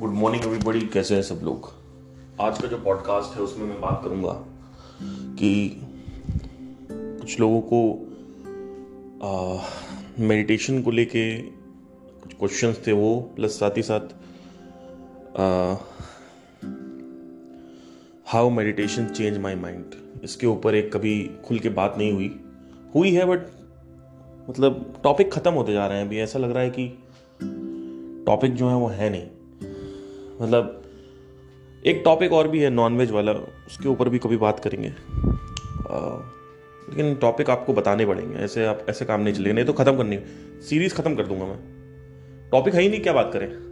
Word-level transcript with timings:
Good 0.00 0.10
morning 0.10 0.44
everybody 0.44 0.80
कैसे 0.80 1.14
हैं 1.14 1.22
सब 1.22 1.40
लोग? 1.42 1.68
आज 2.40 2.58
का 2.62 2.68
जो 2.68 2.76
पॉडकास्ट 2.76 3.36
है, 3.36 3.42
उसमें 3.42 3.66
मैं 3.66 3.80
बात 3.80 4.00
करूँगा 4.04 4.32
कि 5.38 5.80
कुछ 6.92 7.40
लोगों 7.40 7.60
को 7.60 7.78
मेडिटेशन 10.24 10.82
को 10.82 10.90
लेके 10.90 11.42
कुछ 11.42 12.34
क्वेश्चंस 12.34 12.82
थे 12.86 12.92
वो 12.92 13.20
प्लस 13.36 13.58
साथ 13.60 13.76
ही 13.76 13.82
साथ 13.82 14.00
how 18.26 18.50
meditation 18.50 19.06
change 19.06 19.38
my 19.38 19.54
mind 19.54 19.94
इसके 20.24 20.46
ऊपर 20.46 20.74
एक 20.74 20.92
कभी 20.96 21.30
खुल 21.44 21.58
के 21.58 21.68
बात 21.68 21.94
नहीं 21.98 22.12
हुई। 22.12 22.40
हुई 22.94 23.10
है 23.10 23.24
बट 23.24 23.46
मतलब 24.50 25.00
टॉपिक 25.02 25.32
ख़त्म 25.32 25.52
होते 25.52 25.72
जा 25.72 25.86
रहे 25.86 25.98
हैं। 25.98 26.06
अभी 26.06 26.18
ऐसा 26.18 26.38
लग 26.38 26.50
रहा 26.50 26.62
है 26.62 26.70
कि 26.70 26.88
टॉपिक 28.26 28.54
जो 28.54 28.68
है 28.68 28.74
वो 28.74 28.86
है 28.86 29.10
नहीं। 29.10 29.28
मतलब 30.42 30.82
एक 31.86 32.02
टॉपिक 32.04 32.32
और 32.32 32.48
भी 32.48 32.60
है 32.60 32.70
नॉनवेज 32.70 33.10
वाला 33.10 33.32
उसके 33.32 33.88
ऊपर 33.88 34.08
भी 34.08 34.18
कभी 34.18 34.36
बात 34.36 34.60
करेंगे। 34.60 34.88
आ, 34.88 34.92
लेकिन 36.88 37.14
टॉपिक 37.14 37.50
आपको 37.50 37.72
बताने 37.72 38.06
पड़ेंगे 38.06 38.36
ऐसे 38.36 38.66
आप 38.66 38.86
ऐसे 38.88 39.04
काम 39.04 39.20
नहीं 39.20 39.34
चलेगा 39.34 39.54
नहीं 39.54 39.64
तो 39.64 39.72
ख़त्म 39.72 39.96
करनी 39.96 40.18
सीरीज़ 40.68 40.94
ख़त्म 40.94 41.14
कर 41.14 41.26
दूँगा 41.26 41.44
मैं। 41.44 41.58
टॉपिक 42.52 42.74
है 42.74 42.82
ही 42.82 42.88
नहीं 42.88 43.00
क्या 43.00 43.12
बात 43.12 43.30
करें? 43.32 43.66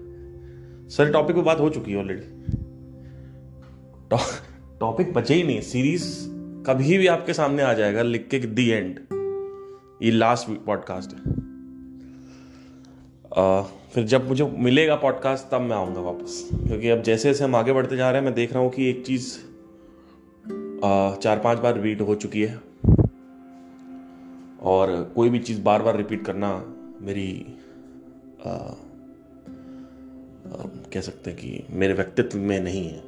सर 0.89 1.13
टॉपिक 1.13 1.37
पे 1.37 1.43
बात 1.43 1.61
हो 1.61 1.71
चुकी 1.71 1.93
है 1.93 1.99
ऑलरेडी 1.99 2.57
टॉपिक 4.81 5.13
बचे 5.13 5.35
ही 5.35 5.43
नहीं 5.43 5.61
सीरीज़ 5.61 6.29
कभी 6.67 6.99
भी 6.99 7.07
आपके 7.07 7.33
सामने 7.33 7.63
आ 7.63 7.73
जाएगा 7.73 8.03
लिख 8.03 8.29
के 8.29 8.39
दी 8.39 8.69
एंड 8.69 9.01
ये 10.03 10.11
लास्ट 10.11 10.67
पॉडकास्ट 10.67 11.11
है। 11.11 11.44
फिर 13.95 14.05
जब 14.05 14.29
मुझे 14.29 14.45
मिलेगा 14.45 14.97
पॉडकास्ट 14.97 15.51
तब 15.53 15.61
मैं 15.61 15.77
आऊँगा 15.77 16.01
वापस। 16.01 16.51
क्योंकि 16.53 16.89
अब 16.89 17.03
जैसे 17.03 17.29
जैसे 17.29 17.45
हम 17.45 17.57
आगे 17.57 17.73
बढ़ते 17.73 17.97
जा 17.97 18.11
रहे 18.11 18.19
हैं 18.19 18.25
मैं 18.25 18.35
देख 18.35 18.53
रहा 18.53 18.63
हूँ 18.63 18.71
कि 18.71 18.91
एक 18.91 19.07
चीज़ 19.07 19.39
चार 21.23 21.39
पाँच 21.39 21.59
बार 21.59 21.75
रिपीट 21.75 22.01
हो 22.01 22.15
चुकी 22.15 22.43
है। 22.43 22.61
और 24.63 25.13
कोई 25.17 25.29
भी 25.29 25.39
चीज़ 25.39 25.63
बार 25.63 25.83
बार 25.83 25.97
रिपीट 25.97 26.25
करना 26.25 26.75
मेरी 27.01 27.47
आ, 28.47 28.51
आ, 28.51 28.75
कह 30.93 31.01
सकते 31.01 31.31
हैं 31.31 31.39
कि 31.39 31.65
मेरे 31.71 31.95
व्यक्तित्व 31.95 32.39
में 32.39 32.61
नहीं 32.61 32.89
है। 32.89 33.03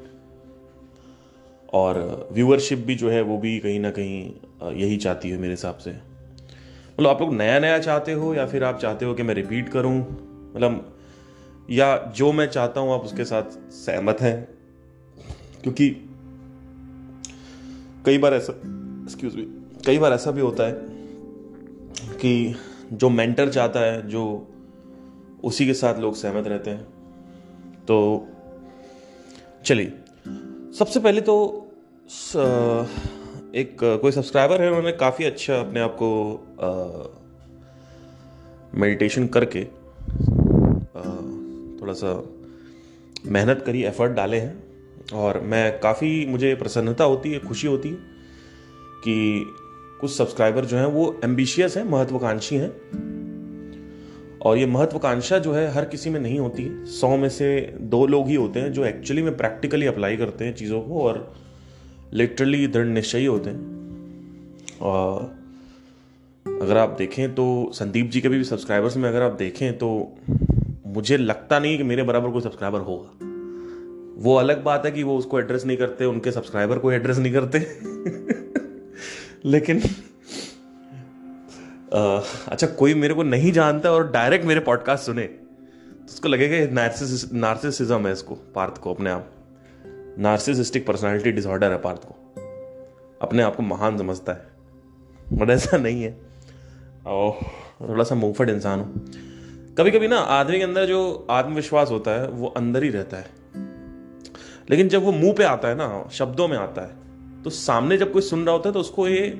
और 1.72 2.28
व्यूअरशिप 2.32 2.78
भी 2.78 2.94
जो 2.94 3.10
है 3.10 3.22
वो 3.22 3.38
भी 3.38 3.58
कहीं 3.58 3.80
ना 3.80 3.90
कहीं 3.90 4.32
यही 4.72 4.96
चाहती 4.96 5.30
है 5.30 5.38
मेरे 5.38 5.52
हिसाब 5.52 5.76
से। 5.76 6.15
मतलब 6.96 7.10
आप 7.10 7.20
लोग 7.20 7.34
नया 7.34 7.58
नया 7.58 7.78
चाहते 7.78 8.12
हो 8.12 8.34
या 8.34 8.46
फिर 8.46 8.64
आप 8.64 8.78
चाहते 8.78 9.04
हो 9.04 9.14
कि 9.14 9.22
मैं 9.22 9.34
रिपीट 9.34 9.68
करूँ? 9.68 9.98
मतलब 10.56 10.96
या 11.70 12.12
जो 12.16 12.32
मैं 12.32 12.46
चाहता 12.46 12.80
हूँ, 12.80 12.94
आप 12.94 13.00
उसके 13.00 13.24
साथ 13.24 13.70
सहमत 13.70 14.20
हैं? 14.20 14.48
क्योंकि 15.62 15.90
कई 18.06 18.18
बार 18.18 18.34
ऐसा 18.34 18.52
एक्सक्यूज 19.02 19.36
मी 19.36 19.42
कई 19.86 19.98
बार 19.98 20.12
ऐसा 20.12 20.30
भी 20.30 20.40
होता 20.40 20.64
है 20.64 20.72
कि 22.18 22.54
जो 22.92 23.08
मेंटर 23.08 23.48
चाहता 23.48 23.80
है, 23.80 24.08
जो 24.08 24.48
उसी 25.44 25.66
के 25.66 25.74
साथ 25.74 25.98
लोग 25.98 26.14
सहमत 26.14 26.46
रहते 26.46 26.70
हैं। 26.70 26.82
तो 27.88 28.28
चलिए, 29.64 29.92
सबसे 30.78 31.00
पहले 31.00 31.20
तो 31.20 31.36
एक 33.56 33.76
कोई 33.82 34.12
सब्सक्राइबर 34.12 34.62
है 34.62 34.68
उन्होंने 34.68 34.92
काफ़ी 34.92 35.24
अच्छा 35.24 35.54
अपने 35.56 35.80
आप 35.80 35.96
को 36.02 36.08
मेडिटेशन 38.74 39.26
करके 39.26 39.60
आ, 39.60 41.02
थोड़ा 41.80 41.92
सा 41.92 42.10
मेहनत 43.26 43.62
करी 43.66 43.82
एफर्ट 43.82 44.12
डाले 44.12 44.36
हैं। 44.36 44.64
और 45.14 45.40
मैं 45.40 45.80
काफ़ी 45.80 46.26
मुझे 46.26 46.54
प्रसन्नता 46.54 47.04
होती 47.04 47.32
है 47.32 47.38
खुशी 47.38 47.66
होती 47.66 47.88
है 47.88 47.94
कि 49.04 49.46
कुछ 50.00 50.10
सब्सक्राइबर 50.10 50.64
जो 50.64 50.76
हैं 50.76 50.86
वो 50.86 51.20
एम्बिशियस 51.24 51.76
हैं 51.76 51.84
महत्वाकांक्षी 51.84 52.56
हैं। 52.56 52.70
और 54.40 54.58
ये 54.58 54.66
महत्वाकांक्षा 54.66 55.38
जो 55.38 55.52
है 55.52 55.66
हर 55.70 55.84
किसी 55.84 56.10
में 56.10 56.20
नहीं 56.20 56.38
होती। 56.40 56.68
सौ 56.86 57.16
में 57.16 57.28
से 57.28 57.74
दो 57.80 58.06
लोग 58.06 58.28
ही 58.28 58.34
होते 58.34 58.60
हैं 58.60 58.72
जो 58.72 58.84
एक्चुअली 58.84 59.22
में 59.22 59.36
प्रैक्टिकली 59.36 59.86
अप्लाई 59.86 60.16
करते 60.16 60.44
हैं 60.44 60.54
चीज़ों 60.54 60.80
को 60.80 61.02
और 61.02 61.45
लिटरली 62.12 62.66
दृढ़ 62.66 62.86
निश्चयी 62.86 63.26
होते 63.26 63.50
हैं। 63.50 63.76
और 64.80 65.36
अगर 66.62 66.76
आप 66.76 66.88
देखें 66.88 67.34
तो 67.34 67.70
संदीप 67.74 68.10
जी 68.10 68.20
के 68.20 68.28
भी 68.28 68.44
सब्सक्राइबर्स 68.44 68.96
में 68.96 69.08
अगर 69.08 69.22
आप 69.22 69.32
देखें 69.32 69.78
तो 69.78 70.14
मुझे 70.86 71.16
लगता 71.16 71.58
नहीं 71.58 71.76
कि 71.76 71.82
मेरे 71.82 72.02
बराबर 72.02 72.30
कोई 72.30 72.40
सब्सक्राइबर 72.40 72.80
होगा। 72.80 73.08
वो 74.22 74.34
अलग 74.34 74.64
बात 74.64 74.86
है 74.86 74.92
कि 74.92 75.02
वो 75.02 75.18
उसको 75.18 75.40
एड्रेस 75.40 75.66
नहीं 75.66 75.76
करते 75.76 76.04
उनके 76.04 76.32
सब्सक्राइबर 76.32 76.78
को 76.78 76.92
एड्रेस 76.92 77.18
नहीं 77.18 77.32
करते। 77.32 77.58
लेकिन 79.44 79.82
आ, 81.94 82.20
अच्छा 82.48 82.66
कोई 82.66 82.94
मेरे 82.94 83.14
को 83.14 83.22
नहीं 83.22 83.52
जानता 83.52 83.90
और 83.90 84.10
डायरेक्ट 84.10 84.44
मेरे 84.44 84.60
पॉडकास्ट 84.60 85.04
सुने 85.04 85.22
तो 85.22 86.04
उसको 86.04 86.28
लगेगा 86.28 86.74
नार्सिसिज्म 87.32 88.06
है 88.06 88.12
इसको 88.12 88.34
पार्थ 88.34 88.78
को 88.78 88.94
अपने 88.94 89.10
आप 89.10 89.32
नार्सिसिस्टिक 90.18 90.86
पर्सनालिटी 90.86 91.32
डिसऑर्डर 91.32 91.72
है 91.72 91.78
पार्थ 91.78 92.02
को। 92.04 92.14
अपने 93.22 93.42
आप 93.42 93.56
को 93.56 93.62
महान 93.62 93.98
समझता 93.98 94.32
है। 94.32 94.46
बट 95.32 95.50
ऐसा 95.50 95.76
नहीं 95.76 96.02
है। 96.02 96.20
और 97.06 97.38
थोड़ा 97.88 98.04
सा 98.04 98.14
मुंहफट 98.14 98.48
इंसान 98.48 98.80
हो। 98.80 98.84
कभी 99.78 99.90
कभी 99.90 100.08
ना 100.08 100.18
आदमी 100.18 100.58
के 100.58 100.64
अंदर 100.64 100.86
जो 100.86 101.26
आत्मविश्वास 101.30 101.90
होता 101.90 102.10
है, 102.10 102.28
वो 102.28 102.46
अंदर 102.46 102.82
ही 102.82 102.90
रहता 102.90 103.16
है। 103.16 103.26
लेकिन 104.70 104.88
जब 104.88 105.02
वो 105.02 105.12
मुँह 105.12 105.32
पे 105.32 105.44
आता 105.44 105.68
है 105.68 105.74
ना, 105.74 106.08
शब्दों 106.12 106.48
में 106.48 106.56
आता 106.56 106.82
है 106.82 107.06
तो 107.42 107.50
सामने 107.50 107.96
जब 107.96 108.12
कोई 108.12 108.22
सुन 108.22 108.42
रहा 108.42 108.52
होता 108.52 108.68
है 108.68 108.72
तो 108.72 108.80
उसको 108.80 109.08
ये 109.08 109.30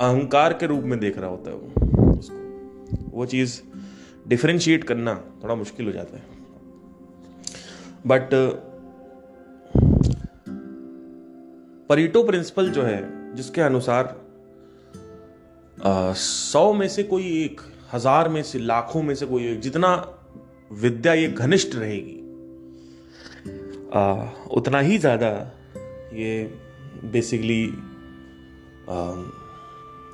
अहंकार 0.00 0.52
के 0.52 0.66
रूप 0.66 0.84
में 0.84 0.98
देख 0.98 1.18
रहा 1.18 1.30
होता 1.30 1.50
है 1.50 1.56
वो, 1.56 2.18
उसको। 2.18 2.44
वो 3.18 3.26
चीज़ 3.26 3.62
डिफ्रेंशिएट 4.28 4.84
करना 4.84 5.24
थोड़ा 5.44 5.54
मुश्किल 5.54 5.86
हो 5.86 5.92
जाता 5.92 6.16
है। 6.16 6.22
बट 8.06 8.28
परीटो 11.90 12.22
प्रिंसिपल 12.22 12.70
जो 12.70 12.82
है 12.82 13.34
जिसके 13.36 13.60
अनुसार 13.60 14.16
सौ 16.16 16.72
में 16.72 16.88
से 16.88 17.02
कोई 17.02 17.24
एक 17.44 17.60
हज़ार 17.92 18.28
में 18.28 18.42
से 18.42 18.58
लाखों 18.58 19.02
में 19.02 19.14
से 19.14 19.26
कोई 19.26 19.46
एक 19.46 19.60
जितना 19.60 19.90
विद्या 20.72 21.12
ये 21.14 21.28
घनिष्ठ 21.28 21.74
रहेगी 21.74 22.20
आ, 23.94 24.26
उतना 24.50 24.78
ही 24.80 24.98
ज़्यादा 24.98 25.28
ये 26.12 26.42
बेसिकली 27.12 27.64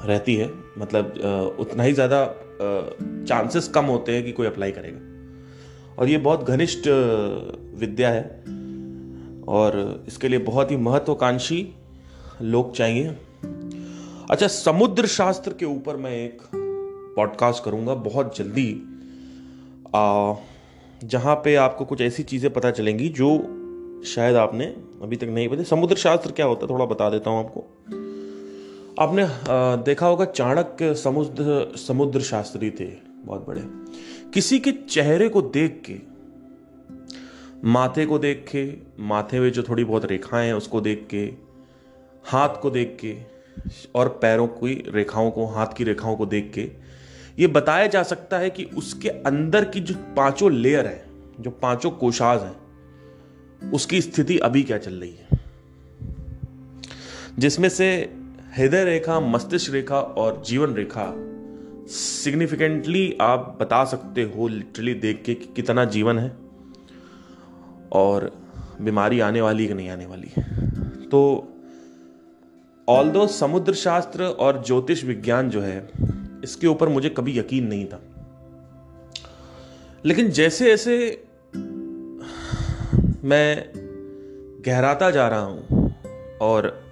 रहती 0.04 0.34
है। 0.36 0.50
मतलब 0.78 1.14
आ, 1.25 1.41
उतना 1.62 1.82
ही 1.82 1.92
ज़्यादा 1.92 2.25
चांसेस 3.28 3.69
कम 3.69 3.84
होते 3.84 4.12
हैं 4.12 4.25
कि 4.25 4.32
कोई 4.32 4.47
अप्लाई 4.47 4.72
करेगा। 4.72 5.97
और 5.97 6.09
ये 6.09 6.19
बहुत 6.19 6.44
घनिष्ठ 6.44 6.88
विद्या 7.80 8.10
है। 8.10 8.22
और 9.50 10.04
इसके 10.08 10.28
लिए 10.28 10.38
बहुत 10.38 10.70
ही 10.70 10.76
महत्वाकांक्षी 10.76 11.66
लोग 12.42 12.74
चाहिए। 12.74 13.16
अच्छा 14.30 14.46
समुद्र 14.46 15.06
शास्त्र 15.06 15.52
के 15.52 15.64
ऊपर 15.66 15.96
मैं 15.96 16.12
एक 16.12 16.42
पॉडकास्ट 17.16 17.64
करूँगा 17.64 17.94
बहुत 17.94 18.36
जल्दी। 18.36 18.70
जहाँ 21.04 21.34
पे 21.34 21.54
आपको 21.56 21.84
कुछ 21.84 22.00
ऐसी 22.00 22.22
चीज़ें 22.22 22.52
पता 22.52 22.70
चलेंगी 22.70 23.08
जो 23.08 23.30
शायद 24.06 24.36
आपने 24.36 24.64
अभी 25.02 25.16
तक 25.16 25.26
नहीं 25.26 25.48
पता। 25.48 25.62
समुद्र 25.62 25.96
शास्त्र 25.96 26.32
क्या 26.32 26.46
होता 26.46 26.66
है 26.66 26.72
थोड़ा 26.72 26.84
बता 26.84 27.10
देता 27.10 27.30
हूँ 27.30 27.44
आपको। 27.44 27.60
आपने 28.98 29.22
आ, 29.22 29.76
देखा 29.76 30.06
होगा 30.06 30.24
चाणक्य 30.24 30.94
समुद्र 30.94 31.76
समुद्र 31.76 32.20
शास्त्री 32.20 32.70
थे 32.70 32.88
बहुत 33.24 33.46
बड़े। 33.46 33.62
किसी 34.34 34.58
के 34.58 34.72
चेहरे 34.72 35.28
को 35.28 35.42
देख 35.42 35.82
के 35.86 35.92
माथे 37.65 38.07
को 38.07 38.18
देख 38.18 38.47
के, 38.57 38.74
माथे 39.03 39.41
में 39.41 39.53
जो 39.53 39.62
थोड़ी 39.62 39.84
बहुत 39.84 40.04
रेखाएँ 40.04 40.47
हैं, 40.47 40.54
उसको 40.54 40.80
देख 40.80 41.07
के, 41.10 41.33
हाथ 42.24 42.48
को 42.62 42.71
देख 42.71 42.97
के 43.01 43.16
और 43.95 44.09
पैरों 44.09 44.47
की 44.47 44.84
रेखाओं 44.89 45.30
को, 45.30 45.47
हाथ 45.47 45.66
की 45.66 45.84
रेखाओं 45.84 46.16
को 46.16 46.27
देख 46.27 46.53
के, 46.54 46.71
ये 47.39 47.47
बताया 47.47 47.86
जा 47.86 48.03
सकता 48.03 48.39
है 48.39 48.51
कि 48.51 48.65
उसके 48.65 49.09
अंदर 49.09 49.65
की 49.65 49.80
जो 49.80 49.95
पाँचों 49.95 50.53
लेयर 50.53 50.86
है, 50.86 51.04
जो 51.41 51.51
पाँचों 51.51 51.91
कोशाज 51.91 52.42
हैं, 52.42 52.60
उसकी 53.71 54.01
स्थिति 54.01 54.39
अभी 54.39 54.63
क्या 54.63 54.78
चल 54.78 54.95
रही 54.95 55.10
है? 55.10 55.41
जिसमें 57.39 57.68
से 57.68 58.13
हृदय 58.56 58.84
रेखा, 58.84 59.21
मस्तिष्क 59.21 59.72
रेखा 59.72 60.01
और 60.01 60.42
जीवन 60.47 60.74
रेखा 60.74 61.15
सिग्निफिकेंटली 61.89 63.16
आप 63.21 63.59
बता 63.60 63.84
सकते 63.84 64.22
हो 64.22 64.48
लिटरली 64.48 64.95
देख 64.95 65.22
के 65.22 65.34
कि 65.34 65.53
कितना 65.56 65.84
जीवन 65.84 66.18
है। 66.18 66.49
और 67.92 68.33
बीमारी 68.81 69.21
आने 69.21 69.41
वाली 69.41 69.69
कि 69.69 69.75
नहीं 69.75 69.91
आने 69.91 70.07
वाली। 70.07 70.28
तो 71.09 71.48
ऑल 72.89 73.10
दो 73.10 73.27
समुद्र 73.27 73.75
शास्त्र 73.75 74.22
और 74.25 74.63
ज्योतिष 74.66 75.04
विज्ञान 75.04 75.51
जो 75.51 75.60
है, 75.60 75.89
इसके 76.45 76.66
ऊपर 76.66 76.89
मुझे 76.89 77.09
कभी 77.09 77.39
यकीन 77.39 77.66
नहीं 77.66 77.87
था। 77.87 78.03
लेकिन 80.04 80.31
जैसे 80.31 80.65
जैसे 80.65 81.25
मैं 83.25 83.72
गहराता 84.66 85.10
जा 85.10 85.28
रहा 85.28 85.41
हूँ 85.41 85.95
और 86.41 86.84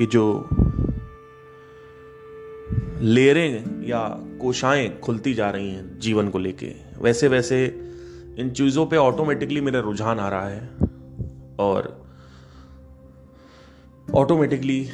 ये 0.00 0.06
जो 0.06 0.48
लेरें 3.00 3.84
या 3.88 4.08
कोशाएँ 4.40 5.00
खुलती 5.00 5.34
जा 5.34 5.50
रही 5.50 5.70
हैं 5.70 5.98
जीवन 5.98 6.28
को 6.28 6.38
लेके 6.38 6.74
वैसे 6.98 7.28
वैसे 7.28 7.91
इन 8.38 8.50
चीज़ों 8.50 8.86
पे 8.86 8.96
ऑटोमेटिकली 8.96 9.60
मेरा 9.60 9.80
रुझान 9.80 10.20
आ 10.20 10.28
रहा 10.28 10.48
है। 10.48 10.68
और 11.58 12.06
ऑटोमेटिकली 14.14 14.88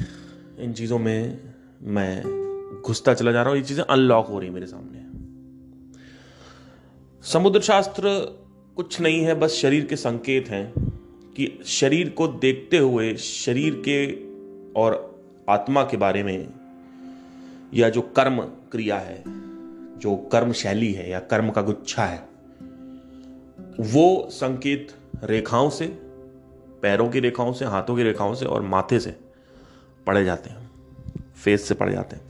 इन 0.58 0.72
चीज़ों 0.72 0.98
में 0.98 1.40
मैं 1.82 2.82
घुसता 2.82 3.14
चला 3.14 3.32
जा 3.32 3.42
रहा 3.42 3.50
हूँ। 3.50 3.58
ये 3.58 3.64
चीज़ें 3.64 3.84
अनलॉक 3.84 4.26
हो 4.26 4.38
रही 4.38 4.50
मेरे 4.50 4.66
सामने। 4.66 4.98
समुद्र 7.22 7.60
शास्त्र 7.60 8.02
कुछ 8.76 9.00
नहीं 9.00 9.22
है, 9.24 9.34
बस 9.34 9.50
शरीर 9.50 9.84
के 9.84 9.96
संकेत 9.96 10.48
हैं 10.48 10.72
कि 11.36 11.60
शरीर 11.64 12.10
को 12.10 12.28
देखते 12.28 12.78
हुए 12.78 13.14
शरीर 13.16 13.82
के 13.88 14.06
और 14.80 15.20
आत्मा 15.50 15.82
के 15.82 15.96
बारे 15.96 16.22
में 16.22 16.48
या 17.74 17.88
जो 17.88 18.02
कर्म 18.02 18.40
क्रिया 18.40 18.98
है, 18.98 19.22
जो 19.98 20.16
कर्म 20.16 20.52
शैली 20.52 20.92
है 20.92 21.10
या 21.10 21.20
कर्म 21.20 21.50
का 21.50 21.62
गुच्छा 21.62 22.04
है 22.04 22.27
वो 23.80 24.28
संकेत 24.32 24.92
रेखाओं 25.24 25.70
से, 25.70 25.86
पैरों 26.82 27.08
की 27.08 27.20
रेखाओं 27.20 27.52
से, 27.52 27.64
हाथों 27.64 27.96
की 27.96 28.02
रेखाओं 28.02 28.34
से 28.34 28.46
और 28.46 28.62
माथे 28.62 29.00
से 29.00 29.14
पढ़े 30.06 30.24
जाते 30.24 30.50
हैं। 30.50 30.70
फेस 31.34 31.68
से 31.68 31.74
पढ़े 31.74 31.92
जाते 31.92 32.16
हैं। 32.16 32.22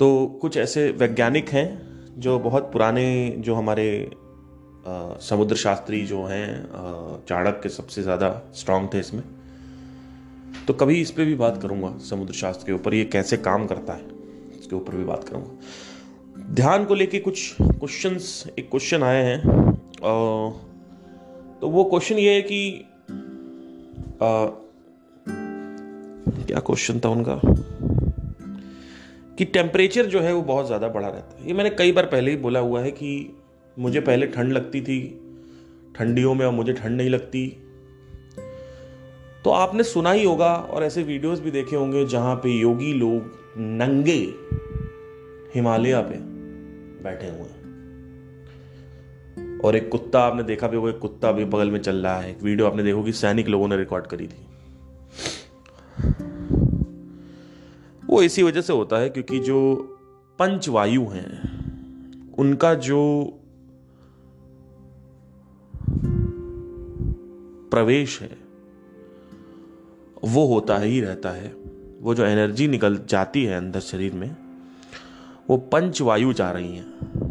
तो 0.00 0.26
कुछ 0.42 0.56
ऐसे 0.56 0.88
वैज्ञानिक 0.90 1.48
हैं 1.48 2.20
जो 2.20 2.38
बहुत 2.38 2.70
पुराने 2.72 3.34
जो 3.38 3.54
हमारे 3.54 4.10
समुद्र 5.22 5.56
शास्त्री 5.56 6.00
जो 6.06 6.22
हैं 6.24 7.24
चाणक्य 7.28 7.68
सबसे 7.68 8.02
ज़्यादा 8.02 8.30
स्ट्रांग 8.54 8.88
थे 8.94 8.98
इसमें। 8.98 9.22
तो 10.66 10.74
कभी 10.74 11.00
इस 11.00 11.10
पर 11.10 11.24
भी 11.24 11.34
बात 11.34 11.60
करूँगा 11.62 11.96
समुद्र 12.00 12.34
शास्त्र 12.34 12.66
के 12.66 12.72
ऊपर, 12.72 12.94
ये 12.94 13.04
कैसे 13.04 13.36
काम 13.38 13.66
करता 13.66 13.92
है, 13.92 14.04
इसके 14.60 14.76
ऊपर 14.76 14.96
भी 14.96 15.04
बात 15.04 15.28
करूँगा। 15.28 16.54
ध्यान 16.54 16.84
को 16.84 16.94
लेके 16.94 17.18
कुछ 17.18 17.54
क्वेश्चंस 17.60 18.44
एक 18.58 18.70
क्वेश्चन 18.70 19.02
आए 19.02 19.22
हैं। 19.24 19.78
तो 20.02 21.68
वो 21.68 21.84
क्वेश्चन 21.84 22.14
ये 22.14 22.34
है 22.34 22.42
कि 22.42 22.86
आ, 24.22 24.46
क्या 26.46 26.60
क्वेश्चन 26.60 27.00
था 27.00 27.08
उनका? 27.08 27.40
कि 29.38 29.44
टेम्परेचर 29.44 30.06
जो 30.06 30.20
है 30.20 30.34
वो 30.34 30.42
बहुत 30.42 30.66
ज़्यादा 30.66 30.88
बढ़ा 30.88 31.08
रहता 31.08 31.40
है। 31.40 31.46
ये 31.46 31.54
मैंने 31.54 31.70
कई 31.70 31.92
बार 31.92 32.06
पहले 32.06 32.30
ही 32.30 32.36
बोला 32.36 32.60
हुआ 32.60 32.80
है 32.80 32.90
कि 32.90 33.36
मुझे 33.78 34.00
पहले 34.00 34.26
ठंड 34.26 34.52
लगती 34.52 34.80
थी 34.80 35.20
ठंडियों 35.96 36.34
में 36.34 36.46
और 36.46 36.52
मुझे 36.52 36.72
ठंड 36.72 36.96
नहीं 36.96 37.10
लगती। 37.10 37.48
तो 39.44 39.50
आपने 39.50 39.82
सुना 39.82 40.12
ही 40.12 40.24
होगा 40.24 40.54
और 40.54 40.84
ऐसे 40.84 41.02
वीडियोस 41.02 41.40
भी 41.40 41.50
देखे 41.50 41.76
होंगे 41.76 42.06
जहाँ 42.06 42.36
पे 42.36 42.50
योगी 42.50 42.92
लोग 42.92 43.38
नंगे 43.58 44.34
हिमालय 45.54 46.02
पे 46.02 46.14
बैठे 47.04 47.26
हुए 47.26 47.48
हैं। 47.48 47.59
और 49.64 49.76
एक 49.76 49.88
कुत्ता 49.88 50.20
आपने 50.20 50.42
देखा 50.42 50.68
भी 50.68 50.76
होगा, 50.76 50.90
एक 50.90 50.98
कुत्ता 50.98 51.32
भी 51.32 51.44
बगल 51.44 51.70
में 51.70 51.80
चल 51.80 51.96
रहा 51.96 52.20
है। 52.20 52.30
एक 52.30 52.42
वीडियो 52.42 52.66
आपने 52.66 52.82
देखो 52.82 53.02
कि 53.02 53.12
सैनिक 53.12 53.48
लोगों 53.48 53.68
ने 53.68 53.76
रिकॉर्ड 53.76 54.06
करी 54.06 54.26
थी। 54.26 54.46
वो 58.06 58.22
इसी 58.22 58.42
वजह 58.42 58.60
से 58.60 58.72
होता 58.72 58.98
है 58.98 59.10
क्योंकि 59.10 59.38
जो 59.38 59.76
पंचवायु 60.38 61.04
हैं, 61.04 61.50
उनका 62.34 62.74
जो 62.74 63.32
प्रवेश 67.70 68.20
है, 68.22 68.38
वो 70.24 70.46
होता 70.46 70.78
ही 70.78 71.00
रहता 71.00 71.30
है। 71.30 71.54
वो 72.00 72.14
जो 72.14 72.24
एनर्जी 72.24 72.68
निकल 72.68 73.00
जाती 73.08 73.44
है 73.44 73.56
अंदर 73.56 73.80
शरीर 73.80 74.12
में, 74.14 74.36
वो 75.50 75.56
पंचवायु 75.56 76.32
जा 76.32 76.50
रही 76.50 76.76
हैं। 76.76 77.29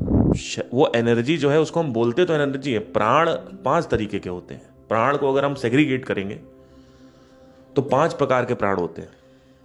वो 0.73 0.91
एनर्जी 0.95 1.37
जो 1.37 1.49
है, 1.49 1.59
उसको 1.59 1.79
हम 1.79 1.93
बोलते 1.93 2.25
तो 2.25 2.33
एनर्जी 2.33 2.73
है, 2.73 2.79
प्राण 2.79 3.29
पाँच 3.65 3.87
तरीके 3.87 4.19
के 4.19 4.29
होते 4.29 4.53
हैं। 4.53 4.69
प्राण 4.89 5.17
को 5.17 5.31
अगर 5.31 5.45
हम 5.45 5.53
सेग्रीगेट 5.55 6.05
करेंगे 6.05 6.35
तो 7.75 7.81
पाँच 7.81 8.13
प्रकार 8.13 8.45
के 8.45 8.53
प्राण 8.53 8.75
होते 8.75 9.01
हैं। 9.01 9.09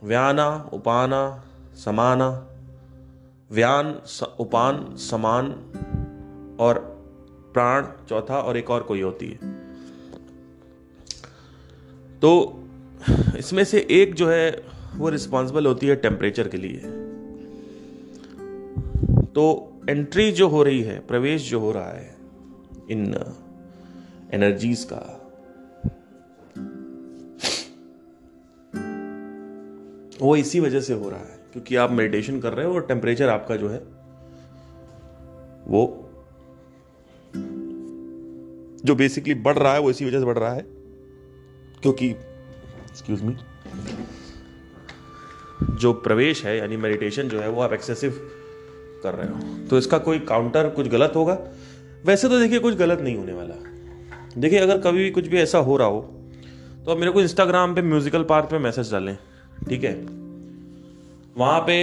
व्याना, 0.04 0.70
उपाना, 0.72 1.44
समाना। 1.74 2.46
व्यान 3.50 4.00
उपान, 4.40 4.96
समान 4.96 5.46
और 6.60 6.78
प्राण 7.54 7.86
चौथा 8.08 8.38
और 8.40 8.56
एक 8.56 8.70
और 8.70 8.82
कोई 8.82 9.00
होती 9.00 9.28
है। 9.28 9.52
तो 12.20 12.60
इसमें 13.38 13.64
से 13.64 13.86
एक 13.90 14.14
जो 14.14 14.28
है, 14.28 14.64
वो 14.96 15.08
रिस्पॉन्सिबल 15.08 15.66
होती 15.66 15.86
है 15.86 15.96
टेम्परेचर 15.96 16.48
के 16.48 16.56
लिए। 16.56 16.78
तो 19.24 19.73
एंट्री 19.88 20.30
जो 20.32 20.48
हो 20.48 20.62
रही 20.62 20.82
है, 20.82 20.98
प्रवेश 21.06 21.50
जो 21.50 21.60
हो 21.60 21.72
रहा 21.72 21.90
है, 21.90 22.16
इन 22.90 23.14
एनर्जीज 24.34 24.84
का, 24.92 25.20
वो 30.20 30.36
इसी 30.36 30.60
वजह 30.60 30.80
से 30.80 30.92
हो 30.92 31.08
रहा 31.10 31.18
है, 31.18 31.38
क्योंकि 31.52 31.76
आप 31.76 31.90
मेडिटेशन 31.90 32.40
कर 32.40 32.52
रहे 32.52 32.66
हो 32.66 32.74
और 32.74 32.86
टेम्परेचर 32.86 33.28
आपका 33.28 33.56
जो 33.56 33.68
है, 33.68 33.78
वो 35.66 36.10
जो 38.84 38.94
बेसिकली 38.94 39.34
बढ़ 39.34 39.58
रहा 39.58 39.72
है, 39.72 39.80
वो 39.80 39.90
इसी 39.90 40.04
वजह 40.04 40.18
से 40.18 40.24
बढ़ 40.24 40.38
रहा 40.38 40.52
है, 40.52 40.62
क्योंकि 41.82 42.08
एक्सक्यूज 42.10 43.22
मी 43.22 43.36
जो 45.76 45.92
प्रवेश 45.92 46.44
है, 46.44 46.56
यानी 46.58 46.76
मेडिटेशन 46.76 47.28
जो 47.28 47.40
है, 47.40 47.48
वो 47.48 47.60
आप 47.60 47.72
एक्सेसिव 47.72 48.12
कर 49.04 49.14
रहे 49.14 49.28
हो। 49.28 49.66
तो 49.68 49.78
इसका 49.78 49.98
कोई 49.98 50.18
काउंटर 50.18 50.68
कुछ 50.70 50.88
गलत 50.88 51.12
होगा? 51.16 51.38
वैसे 52.04 52.28
तो 52.28 52.38
देखिए 52.40 52.58
कुछ 52.58 52.74
गलत 52.74 53.00
नहीं 53.00 53.16
होने 53.16 53.32
वाला। 53.32 53.54
देखिए, 54.38 54.58
अगर 54.58 54.78
कभी 54.78 54.98
भी 54.98 55.10
कुछ 55.10 55.26
भी 55.26 55.38
ऐसा 55.38 55.58
हो 55.60 55.76
रहा 55.76 55.88
हो 55.88 56.00
तो 56.84 56.90
आप 56.90 56.98
मेरे 56.98 57.12
को 57.12 57.20
इंस्टाग्राम 57.20 57.74
पे 57.74 57.82
म्यूजिकल 57.82 58.22
पार्क 58.22 58.44
पे 58.44 58.58
मैसेज 58.58 58.90
डालें, 58.92 59.16
ठीक 59.68 59.84
है? 59.84 59.94
वहाँ 61.36 61.60
पे 61.60 61.76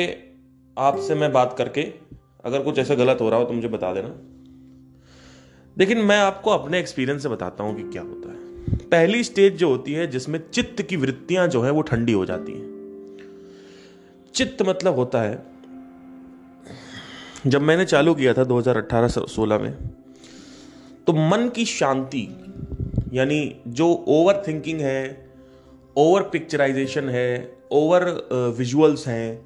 आपसे 0.77 1.15
मैं 1.15 1.31
बात 1.33 1.55
करके, 1.57 1.81
अगर 2.45 2.61
कुछ 2.61 2.79
ऐसा 2.79 2.95
गलत 2.95 3.17
हो 3.21 3.29
रहा 3.29 3.39
हो 3.39 3.45
तो 3.45 3.53
मुझे 3.53 3.67
बता 3.67 3.93
देना। 3.93 4.09
लेकिन 5.77 5.97
मैं 5.97 6.17
आपको 6.19 6.51
अपने 6.51 6.79
एक्सपीरियंस 6.79 7.23
से 7.23 7.29
बताता 7.29 7.63
हूँ 7.63 7.75
कि 7.75 7.83
क्या 7.83 8.01
होता 8.01 8.29
है। 8.29 8.77
पहली 8.89 9.23
स्टेज 9.23 9.55
जो 9.55 9.69
होती 9.69 9.93
है, 9.93 10.07
जिसमें 10.07 10.39
चित्त 10.53 10.81
की 10.81 10.95
वृत्तियाँ 10.95 11.47
जो 11.47 11.61
है, 11.61 11.71
वो 11.71 11.81
ठंडी 11.81 12.13
हो 12.13 12.25
जाती 12.25 12.51
हैं। 12.51 12.69
चित्त 14.35 14.61
मतलब 14.61 14.95
होता 14.95 15.21
है 15.21 15.35
जब 17.47 17.61
मैंने 17.61 17.85
चालू 17.85 18.13
किया 18.15 18.33
था 18.33 18.43
2018-16 18.45 19.59
में 19.61 19.71
तो 21.07 21.13
मन 21.13 21.49
की 21.55 21.65
शांति, 21.65 22.27
यानी 23.13 23.55
जो 23.67 23.87
ओवर 24.07 24.43
थिंकिंग 24.47 24.79
है 24.81 25.29
ओवर 25.97 26.21
पिक्चराइजेशन 26.23 27.09
है 27.09 27.57
ओवर 27.71 28.03
विजुअल्स 28.57 29.07
हैं 29.07 29.41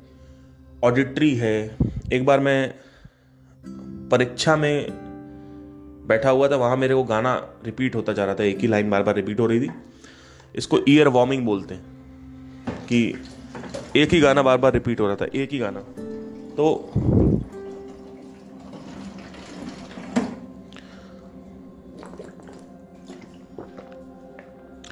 ऑडिट्री 0.84 1.34
है, 1.36 1.78
एक 2.14 2.26
बार 2.26 2.40
मैं 2.40 2.74
परीक्षा 4.10 4.56
में 4.56 4.88
बैठा 6.08 6.30
हुआ 6.30 6.48
था, 6.48 6.56
वहाँ 6.56 6.78
मेरे 6.78 6.96
को 6.96 7.04
गाना 7.04 7.36
रिपीट 7.66 7.96
होता 7.96 8.14
जा 8.14 8.26
रहा 8.26 8.36
था, 8.36 8.44
एक 8.44 8.60
ही 8.60 8.68
लाइन 8.68 8.90
बार 8.90 9.04
बार 9.04 9.16
रिपीट 9.16 9.40
हो 9.40 9.46
रही 9.46 9.60
थी, 9.60 9.70
इसको 10.56 10.80
ईयर 10.90 11.08
वार्मिंग 11.08 11.46
बोलते 11.46 11.74
हैं, 11.74 11.84
कि 12.88 13.14
एक 13.96 14.14
ही 14.14 14.20
गाना 14.20 14.42
बार 14.42 14.58
बार 14.58 14.74
रिपीट 14.74 15.00
हो 15.00 15.08
रहा 15.08 15.16
था, 15.16 15.26
एक 15.26 15.52
ही 15.52 15.60
गाना 15.60 15.80
तो 16.58 16.92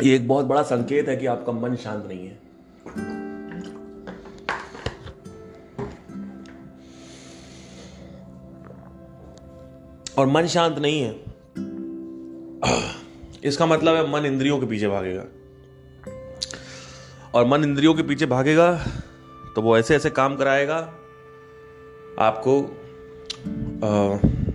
ये 0.03 0.15
एक 0.15 0.27
बहुत 0.27 0.45
बड़ा 0.45 0.61
संकेत 0.63 1.07
है 1.09 1.15
कि 1.17 1.25
आपका 1.25 1.51
मन 1.51 1.75
शांत 1.75 2.05
नहीं 2.07 2.27
है। 2.27 2.41
और 10.17 10.27
मन 10.27 10.47
शांत 10.47 10.79
नहीं 10.79 11.01
है। 11.01 11.11
इसका 13.43 13.65
मतलब 13.65 13.95
है 13.95 14.11
मन 14.11 14.25
इंद्रियों 14.25 14.59
के 14.59 14.65
पीछे 14.65 14.87
भागेगा। 14.87 15.25
और 17.33 17.45
मन 17.45 17.63
इंद्रियों 17.63 17.93
के 17.93 18.03
पीछे 18.03 18.25
भागेगा 18.25 18.73
तो 19.55 19.61
वो 19.61 19.77
ऐसे 19.77 19.95
ऐसे 19.95 20.09
काम 20.09 20.35
कराएगा, 20.35 20.77
आपको 22.19 22.55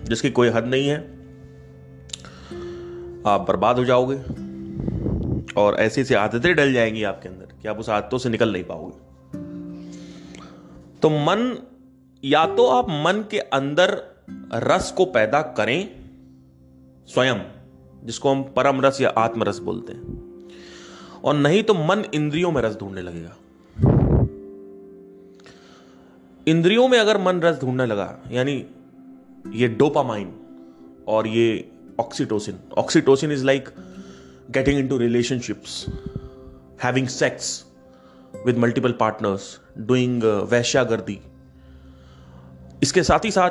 जिसकी 0.04 0.30
कोई 0.30 0.48
हद 0.48 0.66
नहीं 0.66 0.88
है। 0.88 0.98
आप 3.26 3.44
बर्बाद 3.48 3.78
हो 3.78 3.84
जाओगे। 3.84 4.37
और 5.58 5.74
ऐसी 5.74 6.00
ऐसी 6.00 6.14
आदतें 6.14 6.54
डल 6.56 6.72
जाएँगी 6.72 7.02
आपके 7.02 7.28
अंदर 7.28 7.46
कि 7.62 7.68
आप 7.68 7.78
उस 7.78 7.88
आदतों 7.88 8.18
से 8.18 8.28
निकल 8.28 8.52
नहीं 8.52 8.64
पाओगे। 8.64 9.06
तो 11.02 11.10
मन, 11.10 11.58
या 12.24 12.46
तो 12.46 12.66
आप 12.66 12.86
मन 12.90 13.24
के 13.30 13.38
अंदर 13.38 14.02
रस 14.54 14.90
को 14.96 15.04
पैदा 15.04 15.42
करें, 15.42 15.88
स्वयं, 17.08 17.38
जिसको 18.04 18.30
हम 18.30 18.42
परम 18.42 18.80
रस 18.80 19.00
या 19.00 19.08
आत्मरस 19.08 19.58
बोलते 19.58 19.92
हैं, 19.92 20.50
और 21.24 21.34
नहीं 21.34 21.62
तो 21.62 21.74
मन 21.74 22.04
इंद्रियों 22.14 22.50
में 22.52 22.62
रस 22.62 22.76
ढूँढने 22.76 23.02
लगेगा। 23.02 23.36
इंद्रियों 26.46 26.88
में 26.88 26.98
अगर 26.98 27.18
मन 27.18 27.40
रस 27.40 27.60
ढूँढने 27.60 27.86
लगा, 27.86 28.18
यानी 28.30 28.66
ये 29.52 29.68
डोपामाइन 29.68 30.32
और 31.08 31.26
ये 31.26 31.68
oxytocin 32.00 32.58
oxytocin 32.78 33.32
is 33.32 33.44
like 33.44 33.68
getting 34.50 34.78
in 34.78 34.88
to 34.88 34.98
relationships 34.98 35.86
having 36.82 37.08
sex 37.08 37.66
with 38.46 38.58
multiple 38.58 38.92
partners 38.92 39.60
doing 39.78 40.22
वैश्यागर्दी 40.22 41.20
इसके 42.82 43.02
साथ 43.02 43.24
ही 43.24 43.30
साथ 43.30 43.50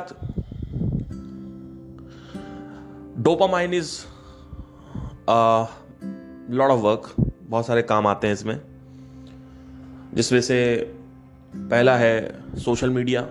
dopamine 3.18 3.74
is 3.74 3.92
lot 6.50 6.70
of 6.70 6.80
work 6.80 7.14
बहुत 7.42 7.66
सारे 7.66 7.82
काम 7.82 8.06
आते 8.06 8.26
हैं 8.26 8.34
इसमें। 8.34 8.60
जिसमें 10.14 10.40
से 10.40 10.76
पहला 11.56 11.96
है 11.96 12.42
सोशल 12.58 12.90
मीडिया 12.90 13.28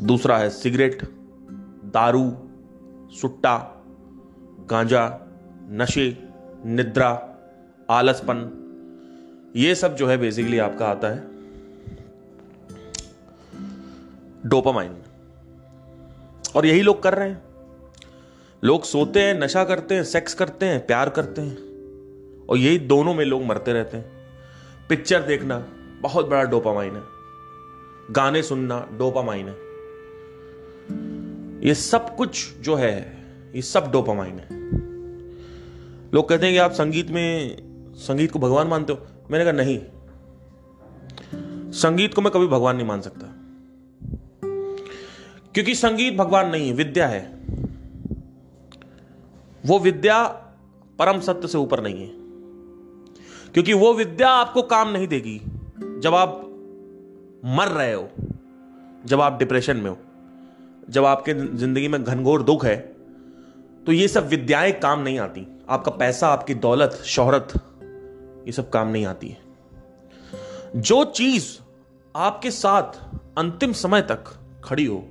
दूसरा 0.00 0.38
है 0.38 0.50
सिगरेट 0.50 1.02
दारू, 1.84 2.48
सुट्टा, 3.20 3.82
गांजा 4.70 5.23
नशे, 5.74 6.18
निद्रा, 6.66 7.36
आलसपन, 7.90 8.60
ये 9.56 9.74
सब 9.74 9.96
जो 9.96 10.06
है 10.06 10.18
बेसिकली 10.18 10.58
आपका 10.58 10.86
आता 10.86 11.08
है 11.08 11.34
डोपामाइन 14.46 14.96
और 16.56 16.66
यही 16.66 16.82
लोग 16.82 17.02
कर 17.02 17.14
रहे 17.14 17.28
हैं। 17.28 17.42
लोग 18.64 18.82
सोते 18.82 19.20
हैं, 19.20 19.40
नशा 19.40 19.64
करते 19.64 19.94
हैं 19.94 20.04
सेक्स 20.04 20.34
करते 20.34 20.66
हैं, 20.66 20.86
प्यार 20.86 21.08
करते 21.08 21.42
हैं। 21.42 21.56
और 22.46 22.56
यही 22.56 22.78
दोनों 22.78 23.14
में 23.14 23.24
लोग 23.24 23.44
मरते 23.44 23.72
रहते 23.72 23.96
हैं। 23.96 24.12
पिक्चर 24.88 25.22
देखना 25.22 25.66
बहुत 26.00 26.26
बड़ा 26.26 26.42
डोपामाइन 26.42 26.96
है। 26.96 27.02
गाने 28.10 28.42
सुनना 28.42 28.88
डोपामाइन 28.92 29.48
है। 29.48 29.54
ये 31.68 31.74
सब 31.74 32.16
कुछ 32.16 32.54
जो 32.60 32.74
है, 32.74 33.24
ये 33.54 33.62
सब 33.62 33.92
डोपामाइन 33.92 34.38
है। 34.38 34.64
लोग 36.14 36.28
कहते 36.28 36.46
हैं 36.46 36.54
कि 36.54 36.58
आप 36.58 36.72
संगीत 36.72 37.10
में, 37.10 37.56
संगीत 37.96 38.30
को 38.30 38.38
भगवान 38.38 38.66
मानते 38.66 38.92
हो। 38.92 39.06
मैंने 39.30 39.44
कहा, 39.44 39.52
नहीं। 39.52 39.80
संगीत 41.72 42.14
को 42.14 42.22
मैं 42.22 42.32
कभी 42.32 42.46
भगवान 42.46 42.76
नहीं 42.76 42.86
मान 42.86 43.00
सकता। 43.00 43.26
क्योंकि 45.54 45.74
संगीत 45.74 46.14
भगवान 46.14 46.48
नहीं 46.48 46.68
है, 46.68 46.74
विद्या 46.74 47.08
है। 47.08 47.40
वो 49.66 49.78
विद्या 49.78 50.24
परम 50.98 51.20
सत्य 51.20 51.48
से 51.48 51.58
ऊपर 51.58 51.82
नहीं 51.82 52.02
है। 52.02 52.10
क्योंकि 53.52 53.72
वो 53.72 53.94
विद्या 53.94 54.28
आपको 54.28 54.62
काम 54.62 54.88
नहीं 54.88 55.08
देगी, 55.08 55.40
जब 56.00 56.14
आप 56.14 56.40
मर 57.44 57.68
रहे 57.68 57.92
हो, 57.92 58.10
जब 59.06 59.20
आप 59.20 59.38
डिप्रेशन 59.38 59.76
में 59.76 59.90
हो, 59.90 59.98
जब 60.90 61.04
आपके 61.04 61.56
ज़िंदगी 61.56 61.88
में 61.88 62.04
घनघोर 62.04 62.42
दुख 62.42 62.64
है 62.64 62.76
तो 63.86 63.92
ये 63.92 64.08
सब 64.08 64.28
विद्याएँ 64.28 64.72
काम 64.72 65.00
नहीं 65.00 65.18
आती। 65.18 65.46
आपका 65.68 65.90
पैसा, 65.90 66.28
आपकी 66.28 66.54
दौलत, 66.54 67.02
शोहरत, 67.04 67.48
ये 68.46 68.52
सब 68.52 68.70
काम 68.70 68.88
नहीं 68.88 69.06
आती 69.06 69.28
है। 69.28 69.38
जो 70.76 71.04
चीज़ 71.04 71.58
आपके 72.16 72.50
साथ 72.50 73.00
अंतिम 73.38 73.72
समय 73.72 74.02
तक 74.02 74.24
खड़ी 74.64 74.84
हो, 74.84 75.04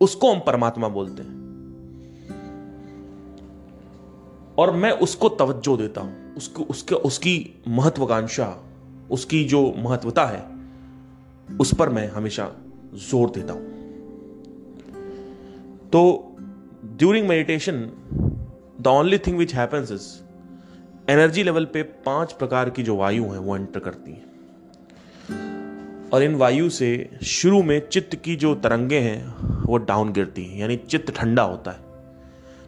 उसको 0.00 0.34
हम 0.34 0.40
परमात्मा 0.40 0.88
बोलते 0.88 1.22
हैं। 1.22 1.40
और 4.58 4.70
मैं 4.70 4.90
उसको 4.90 5.28
तवज्जो 5.28 5.76
देता 5.76 6.00
हूँ, 6.00 6.34
उसको, 6.34 6.62
उसके, 6.62 6.94
उसकी 6.94 7.62
महत्वाकांक्षा, 7.68 8.56
उसकी 9.10 9.44
जो 9.44 9.74
महत्वता 9.76 10.24
है, 10.26 10.46
उस 11.60 11.74
पर 11.74 11.88
मैं 11.88 12.08
हमेशा 12.08 12.52
ज़ोर 12.94 13.30
देता 13.30 13.52
हूँ। 13.52 13.70
तो 15.90 16.32
during 16.84 17.28
meditation 17.28 17.90
the 18.80 18.86
only 18.86 19.18
thing 19.18 19.38
which 19.38 19.54
happens 19.54 19.92
is 19.92 21.10
energy 21.10 21.42
level 21.42 21.64
पे 21.64 21.82
पाँच 21.82 22.32
प्रकार 22.32 22.70
की 22.70 22.82
जो 22.82 22.96
वायु 22.96 23.24
है, 23.24 23.38
वो 23.38 23.56
एंटर 23.56 23.80
करती 23.80 24.10
हैं। 24.10 24.30
और 26.10 26.22
इन 26.22 26.34
वायु 26.34 26.70
से 26.70 27.18
शुरू 27.22 27.62
में 27.62 27.88
चित्त 27.88 28.16
की 28.16 28.36
जो 28.36 28.54
तरंगे 28.54 28.98
हैं, 28.98 29.36
वो 29.62 29.76
डाउन 29.76 30.12
गिरती 30.12 30.44
हैं। 30.44 30.58
यानी 30.58 30.76
चित्त 30.76 31.14
ठंडा 31.16 31.42
होता 31.42 31.70
है। 31.70 31.80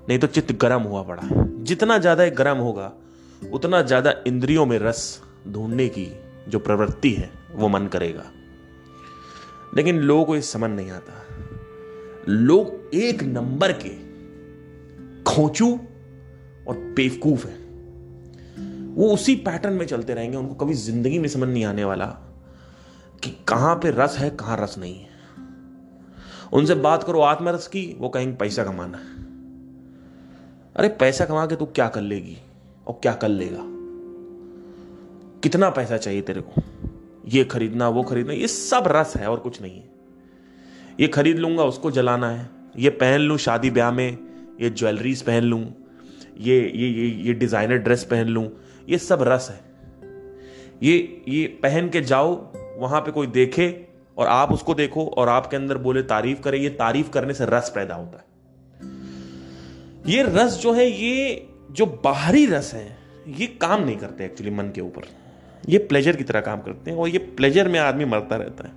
नहीं 0.09 0.19
तो 0.19 0.27
चित्त 0.27 0.53
गर्म 0.53 0.83
हुआ 0.83 1.03
पड़ा 1.03 1.23
है। 1.23 1.65
जितना 1.65 1.99
ज़्यादा 1.99 2.27
गर्म 2.27 2.59
होगा, 2.59 2.93
उतना 3.53 3.83
ज़्यादा 3.83 4.15
इंद्रियों 4.27 4.67
में 4.67 4.79
रस 4.79 5.23
ढूँढने 5.49 5.89
की 5.89 6.17
जो 6.49 6.59
प्रवृत्ति 6.59 7.11
है, 7.11 7.31
वो 7.55 7.69
मन 7.69 7.87
करेगा। 7.87 8.25
लेकिन 9.77 9.99
लोगों 9.99 10.25
को 10.25 10.35
ये 10.35 10.43
समझ 10.43 10.71
नहीं 10.71 10.91
आता। 10.91 11.13
लोग 12.29 12.91
एक 12.95 13.23
नंबर 13.23 13.73
के, 13.73 13.97
खोचू 15.23 15.79
और 16.69 16.77
बेवकूफ़ 16.77 17.47
है। 17.47 17.63
वो 18.95 19.15
उसी 19.15 19.35
पैटर्न 19.35 19.73
में 19.73 19.87
चलते 19.87 20.15
रहेंगे, 20.15 20.37
उनको 20.37 20.55
कभी 20.55 20.75
ज़िंदगी 20.75 21.19
में 21.19 21.29
समझ 21.29 21.49
नहीं 21.49 21.65
आने 21.65 21.85
वाला 21.85 22.07
कि 23.23 23.45
कहाँ 23.49 23.77
पे 23.77 23.91
रस 23.91 24.17
है, 24.19 24.31
कहाँ 24.31 24.57
रस 24.61 24.79
नहीं 24.79 25.01
है। 25.01 25.09
उनसे 26.53 26.75
बात 26.75 27.05
करो 27.05 27.21
आत्मरस 27.21 27.67
की, 27.67 27.97
वो 27.99 28.09
कहेंगे 28.09 28.37
पैसा 28.37 28.65
कमाना 28.65 28.99
है। 28.99 29.23
अरे 30.77 30.89
पैसा 30.89 31.25
कमा 31.25 31.47
के 31.47 31.57
तू 31.57 31.67
क्या 31.67 31.89
कर 31.89 32.01
लेगी 32.01 32.37
और 32.87 32.99
क्या 33.03 33.13
कर 33.13 33.29
लेगा? 33.29 33.63
कितना 35.41 35.71
पैसा 35.71 35.97
चाहिए 35.97 36.21
तेरे 36.21 36.41
को? 36.41 36.63
ये 37.29 37.45
खरीदना, 37.45 37.89
वो 37.89 38.03
खरीदना, 38.03 38.33
ये 38.33 38.49
सब 38.49 38.85
रस 38.87 39.17
है 39.17 39.31
और 39.31 39.39
कुछ 39.39 39.63
नहीं 39.63 39.77
है। 39.77 39.91
ये 41.01 41.09
खरीद 41.09 41.39
लूँगा, 41.39 41.65
उसको 41.65 41.91
जलाना 41.91 42.31
है। 42.31 42.51
ये 42.79 42.91
पहन 42.91 43.21
लूँ 43.21 43.39
शादी 43.39 43.71
ब्याह 43.71 43.93
में, 43.93 44.19
ये 44.61 44.71
ज्वेलरीज 44.71 45.23
पहन 45.23 45.43
लूँ। 45.43 45.82
ये 46.39 46.73
ये 46.75 46.89
ये 46.89 47.09
ये 47.09 47.33
डिज़ाइनर 47.33 47.77
ड्रेस 47.77 48.05
पहन 48.05 48.27
लूँ, 48.27 48.51
ये 48.89 48.99
सब 48.99 49.23
रस 49.23 49.49
है। 49.51 49.61
ये 50.83 51.23
ये 51.29 51.47
पहन 51.47 51.89
के 51.89 52.01
जाओ, 52.01 52.53
वहाँ 52.79 53.01
पे 53.01 53.11
कोई 53.11 53.27
देखे 53.27 53.87
और 54.19 54.27
आप 54.27 54.53
उसको 54.53 54.75
देखो 54.75 55.07
और 55.07 55.29
आपके 55.29 55.57
अंदर 55.57 55.79
बोले 55.79 56.03
तारीफ़ 56.03 56.41
करे, 56.41 56.59
ये 56.59 56.69
तारीफ़ 56.69 57.11
करने 57.11 57.35
से 57.35 57.47
रस 57.47 57.73
पैदा 57.75 57.95
होता 57.95 58.19
है। 58.19 58.25
ये 60.07 60.23
रस 60.23 60.61
जो 60.61 60.73
है, 60.73 60.91
ये 60.91 61.49
जो 61.71 61.87
बाहरी 61.87 62.47
रस 62.47 62.75
है, 62.75 62.97
ये 63.29 63.47
काम 63.47 63.85
नहीं 63.85 63.97
करते 63.97 64.25
एक्चुअली 64.25 64.51
मन 64.51 64.65
के 64.65 64.81
ऊपर। 64.81 65.03
ये 65.69 65.79
प्लेजर 65.79 66.17
की 66.17 66.25
तरह 66.25 66.41
काम 66.41 66.61
करते 66.61 66.91
हैं 66.91 66.99
और 66.99 67.09
ये 67.09 67.19
प्लेजर 67.19 67.69
में 67.69 67.81
आदमी 67.81 68.05
मरता 68.05 68.37
रहता 68.37 68.69
है। 68.69 68.73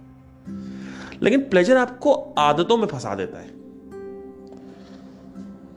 लेकिन 1.21 1.41
प्लेजर 1.41 1.77
आपको 1.77 2.13
आदतों 2.38 2.77
में 2.77 2.88
फंसा 2.88 3.15
देता 3.15 3.39
है। 3.39 3.50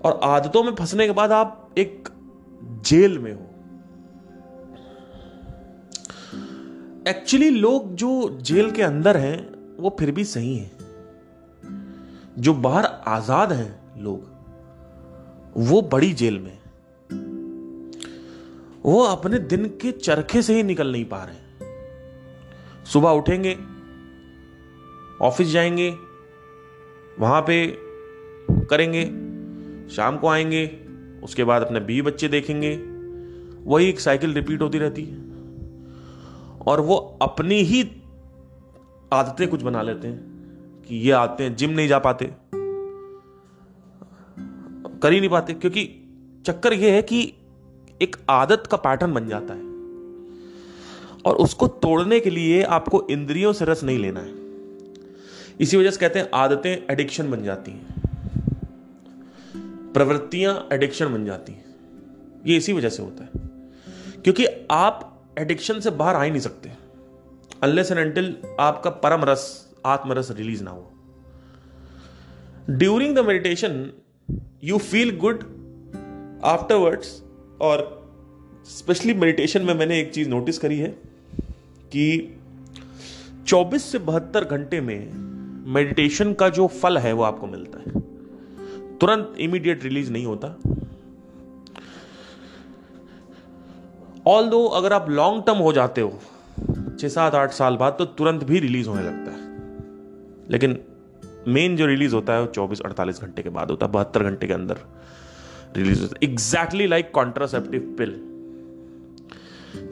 और 0.04 0.20
आदतों 0.23 0.62
में 0.62 0.75
फंसने 0.75 1.06
के 1.06 1.12
बाद 1.12 1.32
आप 1.32 1.67
एक 1.78 2.08
जेल 2.61 3.18
में 3.18 3.32
हो। 3.32 3.44
एक्चुअली 7.11 7.50
लोग 7.50 7.94
जो 7.94 8.38
जेल 8.42 8.70
के 8.70 8.82
अंदर 8.82 9.16
हैं, 9.16 9.37
वो 9.76 9.97
फिर 9.99 10.11
भी 10.11 10.25
सही 10.25 10.56
हैं। 10.58 10.78
जो 12.38 12.54
बाहर 12.54 12.85
आज़ाद 13.06 13.52
हैं 13.52 14.02
लोग, 14.02 14.30
वो 15.56 15.82
बड़ी 15.82 16.12
जेल 16.12 16.38
में 16.38 16.58
वो 18.85 19.02
अपने 19.02 19.38
दिन 19.38 19.64
के 19.66 19.92
चरखे 19.92 20.42
से 20.42 20.54
ही 20.54 20.62
निकल 20.62 20.92
नहीं 20.92 21.04
पा 21.04 21.25
रहे 21.25 21.37
सुबह 22.85 23.11
उठेंगे, 23.11 23.54
ऑफ़िस 25.26 25.49
जाएँगे, 25.49 25.90
वहाँ 27.18 27.40
पे 27.42 27.66
करेंगे, 28.50 29.04
शाम 29.97 30.18
को 30.18 30.28
आएँगे 30.28 30.88
उसके 31.22 31.44
बाद 31.44 31.62
अपने 31.62 31.80
बीवी 31.80 32.02
बच्चे 32.02 32.28
देखेंगे। 32.28 32.76
वही 33.64 33.88
एक 33.88 34.00
साइकिल 34.00 34.32
रिपीट 34.32 34.62
होती 34.62 34.78
रहती 34.78 35.04
है। 35.04 35.18
और 36.66 36.80
वो 36.80 37.18
अपनी 37.22 37.54
ही 37.54 38.02
आदतें 39.12 39.48
कुछ 39.48 39.62
बना 39.62 39.82
लेते 39.82 40.08
हैं 40.08 40.20
कि 40.88 40.96
ये 40.96 41.12
आते 41.12 41.44
हैं 41.44 41.56
जिम 41.56 41.70
नहीं 41.70 41.88
जा 41.88 41.98
पाते। 41.98 42.30
कर 45.02 45.12
ही 45.12 45.20
नहीं 45.20 45.30
पाते, 45.30 45.52
क्योंकि 45.52 46.04
चक्कर 46.46 46.72
ये 46.72 46.90
है 46.90 47.02
कि 47.02 47.34
एक 48.02 48.16
आदत 48.30 48.62
का 48.70 48.76
पैटर्न 48.76 49.14
बन 49.14 49.28
जाता 49.28 49.54
है। 49.54 49.68
और 51.25 51.37
उसको 51.37 51.68
तोड़ने 51.68 52.20
के 52.20 52.30
लिए 52.30 52.62
आपको 52.62 53.06
इंद्रियों 53.10 53.52
से 53.52 53.64
रस 53.64 53.84
नहीं 53.84 53.98
लेना 53.98 54.20
है। 54.20 54.34
इसी 55.60 55.76
वजह 55.76 55.90
से 55.90 55.96
कहते 55.96 56.18
हैं 56.18 56.30
आदतें 56.34 56.92
एडिक्शन 56.92 57.30
बन 57.30 57.42
जाती 57.42 57.70
हैं। 57.70 57.98
प्रवृत्तियाँ 59.95 60.68
एडिक्शन 60.73 61.14
बन 61.14 61.25
जाती 61.25 61.52
हैं। 61.52 61.64
ये 62.47 62.57
इसी 62.57 62.73
वजह 62.73 62.88
से 62.88 63.02
होता 63.02 63.25
है। 63.25 63.30
क्योंकि 64.23 64.47
आप 64.71 65.25
एडिक्शन 65.38 65.80
से 65.80 65.90
बाहर 65.90 66.14
आ 66.14 66.23
ही 66.23 66.30
नहीं 66.30 66.40
सकते। 66.40 66.73
अनलेस 67.62 67.90
एंड 67.90 68.00
एंटिल 68.00 68.37
आपका 68.61 68.90
परम 68.90 69.25
रस, 69.25 69.73
आत्मरस 69.87 70.30
रिलीज़ 70.30 70.64
ना 70.64 70.71
हो। 70.71 70.92
During 72.71 73.16
the 73.16 73.18
meditation 73.18 73.92
you 74.64 74.78
feel 74.78 75.16
good 75.16 75.40
afterwards 76.45 77.23
और 77.61 77.99
स्पेशली 78.66 79.14
मेडिटेशन 79.14 79.62
में 79.62 79.75
मैंने 79.75 80.00
एक 80.00 80.12
चीज़ 80.12 80.28
नोटिस 80.28 80.59
करी 80.59 80.78
है 80.78 80.88
कि 81.73 82.37
24 83.47 83.85
से 83.85 83.99
बहत्तर 83.99 84.45
घंटे 84.45 84.80
में 84.80 85.12
मेडिटेशन 85.73 86.33
का 86.33 86.49
जो 86.49 86.66
फल 86.66 86.99
है 86.99 87.12
वो 87.12 87.23
आपको 87.23 87.47
मिलता 87.47 87.78
है। 87.78 88.07
तुरंत 89.00 89.35
इमीडिएट 89.40 89.85
रिलीज़ 89.85 90.12
नहीं 90.12 90.26
होता। 90.26 90.49
ऑल 94.26 94.49
दो 94.50 94.64
अगर 94.67 94.93
आप 94.93 95.09
लॉन्ग 95.11 95.43
टर्म 95.47 95.59
हो 95.59 95.73
जाते 95.73 96.00
हो, 96.00 96.19
छह 97.00 97.09
सात 97.09 97.35
आठ 97.35 97.52
साल 97.52 97.76
बाद 97.76 97.95
तो 97.99 98.05
तुरंत 98.05 98.45
भी 98.45 98.59
रिलीज़ 98.61 98.88
होने 98.88 99.02
लगता 99.02 99.31
है। 99.31 100.50
लेकिन 100.50 100.78
मेन 101.49 101.76
जो 101.76 101.87
रिलीज़ 101.87 102.14
होता 102.14 102.33
है 102.33 102.40
वो 102.40 102.47
चौबीस 102.47 102.81
अड़तालीस 102.81 103.21
घंटे 103.23 103.43
के 103.43 103.49
बाद 103.50 103.71
होता 103.71 103.87
है, 103.87 103.93
बहत्तर 103.93 104.23
घंटे 104.23 104.47
के 104.47 104.52
अंदर 104.52 104.78
रिलीज़ 105.76 106.00
होता 106.00 106.14
है। 106.14 106.31
एग्जैक्टली 106.31 106.87
लाइक 106.87 107.11
कॉन्ट्रासेप्टिव 107.14 107.95
पिल 107.99 108.14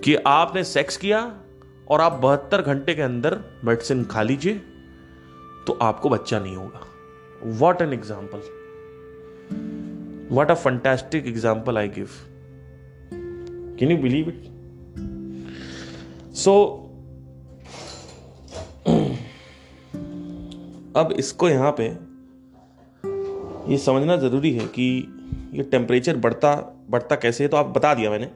कि 0.05 0.15
आपने 0.27 0.65
सेक्स 0.65 0.97
किया 0.97 1.21
और 1.91 2.01
आप 2.01 2.13
बहत्तर 2.23 2.63
घंटे 2.63 2.95
के 2.95 3.03
अंदर 3.03 3.39
मेडिसिन 3.65 4.05
खा 4.05 4.23
लीजिए 4.23 4.55
तो 5.67 5.79
आपको 5.83 6.09
बच्चा 6.11 6.39
नहीं 6.39 6.57
होगा। 6.57 6.81
What 7.59 7.83
an 7.83 7.93
example 7.93 8.43
what 10.31 10.51
a 10.51 10.55
fantastic 10.55 11.27
example 11.27 11.79
I 11.79 11.89
give 11.89 12.09
can 13.79 13.91
you 13.91 13.97
believe 13.99 14.29
it 14.29 14.45
so 16.37 16.53
अब 20.97 21.13
इसको 21.19 21.49
यहाँ 21.49 21.75
पे 21.81 21.87
ये 23.73 23.79
समझना 23.79 24.17
ज़रूरी 24.17 24.53
है 24.53 24.67
कि 24.69 24.85
ये 25.55 25.63
टेम्परेचर 25.63 26.17
बढ़ता 26.17 26.55
बढ़ता 26.91 27.17
कैसे 27.17 27.45
है 27.45 27.49
तो 27.51 27.57
आप 27.57 27.67
बता 27.67 27.93
दिया 27.95 28.11
मैंने। 28.11 28.27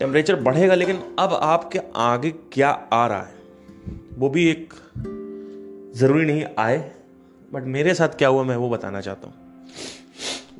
टेम्परेचर 0.00 0.40
बढ़ेगा 0.40 0.74
लेकिन 0.74 0.96
अब 1.18 1.32
आपके 1.34 1.80
आगे 1.96 2.30
क्या 2.52 2.68
आ 2.92 3.06
रहा 3.06 3.20
है, 3.20 3.34
वो 4.18 4.28
भी 4.28 4.48
एक 4.50 4.74
ज़रूरी 5.96 6.24
नहीं 6.26 6.44
आए 6.58 6.78
बट 7.52 7.64
मेरे 7.76 7.94
साथ 7.94 8.16
क्या 8.18 8.28
हुआ 8.28 8.42
मैं 8.44 8.56
वो 8.56 8.68
बताना 8.70 9.00
चाहता 9.00 9.28
हूँ। 9.28 9.47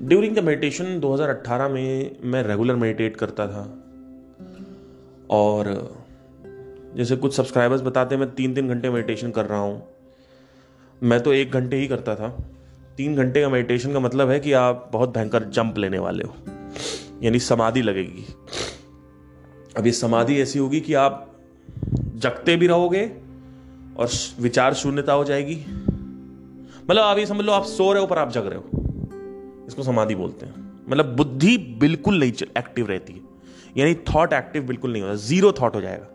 ड्यूरिंग 0.03 0.37
द 0.37 0.39
मेडिटेशन 0.39 1.01
2018 1.01 1.69
में 1.69 2.17
मैं 2.23 2.43
रेगुलर 2.43 2.75
मेडिटेट 2.75 3.17
करता 3.17 3.47
था। 3.47 3.85
और, 5.31 5.95
जैसे 6.97 7.17
कुछ 7.17 7.35
सब्सक्राइबर्स 7.35 7.83
बताते 7.83 8.15
हैं, 8.15 8.23
मैं 8.23 8.35
तीन 8.35 8.55
तीन 8.55 8.69
घंटे 8.69 8.91
मेडिटेशन 8.91 9.31
कर 9.31 9.47
रहा 9.47 9.59
हूँ। 9.59 9.83
मैं 11.03 11.21
तो 11.21 11.33
एक 11.33 11.51
घंटे 11.51 11.77
ही 11.77 11.87
करता 11.87 12.15
था। 12.15 12.45
तीन 12.97 13.17
घंटे 13.17 13.43
का 13.43 13.49
मेडिटेशन 13.49 13.93
का 13.93 14.01
मतलब 14.01 14.31
है 14.31 14.41
कि 14.41 14.53
आप 14.53 14.91
बहुत 14.93 15.15
भयंकर 15.15 15.45
जंप 15.45 15.79
लेने 15.79 15.99
वाले 15.99 16.25
हो। 16.25 16.35
यानी 17.23 17.39
समाधि 17.39 17.83
लगेगी। 17.83 18.25
अब 19.77 19.87
ये 19.87 19.93
समाधि 19.93 20.41
ऐसी 20.41 20.59
होगी 20.59 20.81
कि 20.81 20.95
आप 20.95 21.37
जगते 22.15 22.57
भी 22.57 22.67
रहोगे 22.67 23.11
और 23.97 24.09
विचार 24.41 24.75
शून्यता 24.75 25.13
हो 25.13 25.25
जाएगी। 25.25 25.65
मतलब 26.91 27.03
आप 27.03 27.19
ये 27.19 27.27
समझ 27.27 27.41
लो, 27.41 27.53
आप 27.53 27.65
सो 27.65 27.93
रहे 27.93 28.01
हो 28.01 28.07
पर 28.07 28.19
आप 28.19 28.31
जग 28.31 28.47
रहे 28.47 28.59
हो। 28.59 28.78
इसको 29.69 29.83
समाधि 29.83 30.15
बोलते 30.15 30.47
हैं। 30.47 30.83
मतलब 30.89 31.17
बुद्धि 31.17 31.59
बिल्कुल 31.59 32.19
नहीं 32.19 32.33
एक्टिव 32.59 32.87
रहती 32.87 33.13
है। 33.13 33.21
यानी 33.77 33.95
थॉट 33.95 34.33
एक्टिव 34.33 34.63
बिल्कुल 34.63 34.93
नहीं 34.93 35.03
होता। 35.03 35.15
ज़ीरो 35.15 35.53
थॉट 35.53 35.75
हो 35.75 35.81
जाएगा। 35.81 36.07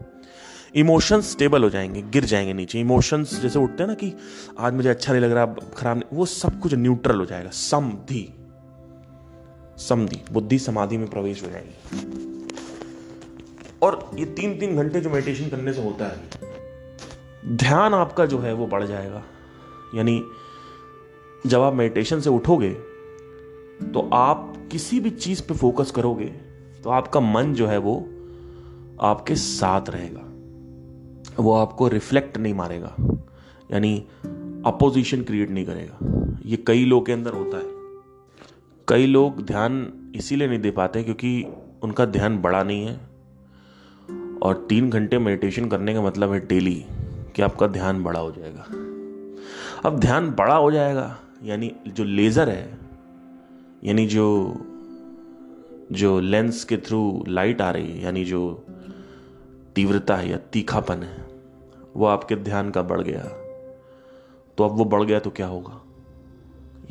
इमोशंस 0.75 1.31
स्टेबल 1.31 1.63
हो 1.63 1.69
जाएँगे, 1.69 2.01
गिर 2.01 2.25
जाएँगे 2.25 2.53
नीचे। 2.53 2.79
इमोशंस 2.79 3.41
जैसे 3.41 3.59
उठते 3.59 3.83
हैं 3.83 3.87
ना 3.87 3.93
कि 3.93 4.13
आज 4.59 4.73
मुझे 4.73 4.89
अच्छा 4.89 5.13
नहीं 5.13 5.21
लग 5.21 5.31
रहा 5.31 5.45
खराब 5.45 5.97
नहीं, 5.97 6.17
वो 6.17 6.25
सब 6.25 6.59
कुछ 6.59 6.73
न्यूट्रल 6.73 7.19
हो 7.19 7.25
जाएगा। 7.25 7.49
समधि। 7.49 8.33
समधि। 9.77 10.21
बुद्धि 10.31 10.59
समाधि 10.59 10.97
में 10.97 11.07
प्रवेश 11.07 11.43
हो 11.43 11.49
जाएगी। 11.49 11.73
और 13.81 14.11
ये 14.15 14.25
तीन 14.25 14.59
तीन 14.59 14.75
घंटे 14.75 15.01
जो 15.01 15.09
मेडिटेशन 15.09 15.49
करने 15.49 15.73
से 15.73 15.83
होता 15.83 16.05
है, 16.05 16.19
ध्यान 17.47 17.93
आपका 17.93 18.25
जो 18.25 18.39
है 18.39 18.53
वो 18.53 18.67
बढ़ 18.67 18.83
जाएगा। 18.83 19.23
यानी 19.95 20.23
जब 21.47 21.61
आप 21.61 21.73
मेडिटेशन 21.73 22.19
से 22.19 22.29
उठोगे 22.29 22.92
तो 23.93 24.09
आप 24.13 24.53
किसी 24.71 24.99
भी 24.99 25.09
चीज़ 25.09 25.41
पे 25.41 25.53
फोकस 25.53 25.91
करोगे 25.91 26.25
तो 26.83 26.89
आपका 26.89 27.19
मन 27.19 27.53
जो 27.53 27.67
है 27.67 27.77
वो 27.77 27.95
आपके 29.01 29.35
साथ 29.35 29.89
रहेगा। 29.89 30.21
वो 31.39 31.53
आपको 31.53 31.87
रिफ्लेक्ट 31.87 32.37
नहीं 32.37 32.53
मारेगा, 32.53 32.95
यानी 33.71 33.97
अपोजिशन 34.65 35.21
क्रिएट 35.21 35.49
नहीं 35.49 35.65
करेगा। 35.65 36.39
ये 36.45 36.57
कई 36.67 36.85
लोग 36.85 37.05
के 37.05 37.13
अंदर 37.13 37.33
होता 37.33 37.57
है। 37.57 37.71
कई 38.87 39.05
लोग 39.05 39.45
ध्यान 39.45 39.87
इसीलिए 40.15 40.47
नहीं 40.47 40.59
दे 40.59 40.71
पाते 40.71 41.03
क्योंकि 41.03 41.45
उनका 41.83 42.05
ध्यान 42.07 42.37
बड़ा 42.41 42.63
नहीं 42.63 42.85
है। 42.85 42.95
और 44.41 44.65
तीन 44.69 44.89
घंटे 44.89 45.17
मेडिटेशन 45.19 45.69
करने 45.69 45.93
का 45.93 46.01
मतलब 46.01 46.31
है 46.33 46.39
डेली 46.47 46.85
कि 47.35 47.41
आपका 47.41 47.67
ध्यान 47.69 48.03
बड़ा 48.03 48.19
हो 48.19 48.31
जाएगा। 48.31 48.65
अब 49.85 49.99
ध्यान 49.99 50.29
बड़ा 50.31 50.55
हो 50.55 50.71
जाएगा, 50.71 51.15
यानी 51.43 51.71
जो 51.87 52.03
लेज़र 52.03 52.49
है 52.49 52.82
यानी 53.83 54.07
जो 54.07 54.53
जो 55.91 56.19
लेंस 56.19 56.63
के 56.63 56.77
थ्रू 56.77 57.25
लाइट 57.27 57.61
आ 57.61 57.71
रही 57.71 57.91
है, 57.91 58.03
यानी 58.03 58.25
जो 58.25 58.65
तीव्रता 59.75 60.15
है 60.15 60.29
या 60.29 60.37
तीखापन 60.37 61.03
है, 61.03 61.27
वो 61.95 62.05
आपके 62.05 62.35
ध्यान 62.35 62.71
का 62.71 62.81
बढ़ 62.81 63.01
गया। 63.01 63.23
तो 64.57 64.63
अब 64.63 64.77
वो 64.77 64.85
बढ़ 64.85 65.03
गया 65.03 65.19
तो 65.19 65.29
क्या 65.29 65.47
होगा? 65.47 65.81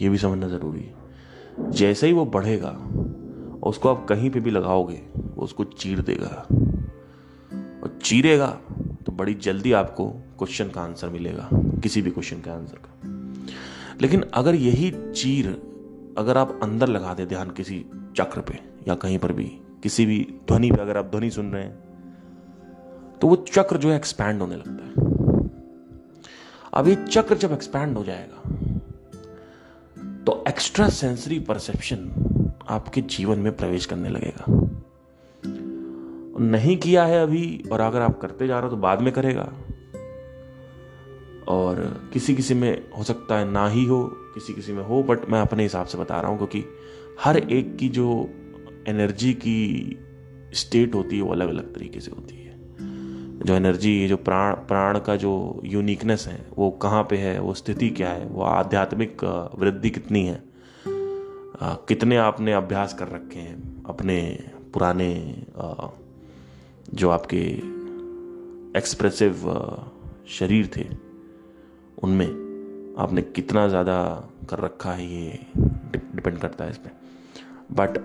ये 0.01 0.09
भी 0.09 0.19
समझना 0.19 0.49
ज़रूरी 0.49 0.81
है। 0.81 0.95
जैसे 1.71 2.07
ही 2.07 2.13
वो 2.13 2.27
बढ़ेगा, 2.27 2.71
उसको 3.63 3.89
आप 3.89 4.07
कहीं 4.09 4.31
पे 4.31 4.41
भी 4.41 4.51
लगाओगे, 4.51 5.03
वो 5.17 5.45
उसको 5.45 5.65
चीर 5.65 6.01
देगा। 6.01 6.47
और 7.83 7.99
चीरेगा 8.03 8.61
तो 9.07 9.13
बड़ी 9.13 9.35
जल्दी 9.35 9.73
आपको 9.73 10.09
क्वेश्चन 10.09 10.69
का 10.69 10.81
आंसर 10.81 11.09
मिलेगा, 11.09 11.49
किसी 11.55 12.03
भी 12.03 12.11
क्वेश्चन 12.11 12.37
के 12.37 12.51
आंसर 12.51 12.77
का। 12.77 12.91
लेकिन 14.01 14.25
अगर 14.35 14.55
यही 14.55 15.13
चीर 15.13 15.72
अगर 16.19 16.39
आप 16.39 16.59
अंदर 16.63 16.89
लगा 16.89 17.15
दे 17.15 17.27
ध्यान 17.27 17.51
किसी 17.51 17.85
चक्र 18.17 18.41
पे 18.41 18.59
या 18.89 18.95
कहीं 18.95 19.19
पर 19.19 19.33
भी, 19.33 19.45
किसी 19.83 20.07
भी 20.07 20.19
ध्वनि 20.49 20.71
पे 20.71 20.81
अगर 20.83 20.97
आप 20.97 21.05
ध्वनि 21.05 21.31
सुन 21.31 21.53
रहे 21.53 21.63
हैं 21.63 23.19
तो 23.21 23.29
वो 23.29 23.37
चक्र 23.49 23.77
जो 23.77 23.91
है 23.91 23.97
एक्सपैंड 23.97 24.41
होने 24.41 24.57
लगता 24.57 24.85
है। 24.85 24.93
अब 26.75 26.89
ये 26.89 26.95
चक्र 27.05 27.37
जब 27.37 27.53
एक्सपैंड 27.53 27.97
हो 27.97 28.05
जाएगा 28.05 28.39
तो 30.27 30.45
एक्स्ट्रा 30.49 30.89
सेंसरी 30.89 31.39
परसेप्शन 31.41 32.11
आपके 32.69 33.01
जीवन 33.01 33.39
में 33.39 33.57
प्रवेश 33.57 33.87
करने 33.87 34.09
लगेगा। 34.09 34.45
नहीं 36.41 36.77
किया 36.77 37.05
है 37.05 37.23
अभी, 37.23 37.65
और 37.73 37.81
अगर 37.81 38.01
आप 38.01 38.19
करते 38.21 38.47
जा 38.47 38.59
रहे 38.59 38.69
हो 38.69 38.77
तो 38.77 38.83
बाद 38.83 39.01
में 39.01 39.13
करेगा। 39.13 39.53
और 41.49 41.81
किसी 42.13 42.35
किसी 42.35 42.55
में 42.55 42.91
हो 42.99 43.03
सकता 43.05 43.39
है 43.39 43.51
ना 43.51 43.67
ही 43.69 43.85
हो 43.85 44.01
किसी 44.35 44.53
किसी 44.53 44.73
में 44.73 44.83
हो 44.85 45.03
बट 45.03 45.29
मैं 45.31 45.41
अपने 45.41 45.63
हिसाब 45.63 45.87
से 45.87 45.99
बता 45.99 46.21
रहा 46.21 46.31
हूँ, 46.31 46.39
क्योंकि 46.39 46.65
हर 47.21 47.37
एक 47.39 47.77
की 47.77 47.89
जो 47.89 48.29
एनर्जी 48.89 49.33
की 49.37 49.99
स्टेट 50.55 50.95
होती 50.95 51.17
है, 51.17 51.23
वो 51.23 51.33
अलग 51.33 51.49
अलग 51.49 51.75
तरीके 51.75 52.01
से 52.01 52.11
होती 52.11 52.37
है। 52.37 52.41
जो 53.41 53.55
एनर्जी 53.55 54.09
जो 54.09 54.17
प्राण 54.19 54.55
प्राण 54.69 54.99
का 54.99 55.17
जो 55.17 55.61
यूनिकनेस 55.65 56.27
है, 56.29 56.47
वो 56.59 56.71
कहाँ 56.83 57.03
पे 57.11 57.17
है, 57.17 57.39
वो 57.41 57.55
स्थिति 57.55 57.89
क्या 57.91 58.11
है, 58.11 58.27
वो 58.27 58.43
आध्यात्मिक 58.43 59.25
वृद्धि 59.59 59.91
कितनी 59.91 60.25
है 60.27 60.43
कितने 61.89 62.17
आपने 62.17 62.53
अभ्यास 62.53 62.95
कर 62.95 63.09
रखे 63.09 63.39
हैं, 63.39 63.85
अपने 63.85 64.19
पुराने 64.73 65.13
जो 66.95 67.11
आपके 67.11 67.43
एक्सप्रेसिव 68.79 69.35
शरीर 70.31 70.71
थे, 70.77 70.87
उनमें। 71.99 72.42
आपने 72.99 73.23
कितना 73.23 73.69
ज़्यादा 73.69 74.29
कर 74.51 74.59
रखा 74.59 74.93
है 74.93 75.07
ये 75.07 75.39
डिपेंड 76.15 76.39
करता 76.39 76.65
है 76.65 76.71
इस 76.71 76.79
पर 76.79 76.91
बट 77.73 77.99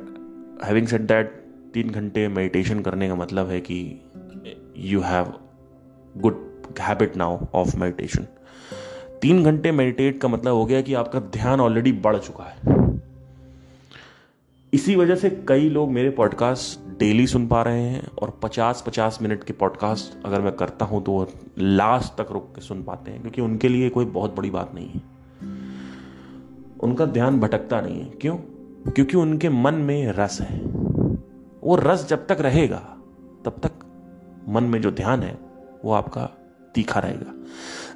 हैविंग 0.64 0.88
सेड 0.88 1.02
दैट 1.02 1.44
तीन 1.74 1.90
घंटे 1.90 2.28
मेडिटेशन 2.28 2.82
करने 2.82 3.08
का 3.08 3.16
मतलब 3.16 3.50
है 3.50 3.62
कि 3.62 4.02
you 4.78 5.02
have 5.02 5.34
good 6.18 6.64
habit 6.80 7.18
now 7.18 7.46
of 7.54 7.78
meditation 7.78 8.28
तीन 9.22 9.44
घंटे 9.44 9.72
मेडिटेट 9.72 10.22
का 10.22 10.28
मतलब 10.28 10.54
हो 10.54 10.66
गया 10.66 10.82
कि 10.82 10.94
आपका 10.94 11.20
ध्यान 11.20 11.60
ऑलरेडी 11.60 11.92
बढ़ 11.92 12.18
चुका 12.18 12.44
है। 12.44 12.78
इसी 14.74 14.96
वजह 14.96 15.16
से 15.16 15.30
कई 15.48 15.70
लोग 15.70 15.92
मेरे 15.92 16.10
पॉडकास्ट 16.10 16.87
डेली 16.98 17.28
सुन 17.28 17.48
पा 17.48 17.62
रहे 17.62 17.82
हैं 17.82 18.08
और 18.22 18.40
50-50 18.44 19.22
मिनट 19.22 19.44
के 19.44 19.54
पॉडकास्ट 19.54 20.26
अगर 20.26 20.42
मैं 20.42 20.52
करता 20.56 20.86
हूँ 20.86 21.04
तो 21.04 21.12
वो 21.12 21.28
लास्ट 21.60 22.22
तक 22.22 22.32
रुक 22.32 22.56
के 22.56 22.62
सुन 22.62 22.84
पाते 22.84 23.12
हैं, 23.12 23.22
क्योंकि 23.22 23.42
उनके 23.42 23.70
लिए 23.70 23.90
कोई 23.90 24.06
बहुत 24.06 24.36
बड़ी 24.36 24.50
बात 24.50 24.76
नहीं 24.76 24.90
है। 24.90 25.02
उनका 26.80 27.06
ध्यान 27.06 27.40
भटकता 27.40 27.82
नहीं 27.82 28.00
है। 28.00 28.10
क्यों? 28.10 28.38
क्योंकि 28.92 29.18
उनके 29.18 29.50
मन 29.50 29.74
में 29.74 30.12
रस 30.12 30.42
है। 30.42 30.60
वो 31.64 31.76
रस 31.76 32.08
जब 32.08 32.28
तक 32.28 32.38
रहेगा, 32.40 32.98
तब 33.46 33.56
तक 33.64 33.72
मन 34.50 34.64
में 34.64 34.82
जो 34.82 34.92
ध्यान 34.92 35.24
है, 35.24 35.40
वो 35.86 35.92
आपका 35.92 36.30
तीखा 36.76 37.00
रहेगा। 37.00 37.34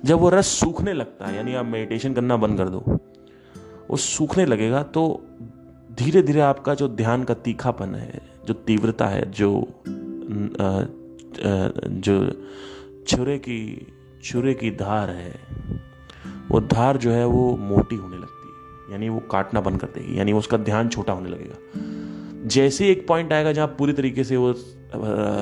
जब 0.06 0.20
वो 0.20 0.30
रस 0.30 0.48
सूखने 0.48 0.94
लगता 0.94 1.26
है, 1.26 1.36
यानी 1.36 1.56
आप 1.56 1.66
मेडिटेशन 1.66 2.14
करना 2.14 2.38
बंद 2.38 2.58
कर 2.58 2.70
दो, 2.70 2.80
वो 3.90 3.98
सूखने 3.98 4.46
लगेगा 4.46 4.84
तो 4.84 5.24
धीरे 5.92 6.22
धीरे 6.22 6.42
आपका 6.42 6.74
जो 6.74 6.88
ध्यान 6.88 7.24
का 7.24 7.34
तीखापन 7.34 7.96
है 7.96 8.31
जो 8.52 8.60
तीव्रता 8.66 9.06
है, 9.08 9.30
जो 9.32 9.50
जो 12.00 12.16
छुरे 13.08 13.38
की 13.38 13.88
छुरे 14.24 14.54
की 14.54 14.72
धार 14.72 15.10
है, 15.10 15.34
वो 16.52 16.60
धार 16.62 16.98
जो 16.98 17.12
है 17.12 17.26
वो 17.26 17.56
मोटी 17.58 17.96
होने 17.96 18.18
लगती 18.18 18.48
है, 18.48 18.92
यानी 18.92 19.10
वो 19.10 19.20
काटना 19.32 19.62
बंद 19.62 19.80
कर 19.82 19.88
देगी, 19.88 20.18
यानी 20.20 20.34
उसका 20.34 20.58
ध्यान 20.60 20.90
छोटा 20.90 21.14
होने 21.14 21.30
लगेगा। 21.30 22.48
जैसे 22.48 22.90
एक 22.90 23.08
पॉइंट 23.08 23.34
आएगा 23.34 23.52
जहाँ 23.52 23.68
पूरी 23.80 23.94
तरीके 23.94 24.24
से 24.24 24.38
वो 24.38 24.54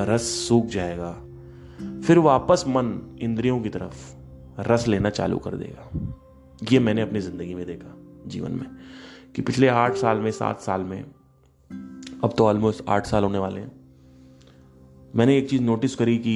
रस 0.10 0.30
सूख 0.48 0.66
जाएगा, 0.68 1.12
फिर 2.08 2.20
वापस 2.20 2.64
मन 2.68 3.18
इंद्रियों 3.22 3.60
की 3.60 3.70
तरफ़ 3.70 4.62
रस 4.70 4.88
लेना 4.88 5.10
चालू 5.12 5.38
कर 5.38 5.56
देगा। 5.56 5.90
ये 6.72 6.80
मैंने 6.80 7.02
अपनी 7.02 7.20
ज़िंदगी 7.20 7.54
में 7.54 7.66
देखा, 7.66 7.96
जीवन 8.28 8.52
में, 8.52 8.66
कि 9.36 9.42
पिछले 9.42 9.68
आठ 9.68 9.96
साल 9.96 10.18
में, 10.18 10.32
सात 10.32 10.62
साल 10.62 10.82
में 10.82 11.04
अब 12.24 12.34
तो 12.38 12.46
ऑलमोस्ट 12.46 12.84
आठ 12.90 13.06
साल 13.06 13.24
होने 13.24 13.38
वाले 13.38 13.60
हैं। 13.60 13.72
मैंने 15.16 15.38
एक 15.38 15.50
चीज़ 15.50 15.62
नोटिस 15.62 15.96
करी 15.96 16.18
कि 16.18 16.36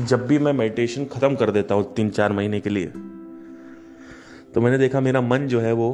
जब 0.00 0.26
भी 0.26 0.38
मैं 0.38 0.52
मेडिटेशन 0.52 1.04
ख़त्म 1.04 1.34
कर 1.34 1.50
देता 1.50 1.74
हूँ 1.74 1.84
तीन 1.94 2.10
चार 2.10 2.32
महीने 2.32 2.60
के 2.60 2.70
लिए 2.70 2.86
तो 4.54 4.60
मैंने 4.60 4.78
देखा 4.78 5.00
मेरा 5.00 5.20
मन 5.20 5.46
जो 5.46 5.60
है 5.60 5.72
वो 5.72 5.90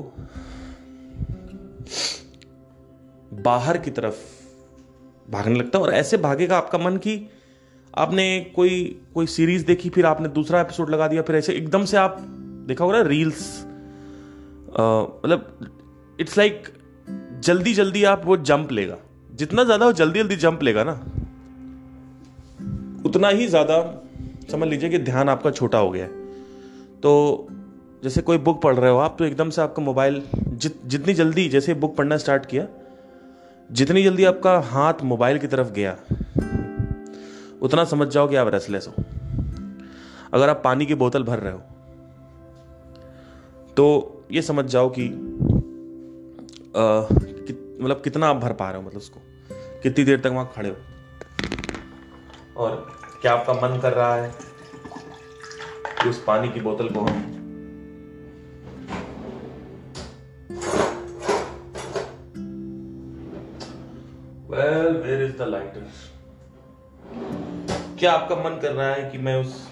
बाहर 3.42 3.78
की 3.78 3.90
तरफ़ 3.90 4.16
भागने 5.28 5.58
लगता 5.58 5.78
है। 5.78 5.84
और 5.84 5.92
ऐसे 5.92 6.16
भागेगा 6.18 6.56
आपका 6.56 6.78
मन 6.78 6.96
कि 6.96 7.16
आपने 7.94 8.24
कोई 8.56 9.00
कोई 9.14 9.26
सीरीज़ 9.26 9.64
देखी, 9.66 9.88
फिर 9.88 10.06
आपने 10.06 10.28
दूसरा 10.30 10.60
एपिसोड 10.60 10.90
लगा 10.90 11.08
दिया, 11.08 11.22
फिर 11.22 11.36
ऐसे 11.36 11.52
एकदम 11.52 11.84
से 11.84 11.96
आप, 11.96 12.16
देखा 12.68 12.84
होगा 12.84 13.00
रील्स 13.02 13.64
मतलब 14.70 16.16
इट्स 16.18 16.36
लाइक 16.38 16.68
जल्दी 17.40 17.74
जल्दी 17.74 18.04
आप 18.04 18.22
वो 18.24 18.36
जंप 18.38 18.72
लेगा। 18.72 18.96
जितना 19.32 19.64
ज़्यादा 19.64 19.86
वो 19.86 19.92
जल्दी 19.92 20.18
जल्दी 20.18 20.36
जंप 20.36 20.62
लेगा 20.62 20.84
ना। 20.84 20.92
उतना 23.06 23.28
ही 23.28 23.46
ज़्यादा, 23.46 23.78
समझ 24.50 24.68
लीजिए 24.68 24.90
कि 24.90 24.98
ध्यान 25.00 25.28
आपका 25.28 25.50
छोटा 25.50 25.78
हो 25.78 25.90
गया 25.90 26.04
है। 26.04 26.10
तो 27.00 27.48
जैसे 28.04 28.22
कोई 28.22 28.38
बुक 28.38 28.62
पढ़ 28.62 28.76
रहे 28.76 28.90
हो 28.90 28.98
आप 28.98 29.16
तो 29.18 29.24
एकदम 29.24 29.50
से 29.50 29.62
आपका 29.62 29.82
मोबाइल 29.82 30.22
जित, 30.36 30.80
जितनी 30.86 31.14
जल्दी, 31.14 31.48
जैसे 31.48 31.74
बुक 31.74 31.96
पढ़ना 31.96 32.16
स्टार्ट 32.16 32.46
किया, 32.46 32.66
जितनी 33.70 34.02
जल्दी 34.04 34.24
आपका 34.24 34.58
हाथ 34.66 35.02
मोबाइल 35.04 35.38
की 35.38 35.46
तरफ़ 35.46 35.72
गया 35.72 35.96
उतना 37.62 37.84
समझ 37.84 38.08
जाओ 38.08 38.28
कि 38.28 38.36
आप 38.36 38.48
रेसलेस 38.48 38.88
हो। 38.88 39.02
अगर 40.34 40.48
आप 40.48 40.60
पानी 40.64 40.86
की 40.86 40.94
बोतल 40.94 41.22
भर 41.22 41.38
रहे 41.38 41.52
हो 41.52 41.58
तो 43.76 43.84
ये 44.32 44.42
समझ 44.42 44.64
जाओ 44.64 44.88
कि 44.88 45.08
कि 46.76 47.52
मतलब 47.80 48.00
कितना 48.04 48.26
आप 48.26 48.36
भर 48.36 48.52
पा 48.52 48.70
रहे 48.70 48.80
हो 48.80 48.86
मतलब 48.86 48.98
उसको। 48.98 49.20
कितनी 49.82 50.04
देर 50.04 50.20
तक 50.20 50.26
वहाँ 50.26 50.52
खड़े 50.56 50.68
हो। 50.68 50.76
और 52.56 52.76
क्या 53.22 53.32
आपका 53.32 53.52
मन 53.54 53.78
कर 53.80 53.92
रहा 53.92 54.14
है 54.14 54.30
कि 56.02 56.08
उस 56.08 56.22
पानी 56.26 56.48
की 56.48 56.60
बोतल 56.60 56.88
को 56.88 57.00
हम 57.00 57.20
well 64.50 64.96
where 65.02 65.22
is 65.24 65.36
the 65.36 65.48
lighter 65.48 65.86
क्या 68.02 68.12
आपका 68.12 68.36
मन 68.36 68.58
कर 68.62 68.72
रहा 68.72 68.86
है 68.86 69.10
कि 69.10 69.18
मैं 69.18 69.34
उस 69.36 69.68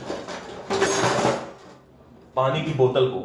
पानी 2.36 2.62
की 2.62 2.74
बोतल 2.74 3.06
को 3.06 3.20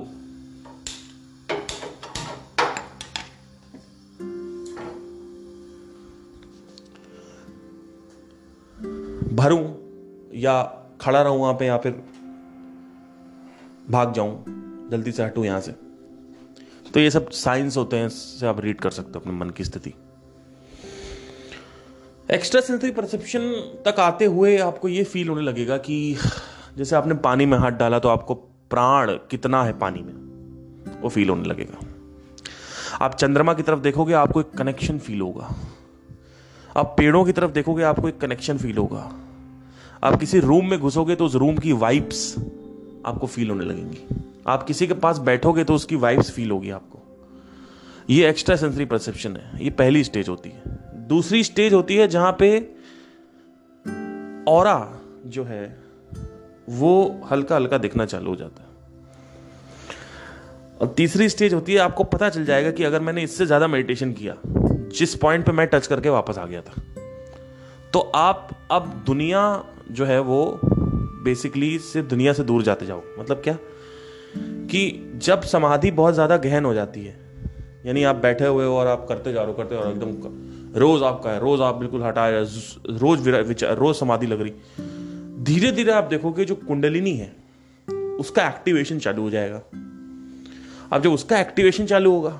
भरूं 9.35 9.63
या 10.39 10.63
खड़ा 11.01 11.21
रहूँ 11.21 11.39
वहाँ 11.39 11.53
पे 11.53 11.65
या 11.65 11.77
फिर 11.77 11.91
भाग 13.89 14.13
जाऊँ? 14.13 14.43
जल्दी 14.91 15.11
से 15.11 15.23
हटूं 15.23 15.45
यहाँ 15.45 15.61
से। 15.61 15.71
तो 16.91 16.99
ये 16.99 17.11
सब 17.11 17.29
साइंस 17.29 17.77
होते 17.77 17.97
हैं, 17.97 18.07
इससे 18.07 18.47
आप 18.47 18.59
रीड 18.59 18.81
कर 18.81 18.91
सकते 18.91 19.11
हो 19.15 19.19
अपने 19.19 19.33
मन 19.33 19.49
की 19.49 19.63
स्थिति। 19.63 19.93
एक्स्ट्रा 22.31 22.61
सेंसरी 22.61 22.91
परसेप्शन 22.91 23.39
तक 23.85 23.99
आते 23.99 24.25
हुए 24.25 24.57
आपको 24.57 24.87
ये 24.87 25.03
फील 25.03 25.29
होने 25.29 25.41
लगेगा 25.41 25.77
कि 25.77 26.17
जैसे 26.77 26.95
आपने 26.95 27.13
पानी 27.13 27.45
में 27.45 27.57
हाथ 27.57 27.71
डाला 27.71 27.99
तो 27.99 28.09
आपको 28.09 28.33
प्राण 28.69 29.11
कितना 29.11 29.63
है 29.63 29.79
पानी 29.79 30.01
में? 30.01 30.13
वो 31.01 31.09
फील 31.09 31.29
होने 31.29 31.43
लगेगा। 31.43 31.85
आप 33.05 33.15
चंद्रमा 33.15 33.53
की 33.53 33.63
तरफ़ 33.63 33.79
देखोगे 33.79 34.13
आपको 34.13 34.41
एक 34.41 34.49
कनेक्शन 34.51 34.99
फील 34.99 35.21
होगा। 35.21 35.55
आप 36.77 36.95
पेड़ों 36.97 37.25
की 37.25 37.31
तरफ़ 37.31 37.51
देखोगे 37.51 37.83
आपको 37.83 38.09
एक 38.09 38.17
कनेक्शन 38.17 38.57
फील 38.57 38.77
होगा। 38.77 39.11
आप 40.03 40.19
किसी 40.19 40.39
रूम 40.39 40.69
में 40.69 40.79
घुसोगे 40.79 41.15
तो 41.15 41.25
उस 41.25 41.35
रूम 41.35 41.57
की 41.57 41.73
वाइब्स 41.73 42.35
आपको 43.05 43.27
फील 43.27 43.49
होने 43.49 43.65
लगेंगी। 43.65 44.23
आप 44.47 44.63
किसी 44.63 44.87
के 44.87 44.93
पास 44.93 45.17
बैठोगे 45.17 45.63
तो 45.63 45.75
उसकी 45.75 45.95
वाइब्स 45.95 46.31
फील 46.31 46.51
होगी 46.51 46.69
आपको। 46.69 46.99
ये 48.09 48.29
एक्स्ट्रा 48.29 48.55
सेंसरी 48.55 48.85
परसेप्शन 48.85 49.35
है। 49.35 49.63
ये 49.63 49.69
पहली 49.69 50.03
स्टेज 50.03 50.29
होती 50.29 50.49
है। 50.49 50.84
दूसरी 51.07 51.43
स्टेज 51.43 51.73
होती 51.73 51.95
है 51.95 52.07
जहाँ 52.07 52.35
पे 52.39 52.57
और 54.47 54.67
जो 55.27 55.43
है, 55.43 55.65
वो 56.69 57.21
हल्का 57.31 57.55
हल्का 57.55 57.77
दिखना 57.77 58.05
चालू 58.05 58.29
हो 58.29 58.35
जाता 58.35 58.61
है। 58.61 58.69
और 60.81 60.93
तीसरी 60.97 61.29
स्टेज 61.29 61.53
होती 61.53 61.73
है, 61.73 61.79
आपको 61.79 62.03
पता 62.05 62.29
चल 62.29 62.45
जाएगा 62.45 62.71
कि 62.71 62.83
अगर 62.83 63.01
मैंने 63.01 63.23
इससे 63.23 63.45
ज़्यादा 63.45 63.67
मेडिटेशन 63.67 64.11
किया, 64.13 64.35
जिस 64.45 65.15
पॉइंट 65.15 65.45
पे 65.45 65.51
मैं 65.51 65.67
टच 65.67 65.87
करके 65.87 66.09
वापस 66.09 66.37
आ 66.37 66.45
गया 66.45 66.61
था 66.61 66.81
तो 67.93 67.99
आप 68.15 68.49
अब 68.71 68.87
दुनिया 69.05 69.41
जो 69.91 70.05
है 70.05 70.19
वो 70.21 70.59
बेसिकली 70.63 71.77
से 71.81 72.01
दुनिया 72.03 72.33
से 72.33 72.43
दूर 72.43 72.63
जाते 72.63 72.85
जाओ। 72.85 73.01
मतलब 73.19 73.41
क्या? 73.43 73.57
कि 74.67 75.11
जब 75.23 75.41
समाधि 75.43 75.91
बहुत 75.91 76.13
ज़्यादा 76.13 76.37
गहन 76.37 76.65
हो 76.65 76.73
जाती 76.73 77.05
है, 77.05 77.15
यानी 77.85 78.03
आप 78.03 78.15
बैठे 78.17 78.45
हुए 78.45 78.65
हो 78.65 78.75
और 78.77 78.87
आप 78.87 79.05
करते 79.09 79.33
जा 79.33 79.41
रहे 79.41 79.51
हो, 79.51 79.53
करते 79.53 79.75
और 79.75 79.91
एकदम 79.91 80.13
रोज 80.75 81.03
आपका 81.03 81.31
है 81.31 81.39
रोज 81.39 81.61
आप 81.61 81.75
बिल्कुल 81.75 82.03
हटा 82.03 82.27
रहे 82.29 82.97
रोज 82.97 83.27
विचार 83.27 83.77
रोज 83.77 83.95
समाधि 83.95 84.27
लग 84.27 84.41
रही। 84.41 84.51
धीरे 85.43 85.71
धीरे 85.71 85.91
आप 85.91 86.03
देखोगे 86.03 86.45
जो 86.45 86.55
कुंडलिनी 86.57 87.11
है 87.13 87.35
उसका 88.19 88.47
एक्टिवेशन 88.47 88.99
चालू 88.99 89.21
हो 89.21 89.29
जाएगा। 89.29 89.61
अब 90.91 91.01
जब 91.01 91.11
उसका 91.11 91.39
एक्टिवेशन 91.39 91.85
चालू 91.85 92.11
होगा 92.11 92.39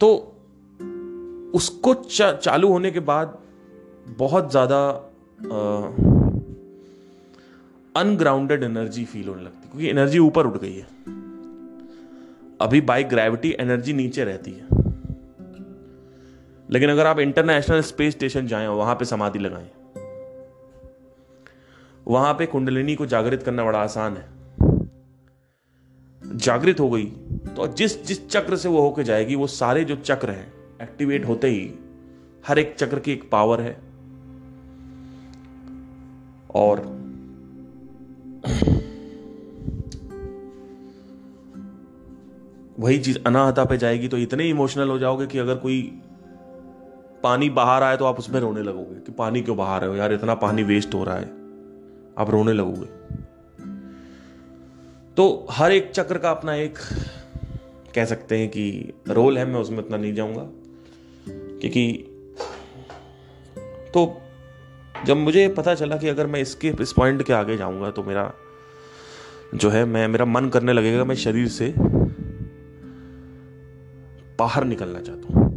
तो 0.00 0.08
उसको 1.54 1.94
चा, 1.94 2.32
चालू 2.32 2.68
होने 2.68 2.90
के 2.90 3.00
बाद 3.02 3.38
बहुत 4.18 4.50
ज़्यादा 4.50 4.78
अनग्राउंडेड 7.94 8.62
एनर्जी 8.62 9.04
फील 9.04 9.28
होने 9.28 9.42
लगती 9.42 9.68
क्योंकि 9.68 9.88
एनर्जी 9.88 10.18
ऊपर 10.18 10.46
उठ 10.46 10.60
गई 10.60 10.74
है। 10.74 10.86
अभी 12.60 12.80
बाई 12.82 13.04
ग्रेविटी 13.06 13.54
एनर्जी 13.60 13.92
नीचे 13.92 14.24
रहती 14.24 14.50
है। 14.50 14.81
लेकिन 16.72 16.90
अगर 16.90 17.06
आप 17.06 17.18
इंटरनेशनल 17.18 17.80
स्पेस 17.82 18.12
स्टेशन 18.14 18.46
जाएँ 18.46 18.66
वहाँ 18.68 18.94
पे 18.94 19.04
समाधि 19.04 19.38
लगाएँ, 19.38 19.68
वहाँ 22.06 22.32
पे 22.34 22.46
कुंडलिनी 22.46 22.94
को 22.94 23.06
जागृत 23.06 23.42
करना 23.42 23.64
बड़ा 23.64 23.78
आसान 23.78 24.16
है। 24.16 24.26
जागृत 26.38 26.80
हो 26.80 26.88
गई 26.90 27.04
तो 27.56 27.66
जिस 27.68 28.04
जिस 28.06 28.28
चक्र 28.28 28.56
से 28.56 28.68
वो 28.68 28.80
होके 28.80 29.04
जाएगी, 29.04 29.34
वो 29.34 29.46
सारे 29.46 29.84
जो 29.84 29.96
चक्र 29.96 30.30
हैं 30.30 30.52
एक्टिवेट 30.82 31.26
होते 31.26 31.48
ही, 31.48 31.70
हर 32.44 32.58
एक 32.58 32.74
चक्र 32.78 32.98
की 32.98 33.12
एक 33.12 33.28
पावर 33.30 33.60
है। 33.60 33.76
और 36.54 36.80
वही 42.78 42.98
चीज़ 42.98 43.18
अनाहता 43.26 43.64
पे 43.64 43.76
जाएगी 43.76 44.08
तो 44.08 44.18
इतने 44.18 44.48
इमोशनल 44.48 44.88
हो 44.88 44.98
जाओगे 44.98 45.26
कि 45.26 45.38
अगर 45.38 45.54
कोई 45.56 45.80
पानी 47.22 47.50
बाहर 47.50 47.82
आए 47.82 47.96
तो 47.96 48.04
आप 48.04 48.18
उसमें 48.18 48.40
रोने 48.40 48.62
लगोगे 48.62 49.00
कि 49.00 49.12
पानी 49.12 49.42
क्यों 49.42 49.56
बाहर 49.56 49.84
है? 49.84 49.98
यार, 49.98 50.12
इतना 50.12 50.34
पानी 50.34 50.62
वेस्ट 50.62 50.94
हो 50.94 51.04
रहा 51.04 51.16
है। 51.16 51.24
आप 52.18 52.30
रोने 52.30 52.52
लगोगे। 52.52 53.02
तो 55.16 55.46
हर 55.50 55.72
एक 55.72 55.90
चक्र 55.90 56.18
का 56.18 56.30
अपना 56.30 56.54
एक 56.54 56.78
कह 57.94 58.04
सकते 58.04 58.38
हैं 58.38 58.48
कि 58.48 58.92
रोल 59.08 59.38
है, 59.38 59.44
मैं 59.44 59.60
उसमें 59.60 59.78
इतना 59.78 59.96
नहीं 59.96 60.14
जाऊँगा। 60.14 60.48
क्योंकि 61.28 62.04
तो 63.94 64.22
जब 65.06 65.16
मुझे 65.16 65.48
पता 65.48 65.74
चला 65.74 65.96
कि 65.96 66.08
अगर 66.08 66.26
मैं 66.26 66.40
इसके, 66.40 66.74
इस 66.80 66.92
पॉइंट 66.92 67.22
के 67.22 67.32
आगे 67.32 67.56
जाऊँगा 67.56 67.90
तो 67.90 68.02
मेरा 68.02 68.32
जो 69.54 69.70
है, 69.70 69.84
मैं, 69.84 70.08
मेरा 70.08 70.24
मन 70.24 70.48
करने 70.48 70.72
लगेगा 70.72 71.04
मैं 71.04 71.14
शरीर 71.14 71.48
से 71.48 71.74
बाहर 74.38 74.64
निकलना 74.64 75.00
चाहता 75.00 75.38
हूँ। 75.38 75.51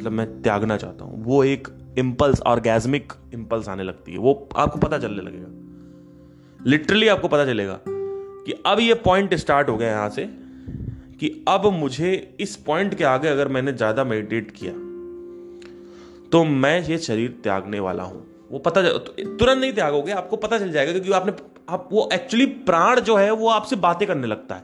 मतलब 0.00 0.12
मैं 0.12 0.26
त्यागना 0.42 0.76
चाहता 0.76 1.04
हूँ। 1.04 1.24
वो 1.24 1.42
एक 1.44 1.68
इम्पल्स 1.98 2.40
ऑर्गेजमिक 2.40 3.12
इम्पल्स 3.34 3.68
आने 3.68 3.82
लगती 3.82 4.12
है। 4.12 4.18
वो 4.18 4.32
आपको 4.56 4.78
पता 4.78 4.98
चलने 4.98 5.22
लगेगा। 5.22 5.48
लिटरली 6.60 7.08
आपको 7.08 7.28
पता 7.28 7.44
चलेगा 7.44 7.78
कि 7.86 8.52
अब 8.66 8.80
ये 8.80 8.94
पॉइंट 8.94 9.34
स्टार्ट 9.34 9.68
हो 9.68 9.76
गया 9.76 9.88
यहाँ 9.88 10.08
से 10.10 10.24
कि 11.18 11.44
अब 11.48 11.66
मुझे 11.72 12.12
इस 12.40 12.56
पॉइंट 12.56 12.94
के 12.94 13.04
आगे 13.04 13.28
अगर 13.28 13.48
मैंने 13.48 13.72
ज़्यादा 13.72 14.04
मेडिटेट 14.04 14.50
किया 14.50 14.72
तो 16.30 16.44
मैं 16.44 16.80
ये 16.84 16.98
शरीर 16.98 17.38
त्यागने 17.42 17.80
वाला 17.80 18.02
हूँ। 18.02 18.26
वो 18.50 18.58
पता 18.58 18.82
तुरंत 18.82 19.58
नहीं 19.58 19.72
त्यागोगे, 19.72 20.12
आपको 20.12 20.36
पता 20.36 20.58
चल 20.58 20.70
जाएगा 20.72 20.92
क्योंकि 20.92 21.12
आपने, 21.12 21.32
आप, 21.68 21.88
वो 21.92 22.08
एक्चुअली 22.12 22.46
प्राण 22.46 23.00
जो 23.00 23.16
है, 23.16 23.30
वो 23.30 23.48
आपसे 23.48 23.76
बातें 23.78 24.06
करने 24.08 24.26
लगता 24.26 24.54
है। 24.54 24.62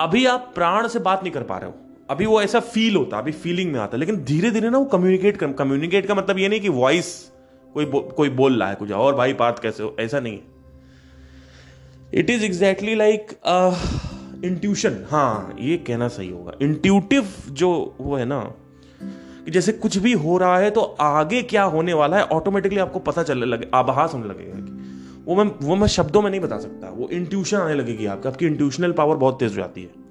अभी 0.00 0.24
आप 0.26 0.52
प्राण 0.54 0.88
से 0.88 0.98
बात 0.98 1.22
नहीं 1.22 1.32
कर 1.32 1.42
पा 1.42 1.58
रहे 1.58 1.70
हो। 1.70 1.74
अभी 2.08 2.26
वो 2.26 2.40
ऐसा 2.42 2.60
फील 2.60 2.96
होता 2.96 3.18
अभी 3.18 3.32
फीलिंग 3.32 3.72
में 3.72 3.78
आता 3.80 3.96
लेकिन 3.96 4.16
धीरे 4.24 4.50
धीरे 4.50 4.70
ना 4.70 4.78
वो 4.78 4.84
कम्युनिकेट 4.84 5.36
कर 5.36 5.52
कम्युनिकेट 5.52 6.06
का 6.06 6.14
मतलब 6.14 6.38
ये 6.38 6.48
नहीं 6.48 6.60
कि 6.60 6.68
वॉइस 6.68 7.08
कोई 7.74 7.84
बो, 7.84 8.00
कोई 8.00 8.28
बोल 8.30 8.58
रहा 8.60 8.68
है 8.68 8.74
कुछ 8.74 8.92
और 8.92 9.14
भाई 9.14 9.32
बात 9.32 9.58
कैसे 9.58 9.82
हो 9.82 9.96
ऐसा 10.00 10.20
नहीं 10.20 10.34
है। 10.34 10.54
It 12.14 12.30
is 12.30 12.44
exactly 12.44 12.94
like 12.94 13.32
intuition 14.44 15.04
हाँ 15.10 15.56
ये 15.60 15.76
कहना 15.76 16.08
सही 16.08 16.28
होगा। 16.30 16.52
इंट्यूटिव 16.62 17.28
जो 17.50 17.96
वो 18.00 18.16
है 18.16 18.24
ना 18.24 18.40
कि 19.44 19.50
जैसे 19.50 19.72
कुछ 19.72 19.96
भी 19.98 20.12
हो 20.14 20.38
रहा 20.38 20.58
है 20.58 20.70
तो 20.70 20.80
आगे 21.00 21.42
क्या 21.44 21.62
होने 21.64 21.94
वाला 21.94 22.16
है 22.16 22.22
ऑटोमेटिकली 22.32 22.78
आपको 22.78 22.98
पता 23.00 23.22
चलने 23.22 23.46
लगे 23.46 23.68
आभास 23.74 24.14
होने 24.14 24.28
लगेगा 24.28 24.60
कि 24.60 25.24
वो 25.26 25.34
मैं 25.34 25.50
वो 25.62 25.76
मैं 25.76 25.86
शब्दों 25.88 26.22
में 26.22 26.30
नहीं 26.30 26.40
बता 26.40 26.58
सकता। 26.58 26.88
वो 26.88 27.08
इंट्यूशन 27.08 27.56
आने 27.56 27.74
लगेगी 27.74 28.06
आपकी 28.06 28.28
आपकी 28.28 28.46
इंट्यूशनल 28.46 28.92
पावर 28.92 29.16
बहुत 29.16 29.38
तेज 29.40 29.50
हो 29.50 29.56
जाती 29.56 29.82
है। 29.82 30.05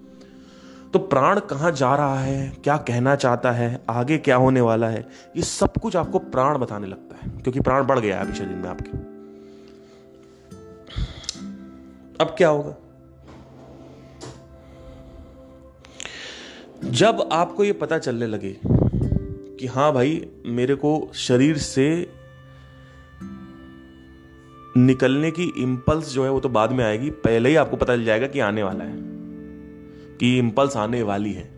तो 0.93 0.99
प्राण 0.99 1.39
कहाँ 1.39 1.71
जा 1.71 1.95
रहा 1.95 2.19
है? 2.19 2.49
क्या 2.63 2.77
कहना 2.77 3.15
चाहता 3.15 3.51
है? 3.51 3.83
आगे 3.89 4.17
क्या 4.17 4.35
होने 4.35 4.61
वाला 4.61 4.87
है? 4.87 5.07
ये 5.35 5.41
सब 5.41 5.73
कुछ 5.81 5.95
आपको 5.95 6.19
प्राण 6.19 6.57
बताने 6.57 6.87
लगता 6.87 7.15
है, 7.15 7.41
क्योंकि 7.41 7.59
प्राण 7.59 7.83
बढ़ 7.83 7.99
गया 7.99 8.17
है 8.17 8.25
अभी 8.25 8.33
शरीर 8.33 8.55
में 8.55 8.69
आपके। 8.69 8.97
अब 12.23 12.35
क्या 12.37 12.49
होगा? 12.49 12.75
जब 16.83 17.29
आपको 17.31 17.63
ये 17.63 17.73
पता 17.73 17.97
चलने 17.97 18.27
लगे 18.27 18.55
कि 19.59 19.67
हाँ 19.67 19.93
भाई, 19.93 20.27
मेरे 20.45 20.75
को 20.75 21.11
शरीर 21.13 21.57
से 21.57 22.11
निकलने 24.77 25.31
की 25.31 25.43
इंपल्स 25.57 26.13
जो 26.13 26.23
है 26.23 26.29
वो 26.29 26.39
तो 26.39 26.49
बाद 26.49 26.71
में 26.71 26.85
आएगी, 26.85 27.09
पहले 27.09 27.49
ही 27.49 27.55
आपको 27.55 27.77
पता 27.77 27.95
चल 27.95 28.03
जाएगा 28.05 28.27
कि 28.27 28.39
आने 28.39 28.63
वाला 28.63 28.83
है। 28.83 29.14
कि 30.19 30.37
इंपल्स 30.37 30.77
आने 30.77 31.03
वाली 31.03 31.33
है, 31.33 31.53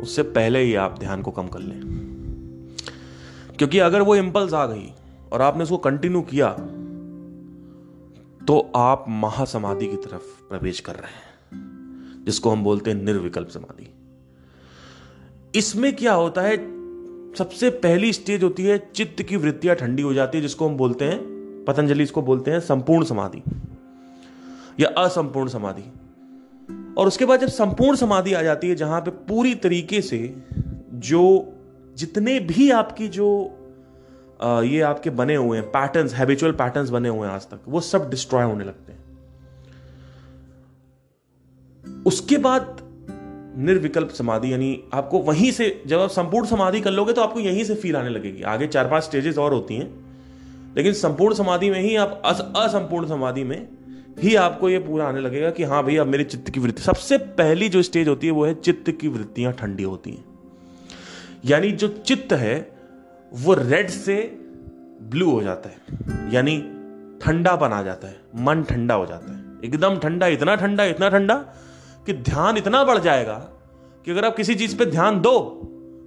उससे 0.00 0.22
पहले 0.22 0.62
ही 0.62 0.74
आप 0.74 0.98
ध्यान 0.98 1.22
को 1.22 1.30
कम 1.30 1.48
कर 1.48 1.60
लें। 1.60 1.80
क्योंकि 3.58 3.78
अगर 3.78 4.02
वो 4.02 4.16
इंपल्स 4.16 4.52
आ 4.54 4.66
गई 4.66 4.92
और 5.32 5.42
आपने 5.42 5.62
उसको 5.62 5.76
कंटिन्यू 5.76 6.20
किया 6.22 6.48
तो 8.46 8.58
आप 8.76 9.04
महासमाधि 9.08 9.86
की 9.86 9.96
तरफ़ 9.96 10.48
प्रवेश 10.48 10.80
कर 10.80 10.92
रहे 10.92 11.10
हैं, 11.10 12.24
जिसको 12.24 12.50
हम 12.50 12.62
बोलते 12.64 12.90
हैं 12.90 13.02
निर्विकल्प 13.02 13.48
समाधि। 13.48 13.94
इसमें 15.54 15.96
क्या 15.96 16.12
होता 16.12 16.42
है, 16.42 16.56
सबसे 17.34 17.70
पहली 17.70 18.12
स्टेज 18.12 18.42
होती 18.42 18.64
है 18.64 18.78
चित्त 18.94 19.22
की 19.22 19.36
वृत्तियाँ 19.36 19.76
ठंडी 19.76 20.02
हो 20.02 20.14
जाती 20.14 20.38
है, 20.38 20.42
जिसको 20.42 20.68
हम 20.68 20.76
बोलते 20.76 21.04
हैं, 21.04 21.18
पतंजलि 21.64 22.02
इसको 22.02 22.22
बोलते 22.22 22.50
हैं 22.50 22.60
संपूर्ण 22.60 23.04
समाधि, 23.04 23.42
या 24.80 24.88
असंपूर्ण 24.88 25.48
समाधि। 25.48 25.84
और 26.98 27.06
उसके 27.06 27.24
बाद 27.24 27.40
जब 27.40 27.46
संपूर्ण 27.46 27.96
समाधि 27.96 28.32
आ 28.32 28.42
जाती 28.42 28.68
है 28.68 28.74
जहाँ 28.74 29.00
पे 29.00 29.10
पूरी 29.10 29.54
तरीके 29.54 30.00
से 30.00 30.36
जो 30.94 31.52
जितने 31.96 32.40
भी 32.40 32.70
आपकी 32.70 33.08
जो 33.08 33.54
आ, 34.42 34.60
ये 34.62 34.80
आपके 34.80 35.10
बने 35.10 35.34
हुए 35.36 35.58
हैं 35.58 35.66
पैटर्न्स 35.66 36.14
हैबिचुअल 36.14 36.52
पैटर्न्स 36.52 36.90
बने 36.90 37.08
हुए 37.08 37.28
हैं 37.28 37.34
आज 37.34 37.46
तक 37.46 37.60
वो 37.68 37.80
सब 37.80 38.10
डिस्ट्रॉय 38.10 38.44
होने 38.44 38.64
लगते 38.64 38.92
हैं। 38.92 38.98
उसके 42.06 42.36
बाद 42.36 42.76
निर्विकल्प 43.58 44.08
समाधि 44.08 44.52
यानी 44.52 44.84
आपको 44.94 45.18
वहीं 45.18 45.52
से 45.52 45.82
जब 45.86 46.00
आप 46.00 46.10
संपूर्ण 46.10 46.46
समाधि 46.46 46.80
कर 46.80 46.90
लोगे 46.90 47.12
तो 47.12 47.22
आपको 47.22 47.40
यहीं 47.40 47.64
से 47.64 47.74
फील 47.74 47.96
आने 47.96 48.08
लगेगी। 48.08 48.42
आगे 48.42 48.66
चार 48.66 48.90
पाँच 48.90 49.04
स्टेजेस 49.04 49.38
और 49.38 49.52
होती 49.52 49.76
हैं 49.76 49.90
लेकिन 50.76 50.92
संपूर्ण 50.92 51.34
समाधि 51.34 51.70
में 51.70 51.80
ही 51.80 51.96
आप 51.96 52.22
असंपूर्ण 52.56 53.08
समाधि 53.08 53.44
में 53.44 53.77
ही 54.18 54.34
आपको 54.34 54.68
ये 54.68 54.78
पूरा 54.78 55.06
आने 55.08 55.20
लगेगा 55.20 55.50
कि 55.50 55.64
हाँ 55.64 55.82
भैया 55.84 56.04
मेरे 56.04 56.24
चित्त 56.24 56.50
की 56.50 56.60
वृत्ति, 56.60 56.82
सबसे 56.82 57.18
पहली 57.18 57.68
जो 57.68 57.82
स्टेज 57.82 58.08
होती 58.08 58.26
है 58.26 58.32
वो 58.32 58.44
है 58.44 58.54
चित्त 58.54 58.90
की 58.90 59.08
वृत्तियाँ 59.08 59.52
ठंडी 59.52 59.82
होती 59.82 60.10
हैं। 60.10 60.24
यानी 61.44 61.70
जो 61.72 61.88
चित्त 61.88 62.32
है, 62.32 62.56
वो 63.32 63.54
रेड 63.54 63.88
से 63.88 64.16
ब्लू 65.02 65.30
हो 65.30 65.42
जाता 65.42 65.68
है। 65.68 66.32
यानी 66.34 66.58
ठंडा 67.22 67.54
बना 67.56 67.82
जाता 67.82 68.08
है, 68.08 68.16
मन 68.36 68.62
ठंडा 68.62 68.94
हो 68.94 69.06
जाता 69.06 69.32
है। 69.32 69.44
एकदम 69.64 69.98
ठंडा, 69.98 70.26
इतना 70.26 70.54
ठंडा 70.56 70.84
इतना 70.84 71.08
ठंडा 71.08 71.34
कि 72.06 72.12
ध्यान 72.12 72.56
इतना 72.56 72.84
बढ़ 72.84 72.98
जाएगा 72.98 73.34
कि 74.06 74.10
अगर 74.10 74.24
आप 74.24 74.36
किसी 74.36 74.54
चीज़ 74.54 74.76
पे 74.76 74.86
ध्यान 74.86 75.20
दो 75.20 75.38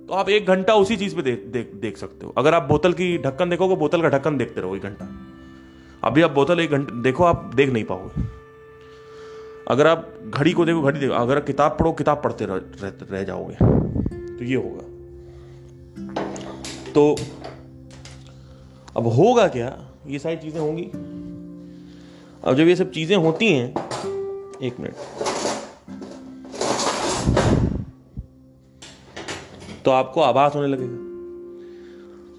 तो 0.09 0.13
आप 0.13 0.29
एक 0.29 0.47
घंटा 0.47 0.73
उसी 0.75 0.95
चीज़ 0.97 1.15
पे 1.15 1.21
देख 1.21 1.43
देख 1.47 1.71
देख 1.75 1.97
सकते 1.97 2.25
हो। 2.25 2.33
अगर 2.37 2.53
आप 2.53 2.63
बोतल 2.63 2.93
की 2.93 3.17
ढक्कन 3.17 3.49
देखोगे, 3.49 3.75
बोतल 3.75 4.01
का 4.01 4.09
ढक्कन 4.09 4.37
देखते 4.37 4.61
रहो 4.61 4.75
एक 4.75 4.81
घंटा। 4.81 5.05
अभी 6.03 6.21
आप 6.21 6.31
बोतल 6.31 6.59
एक 6.59 6.71
घंटे 6.71 7.01
देखो 7.01 7.23
आप 7.23 7.51
देख 7.55 7.69
नहीं 7.69 7.83
पाओगे। 7.83 8.21
अगर 9.67 9.87
आप 9.87 10.13
घड़ी 10.29 10.51
को 10.51 10.65
देखो 10.65 10.81
घड़ी 10.81 10.99
देखो 10.99 11.13
अगर 11.13 11.39
किताब 11.39 11.77
पढ़ो 11.79 11.91
किताब 11.91 12.21
पढ़ते 12.23 12.45
रह, 12.45 12.55
रह, 12.55 12.93
रह 13.11 13.23
जाओगे। 13.23 13.55
तो 14.37 14.45
ये 14.45 14.55
होगा। 14.55 14.83
तो 16.91 17.15
अब 18.97 19.07
होगा 19.07 19.47
क्या? 19.47 19.87
ये 20.07 20.19
सारी 20.19 20.37
चीज़ें 20.37 20.59
होंगी। 20.59 20.83
अब 22.43 22.55
जब 22.55 22.67
ये 22.67 22.75
सब 22.75 22.91
चीज़ें 22.91 23.17
होती 23.17 23.53
हैं 23.53 23.69
एक 24.61 24.79
मिनट। 24.79 24.93
तो 29.85 29.91
आपको 29.91 30.21
आभास 30.21 30.55
होने 30.55 30.67
लगेगा। 30.67 30.97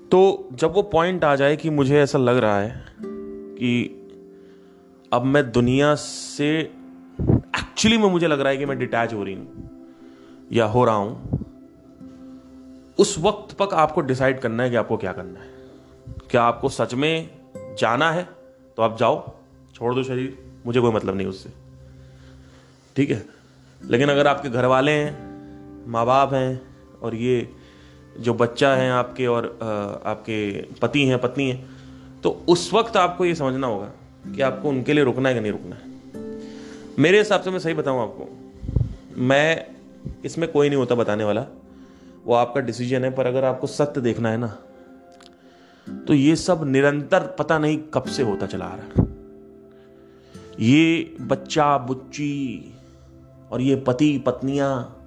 तो 0.09 0.49
जब 0.53 0.73
वो 0.73 0.83
पॉइंट 0.83 1.25
आ 1.25 1.37
जाए 1.37 1.57
कि 1.57 1.71
मुझे 1.71 2.01
ऐसा 2.01 2.19
लग 2.19 2.37
रहा 2.37 2.61
है 2.61 2.93
कि 3.63 3.99
अब 5.13 5.25
मैं 5.25 5.51
दुनिया 5.53 5.95
से 5.95 6.49
एक्चुअली 6.59 7.99
में 7.99 8.09
मुझे 8.11 8.27
लग 8.27 8.41
रहा 8.41 8.51
है 8.51 8.57
कि 8.57 8.67
मैं 8.67 8.79
डिटैच 8.79 9.13
हो 9.15 9.25
रही 9.25 9.35
हूँ, 9.35 10.49
या 10.53 10.65
हो 10.67 10.85
रहा 10.85 10.95
हूँ। 10.95 11.41
उस 12.99 13.17
वक्त 13.19 13.55
तक 13.63 13.75
आपको 13.75 14.01
डिसाइड 14.01 14.41
करना 14.41 14.63
है 14.63 14.71
कि 14.71 14.77
आपको 14.77 14.97
क्या 14.97 15.13
करना 15.13 15.41
है। 15.41 15.51
क्या 16.31 16.43
आपको 16.43 16.69
सच 16.69 16.95
में 16.95 17.31
जाना 17.79 18.11
है 18.13 18.29
तो 18.77 18.83
आप 18.83 18.97
जाओ, 18.99 19.35
छोड़ 19.75 19.95
दो 19.95 20.03
शरीर। 20.03 20.39
मुझे 20.67 20.81
कोई 20.81 20.93
मतलब 20.93 21.17
नहीं 21.17 21.27
उससे। 21.27 21.51
ठीक 22.97 23.11
है? 23.11 23.25
लेकिन 23.81 24.09
अगर 24.09 24.27
आपके 24.27 24.51
घर 24.51 24.67
वाले 24.67 24.93
हैं 24.93 25.91
माँ 25.91 26.05
बाप 26.07 26.35
हैं, 26.35 26.61
और 27.03 27.15
ये 27.15 27.49
जो 28.21 28.35
बच्चा 28.35 28.75
है 28.75 28.91
आपके 28.93 29.27
और 29.27 29.59
आपके 30.07 30.51
पति 30.83 31.05
हैं, 31.07 31.21
पत्नी 31.21 31.51
हैं 31.51 31.82
तो 32.23 32.31
उस 32.49 32.73
वक्त 32.75 32.97
आपको 32.97 33.25
ये 33.25 33.35
समझना 33.35 33.67
होगा 33.67 33.91
कि 34.27 34.43
आपको 34.43 34.69
उनके 34.69 34.93
लिए 34.93 35.05
रुकना 35.05 35.29
है 35.29 35.35
कि 35.35 35.41
नहीं 35.41 35.53
रुकना 35.53 35.77
है। 35.77 35.91
मेरे 36.99 37.19
हिसाब 37.19 37.41
से 37.41 37.51
मैं 37.51 37.59
सही 37.59 37.75
बताऊँ 37.75 38.01
आपको, 38.03 38.29
मैं 39.19 39.67
इसमें 40.25 40.51
कोई 40.53 40.69
नहीं 40.69 40.79
होता 40.79 40.95
बताने 40.95 41.25
वाला। 41.25 41.47
वो 42.27 42.35
आपका 42.35 42.61
डिसीज़न 42.61 43.05
है, 43.05 43.11
पर 43.11 43.27
अगर 43.27 43.45
आपको 43.45 43.67
सत्य 43.67 44.01
देखना 44.01 44.31
है 44.31 44.37
ना 44.37 44.59
तो 45.87 46.15
ये 46.15 46.37
सब 46.37 46.61
निरंतर 46.67 47.27
पता 47.39 47.59
नहीं 47.59 47.79
कब 47.95 48.05
से 48.07 48.23
होता 48.23 48.47
चला 48.47 48.65
आ 48.65 48.75
रहा 48.75 49.03
है। 49.03 49.11
ये 50.61 51.17
बच्चा, 51.21 51.77
बुच्ची 51.79 52.75
और 53.53 53.61
ये 53.61 53.77
पति, 53.77 54.17
पत्नियाँ, 54.19 54.99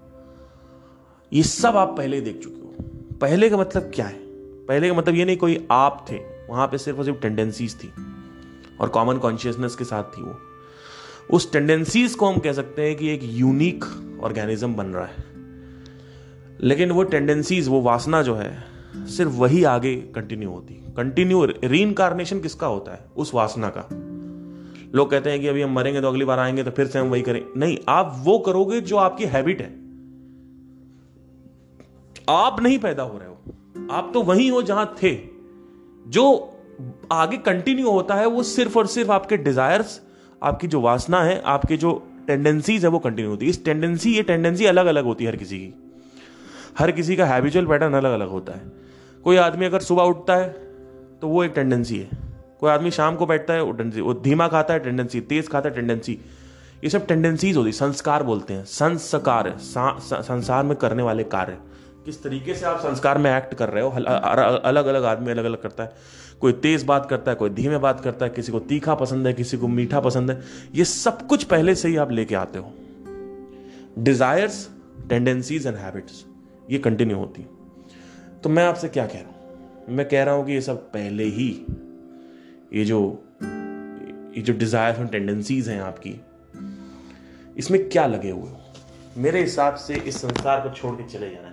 ये 1.31 1.43
सब 1.43 1.77
आप 1.77 1.95
पहले 1.97 2.21
देख 2.21 2.41
चुके 2.43 2.55
हो। 2.55 3.17
पहले 3.21 3.49
का 3.49 3.57
मतलब 3.57 3.91
क्या 3.95 4.05
है? 4.05 4.19
पहले 4.65 4.89
का 4.89 4.93
मतलब 4.93 5.15
ये 5.15 5.25
नहीं 5.25 5.37
कोई 5.37 5.67
आप 5.71 6.05
थे। 6.11 6.34
वहाँ 6.49 6.67
पे 6.67 6.77
सिर्फ़ 6.77 6.99
और 6.99 7.05
सिर्फ़ 7.05 7.19
टेंडेंसीज 7.19 7.83
थी 7.83 7.93
और 8.79 8.89
कॉमन 8.89 9.17
कॉन्शियसनेस 9.17 9.75
के 9.75 9.83
साथ 9.83 10.03
थी 10.03 10.21
वो। 10.21 10.37
उस 11.31 11.51
टेंडेंसीज 11.53 12.15
को 12.15 12.25
हम 12.25 12.39
कह 12.39 12.53
सकते 12.53 12.81
हैं 12.81 12.95
कि 12.95 13.09
एक 13.09 13.19
यूनिक 13.23 13.85
ऑर्गेनिज्म 14.23 14.75
बन 14.75 14.85
रहा 14.85 15.05
है। 15.05 15.25
लेकिन 16.61 16.91
वो 16.91 17.03
टेंडेंसीज 17.03 17.67
वो 17.67 17.81
वासना 17.81 18.21
जो 18.21 18.35
है, 18.35 18.63
सिर्फ़ 18.95 19.31
वही 19.31 19.63
आगे 19.63 19.95
कंटिन्यू 19.95 20.49
होती। 20.49 20.73
कंटिन्यू 20.73 21.45
री 21.45 21.95
किसका 22.39 22.67
होता 22.67 22.93
है? 22.93 23.05
उस 23.17 23.33
वासना 23.33 23.69
का। 23.69 23.89
लोग 24.95 25.11
कहते 25.11 25.29
हैं 25.29 25.41
कि 25.41 25.47
अभी 25.47 25.61
हम 25.61 25.71
मरेंगे 25.73 26.01
तो 26.01 26.07
अगली 26.07 26.25
बार 26.25 26.39
आएँगे 26.39 26.63
तो 26.63 26.71
फिर 26.71 26.87
से 26.87 26.99
हम 26.99 27.07
वही 27.07 27.21
करें। 27.21 27.45
नहीं, 27.57 27.77
आप 27.89 28.15
वो 28.19 28.39
करोगे 28.39 28.81
जो 28.81 28.97
आपकी 28.97 29.25
हैबिट 29.25 29.61
है। 29.61 29.85
आप 32.29 32.61
नहीं 32.61 32.79
पैदा 32.79 33.03
हो 33.03 33.17
रहे 33.17 33.27
हो। 33.27 33.37
आप 33.91 34.11
तो 34.13 34.21
वही 34.21 34.47
हो 34.47 34.61
जहाँ 34.61 34.95
थे। 35.03 35.34
जो 36.07 36.23
आगे 37.11 37.37
कंटिन्यू 37.37 37.89
होता 37.91 38.15
है, 38.15 38.25
वो 38.25 38.43
सिर्फ़ 38.43 38.77
और 38.79 38.87
सिर्फ़ 38.87 39.11
आपके 39.11 39.37
डिजायर्स 39.37 39.99
आपकी 40.41 40.67
जो 40.67 40.81
वासना 40.81 41.23
है, 41.23 41.41
आपके 41.41 41.77
जो 41.77 41.91
टेंडेंसीज 42.27 42.83
है, 42.83 42.89
वो 42.89 42.99
कंटिन्यू 42.99 43.31
होती 43.31 43.45
है। 43.45 43.49
इस 43.49 43.63
टेंडेंसी 43.65 44.15
ये 44.15 44.23
टेंडेंसी 44.23 44.65
अलग 44.65 44.85
अलग 44.85 45.03
होती 45.03 45.23
है 45.23 45.31
हर 45.31 45.37
किसी 45.37 45.57
की। 45.57 45.73
हर 46.79 46.91
किसी 46.91 47.15
का 47.15 47.25
हैबिचुअल 47.25 47.65
पैटर्न 47.65 47.93
अलग 47.93 48.11
अलग 48.11 48.29
होता 48.29 48.53
है। 48.53 48.71
कोई 49.23 49.37
आदमी 49.37 49.65
अगर 49.65 49.79
सुबह 49.79 50.03
उठता 50.03 50.35
है 50.35 50.49
तो 51.21 51.27
वो 51.27 51.43
एक 51.43 51.51
टेंडेंसी 51.51 51.97
है। 51.97 52.09
कोई 52.59 52.69
आदमी 52.71 52.91
शाम 52.91 53.15
को 53.15 53.25
बैठता 53.25 53.53
है, 53.53 53.61
वो 53.61 53.71
टेंडेंसी 53.71 54.01
वो 54.01 54.13
धीमा 54.15 54.47
खाता 54.47 54.73
है 54.73 54.79
टेंडेंसी 54.79 55.21
तेज 55.21 55.47
खाता 55.47 55.69
है 55.69 55.75
टेंडेंसी 55.75 56.19
ये 56.83 56.89
सब 56.89 57.05
टेंडेंसीज 57.07 57.57
होती 57.57 57.67
है 57.67 57.71
संस्कार 57.71 58.23
बोलते 58.23 58.53
हैं। 58.53 58.63
संस्कार 58.65 59.53
संसार 59.57 60.63
में 60.63 60.75
करने 60.77 61.03
वाले 61.03 61.23
कार्य। 61.25 61.57
किस 62.05 62.21
तरीके 62.23 62.53
से 62.55 62.65
आप 62.65 62.79
संस्कार 62.79 63.17
में 63.17 63.31
एक्ट 63.37 63.53
कर 63.53 63.69
रहे 63.69 63.83
हो? 63.83 63.89
अलग 63.89 64.85
अलग 64.85 65.03
आदमी 65.03 65.31
अलग 65.31 65.45
अलग 65.45 65.61
करता 65.61 65.83
है। 65.83 65.93
कोई 66.41 66.53
तेज 66.53 66.83
बात 66.83 67.07
करता 67.09 67.31
है, 67.31 67.35
कोई 67.37 67.49
धीमे 67.49 67.77
बात 67.77 67.99
करता 67.99 68.25
है, 68.25 68.31
किसी 68.31 68.51
को 68.51 68.59
तीखा 68.61 68.95
पसंद 68.95 69.27
है, 69.27 69.33
किसी 69.33 69.57
को 69.57 69.67
मीठा 69.67 69.99
पसंद 69.99 70.31
है। 70.31 70.41
ये 70.75 70.85
सब 70.85 71.25
कुछ 71.27 71.43
पहले 71.43 71.75
से 71.75 71.87
ही 71.87 71.95
आप 71.95 72.11
लेके 72.11 72.35
आते 72.35 72.59
हो। 72.59 72.73
डिजायर्स 73.99 74.67
टेंडेंसीज 75.09 75.67
एंड 75.67 75.75
हैबिट्स 75.75 76.23
ये 76.71 76.77
कंटिन्यू 76.79 77.17
होती 77.17 77.41
है। 77.41 77.47
तो 78.43 78.49
मैं 78.49 78.65
आपसे 78.65 78.87
क्या 78.89 79.05
कह 79.07 79.19
रहा 79.19 79.27
हूँ? 79.27 79.35
मैं 79.89 80.07
कह 80.09 80.23
रहा 80.23 80.35
हूँ 80.35 80.45
कि 80.45 80.51
ये 80.51 80.61
सब 80.61 80.77
पहले 80.91 81.23
ही, 81.25 81.49
ये 82.73 82.85
जो 82.85 82.99
ये 84.35 84.41
जो 84.41 84.53
डिजायर्स 84.53 84.99
एंड 84.99 85.09
टेंडेंसीज 85.09 85.69
हैं 85.69 85.81
आपकी, 85.81 86.15
इसमें 87.57 87.87
क्या 87.89 88.05
लगे 88.07 88.29
हुए 88.29 88.49
हो? 88.49 88.61
मेरे 89.17 89.41
हिसाब 89.41 89.75
से 89.77 89.95
इस 89.97 90.17
संसार 90.17 90.59
को 90.59 90.69
छोड़ 90.71 90.93
के 90.95 91.03
चले 91.09 91.29
जाना। 91.29 91.44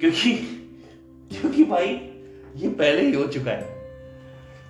क्योंकि 0.00 0.60
क्योंकि 1.40 1.64
भाई, 1.64 1.86
ये 2.56 2.68
पहले 2.68 3.00
ही 3.00 3.12
हो 3.12 3.26
चुका 3.26 3.50
है। 3.50 3.74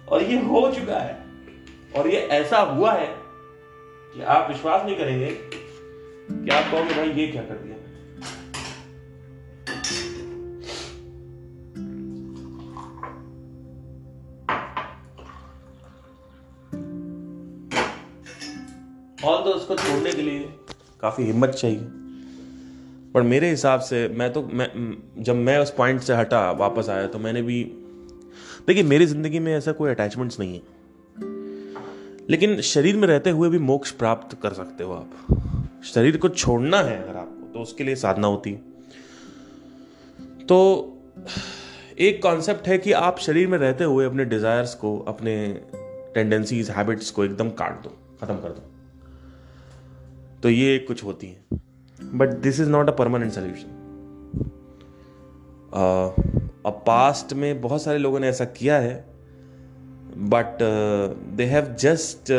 और 0.09 0.23
ये 0.23 0.39
हो 0.39 0.73
चुका 0.75 0.99
है। 0.99 1.25
और 1.97 2.09
ये 2.09 2.17
ऐसा 2.17 2.59
हुआ 2.59 2.93
है 2.93 3.17
कि 4.15 4.23
आप 4.23 4.51
विश्वास 4.51 4.87
नहीं 4.87 4.97
करेंगे 4.97 5.27
कि 6.45 6.51
आप 6.51 6.73
कहोगे, 6.73 6.95
भाई, 6.95 7.11
ये 7.11 7.27
क्या 7.27 7.43
कर 7.43 7.55
दिया? 7.55 7.75
और 19.29 19.45
तो 19.45 19.51
उसको 19.51 19.75
छोड़ने 19.75 20.13
के 20.13 20.23
लिए 20.23 20.55
काफ़ी 21.01 21.25
हिम्मत 21.25 21.49
चाहिए। 21.49 22.04
पर 23.15 23.23
मेरे 23.23 23.51
हिसाब 23.51 23.81
से 23.81 24.07
मैं 24.09 24.33
तो 24.33 24.43
मैं, 24.43 24.69
जब 25.19 25.35
मैं 25.37 25.59
उस 25.59 25.71
पॉइंट 25.71 26.01
से 26.01 26.15
हटा 26.15 26.51
वापस 26.53 26.89
आया 26.89 27.07
तो 27.07 27.19
मैंने 27.19 27.43
भी, 27.43 27.63
देखिए, 28.67 28.83
मेरी 28.83 29.07
ज़िंदगी 29.07 29.39
में 29.39 29.53
ऐसा 29.55 29.73
कोई 29.73 29.91
अटैचमेंट्स 29.91 30.41
नहीं 30.41 30.55
है। 30.55 30.63
लेकिन 32.31 32.61
शरीर 32.61 32.97
में 32.97 33.07
रहते 33.09 33.31
हुए 33.31 33.49
भी 33.49 33.59
मोक्ष 33.59 33.91
प्राप्त 33.91 34.37
कर 34.43 34.53
सकते 34.53 34.85
हो 34.85 34.93
आप। 34.93 35.83
शरीर 35.85 36.17
को 36.17 36.29
छोड़ना 36.29 36.81
है 36.81 37.03
अगर 37.03 37.17
आपको 37.17 37.53
तो 37.53 37.61
उसके 37.61 37.85
लिए 37.85 37.95
साधना 37.95 38.27
होती 38.27 38.53
है। 38.53 38.59
तो 40.47 40.59
एक 41.99 42.23
कॉन्सेप्ट 42.23 42.69
है 42.69 42.79
कि 42.79 42.93
आप 42.93 43.19
शरीर 43.19 43.49
में 43.49 43.59
रहते 43.59 43.85
हुए 43.85 44.05
अपने 44.05 44.25
डिजायर्स 44.25 44.75
को, 44.75 44.99
अपने 44.99 45.35
टेंडेंसीज 46.15 46.71
हैबिट्स 46.71 47.11
को 47.11 47.25
एकदम 47.25 47.51
काट 47.51 47.83
दो, 47.83 47.97
खत्म 48.21 48.35
कर 48.35 48.49
दो। 48.49 48.71
तो 50.43 50.49
ये 50.49 50.79
कुछ 50.79 51.05
होती 51.05 51.27
है। 51.27 51.61
But 52.13 52.29
this 52.43 52.61
is 52.61 52.71
not 52.71 52.89
a 52.89 52.93
permanent 52.93 53.33
solution 53.33 53.81
अब 56.67 56.83
पास्ट 56.87 57.33
में 57.33 57.61
बहुत 57.61 57.83
सारे 57.83 57.99
लोगों 57.99 58.21
ने 58.21 58.29
ऐसा 58.29 58.45
किया 58.45 58.77
है 58.79 58.95
but 60.17 60.59
they 61.37 61.45
have 61.45 61.75
just 61.81 62.33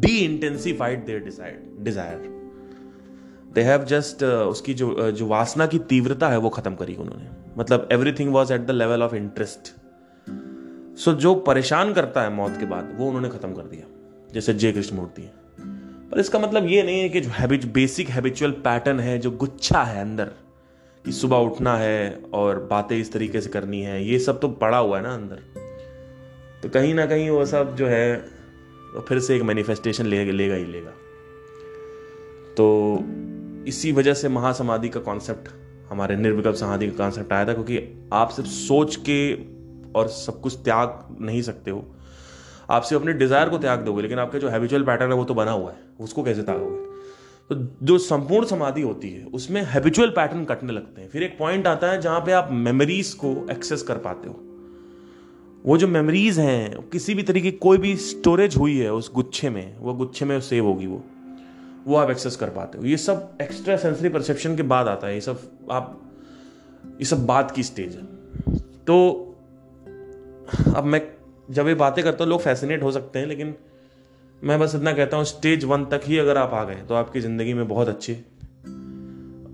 the 0.00 0.16
intensified 0.16 1.04
their 1.06 1.20
decide 1.20 1.84
desire 1.84 2.18
they 3.54 3.62
have 3.62 3.84
just 3.84 4.24
उसकी 4.24 4.74
जो 4.74 4.88
uh, 4.90 5.10
जो 5.10 5.26
वासना 5.26 5.66
की 5.66 5.78
तीव्रता 5.78 6.28
है 6.28 6.38
वो 6.38 6.48
खत्म 6.48 6.74
करी 6.74 6.94
उन्होंने। 6.94 7.30
मतलब 7.58 7.88
everything 7.92 8.32
was 8.32 8.52
at 8.52 8.60
the 8.60 8.70
level 8.70 9.02
of 9.02 9.14
interest 9.14 9.74
so 10.98 11.12
जो 11.12 11.34
परेशान 11.34 11.92
करता 11.92 12.22
है 12.22 12.30
मौत 12.30 12.56
के 12.60 12.66
बाद 12.66 12.94
वो 12.98 13.06
उन्होंने 13.06 13.28
खत्म 13.28 13.52
कर 13.52 13.62
दिया। 13.62 13.86
जैसे 14.34 14.54
जय 14.54 14.72
कृष्ण 14.72 14.96
मूर्ति 14.96 15.22
है। 15.22 15.32
पर 16.10 16.18
इसका 16.20 16.38
मतलब 16.38 16.66
ये 16.66 16.82
नहीं 16.82 17.00
है 17.00 17.08
कि 17.08 17.20
जो 17.20 17.30
हैबिट 17.30 17.64
बेसिक 17.64 18.08
हैबिचुअल 18.08 18.50
पैटर्न 18.50 19.00
है 19.00 19.18
जो 19.18 19.30
गुच्छा 19.30 19.82
है 19.82 20.00
अंदर 20.00 20.24
कि 21.04 21.12
सुबह 21.12 21.36
उठना 21.36 21.76
है 21.76 22.22
और 22.34 22.58
बातें 22.70 22.96
इस 22.96 23.12
तरीके 23.12 23.40
से 23.40 23.50
करनी 23.50 23.80
है 23.80 24.04
ये 24.04 24.18
सब 24.18 24.40
तो 24.40 24.48
पड़ा 24.48 24.78
हुआ 24.78 24.96
है 24.96 25.02
ना 25.02 25.14
अंदर। 25.14 25.36
तो 26.62 26.68
कहीं 26.68 26.94
ना 26.94 27.06
कहीं 27.06 27.30
वो 27.30 27.46
सब 27.46 27.76
जो 27.76 27.86
है 27.86 28.16
तो 28.16 29.00
फिर 29.00 29.20
से 29.20 29.36
एक 29.36 29.42
मैनिफेस्टेशन 29.42 30.06
ले, 30.06 30.24
लेगा 30.24 30.54
ही 30.54 30.64
लेगा। 30.64 30.90
तो 32.56 32.98
इसी 33.66 33.92
वजह 33.92 34.14
से 34.14 34.28
महासमाधि 34.28 34.88
का 34.88 35.00
कॉन्सेप्ट 35.00 35.48
हमारे 35.90 36.16
निर्विकल्प 36.16 36.54
समाधि 36.54 36.86
का 36.86 36.96
कॉन्सेप्ट 36.96 37.32
आया 37.32 37.46
था 37.46 37.52
क्योंकि 37.52 38.08
आप 38.12 38.28
सिर्फ़ 38.28 38.50
सोच 38.50 38.96
के 38.96 39.34
और 39.92 40.08
सब 40.08 40.40
कुछ 40.40 40.54
त्याग 40.54 41.16
नहीं 41.20 41.42
सकते 41.42 41.70
हो। 41.70 41.95
आप 42.70 42.82
सिर्फ़ 42.82 43.02
अपने 43.02 43.12
डिज़ायर 43.12 43.48
को 43.48 43.58
त्याग 43.58 43.80
दोगे, 43.80 44.02
लेकिन 44.02 44.18
आपका 44.18 44.38
जो 44.38 44.48
हैबिचुअल 44.48 44.82
पैटर्न 44.82 45.12
है 45.12 45.16
वो 45.16 45.24
तो 45.24 45.34
बना 45.34 45.50
हुआ 45.50 45.70
है, 45.70 45.78
उसको 46.00 46.22
कैसे 46.22 46.42
त्यागोगे? 46.42 46.84
तो 47.50 47.54
जो 47.82 47.98
संपूर्ण 47.98 48.46
समाधि 48.46 48.82
होती 48.82 49.10
है, 49.10 49.24
उसमें 49.24 49.62
हैबिचुअल 49.62 50.10
पैटर्न 50.10 50.44
कटने 50.44 50.72
लगते 50.72 51.00
हैं। 51.00 51.08
फिर 51.08 51.22
एक 51.22 51.38
पॉइंट 51.38 51.66
आता 51.66 51.90
है 51.90 52.00
जहाँ 52.00 52.20
पे 52.20 52.32
आप 52.32 52.48
मेमोरीज 52.52 53.12
को 53.14 53.46
एक्सेस 53.50 53.82
कर 53.82 53.98
पाते 53.98 54.28
हो। 54.28 54.40
वो 55.64 55.76
जो 55.78 55.88
मेमोरीज 55.88 56.38
हैं, 56.38 56.88
किसी 56.88 57.14
भी 57.14 57.22
तरीके 57.22 57.50
कोई 57.50 57.78
भी 57.78 57.96
स्टोरेज 57.96 58.56
हुई 58.56 58.76
है 58.78 58.92
उस 58.92 59.12
गुच्छे 59.14 59.50
में, 59.50 59.78
वो 59.78 59.94
गुच्छे 59.94 60.24
में 60.24 60.40
सेव 60.40 60.64
होगी 60.64 60.86
वो। 60.86 61.02
वो 61.86 61.96
आप 61.96 62.10
एक्सेस 62.10 62.36
कर 62.36 62.50
पाते 62.50 62.78
हो। 62.78 62.84
ये 62.84 62.96
सब 62.96 63.38
एक्स्ट्रा 63.42 63.76
सेंसरी 63.76 64.08
परसेप्शन 64.08 64.56
के 64.56 64.62
बाद 64.62 64.88
आता 64.88 65.06
है। 65.06 65.14
ये 65.14 65.20
सब 65.20 65.40
आप, 65.70 66.00
ये 67.00 67.04
सब 67.04 67.26
बात 67.26 67.50
की 67.50 67.62
स्टेज 67.62 67.96
है। 67.96 68.02
तो 68.84 68.96
अब 70.74 70.84
मैं 70.84 71.00
जब 71.48 71.68
ये 71.68 71.74
बातें 71.76 72.02
करता 72.04 72.24
हूँ, 72.24 72.30
लोग 72.30 72.40
फैसिनेट 72.40 72.82
हो 72.82 72.90
सकते 72.92 73.18
हैं, 73.18 73.26
लेकिन 73.26 73.54
मैं 74.42 74.58
बस 74.60 74.74
इतना 74.74 74.92
कहता 74.92 75.16
हूँ 75.16 75.24
स्टेज 75.24 75.64
वन 75.64 75.84
तक 75.84 76.00
ही 76.04 76.18
अगर 76.18 76.36
आप 76.36 76.54
आ 76.54 76.62
गए 76.64 76.82
तो 76.88 76.94
आपकी 76.94 77.20
ज़िंदगी 77.20 77.54
में 77.54 77.66
बहुत 77.68 77.88
अच्छे 77.88 78.12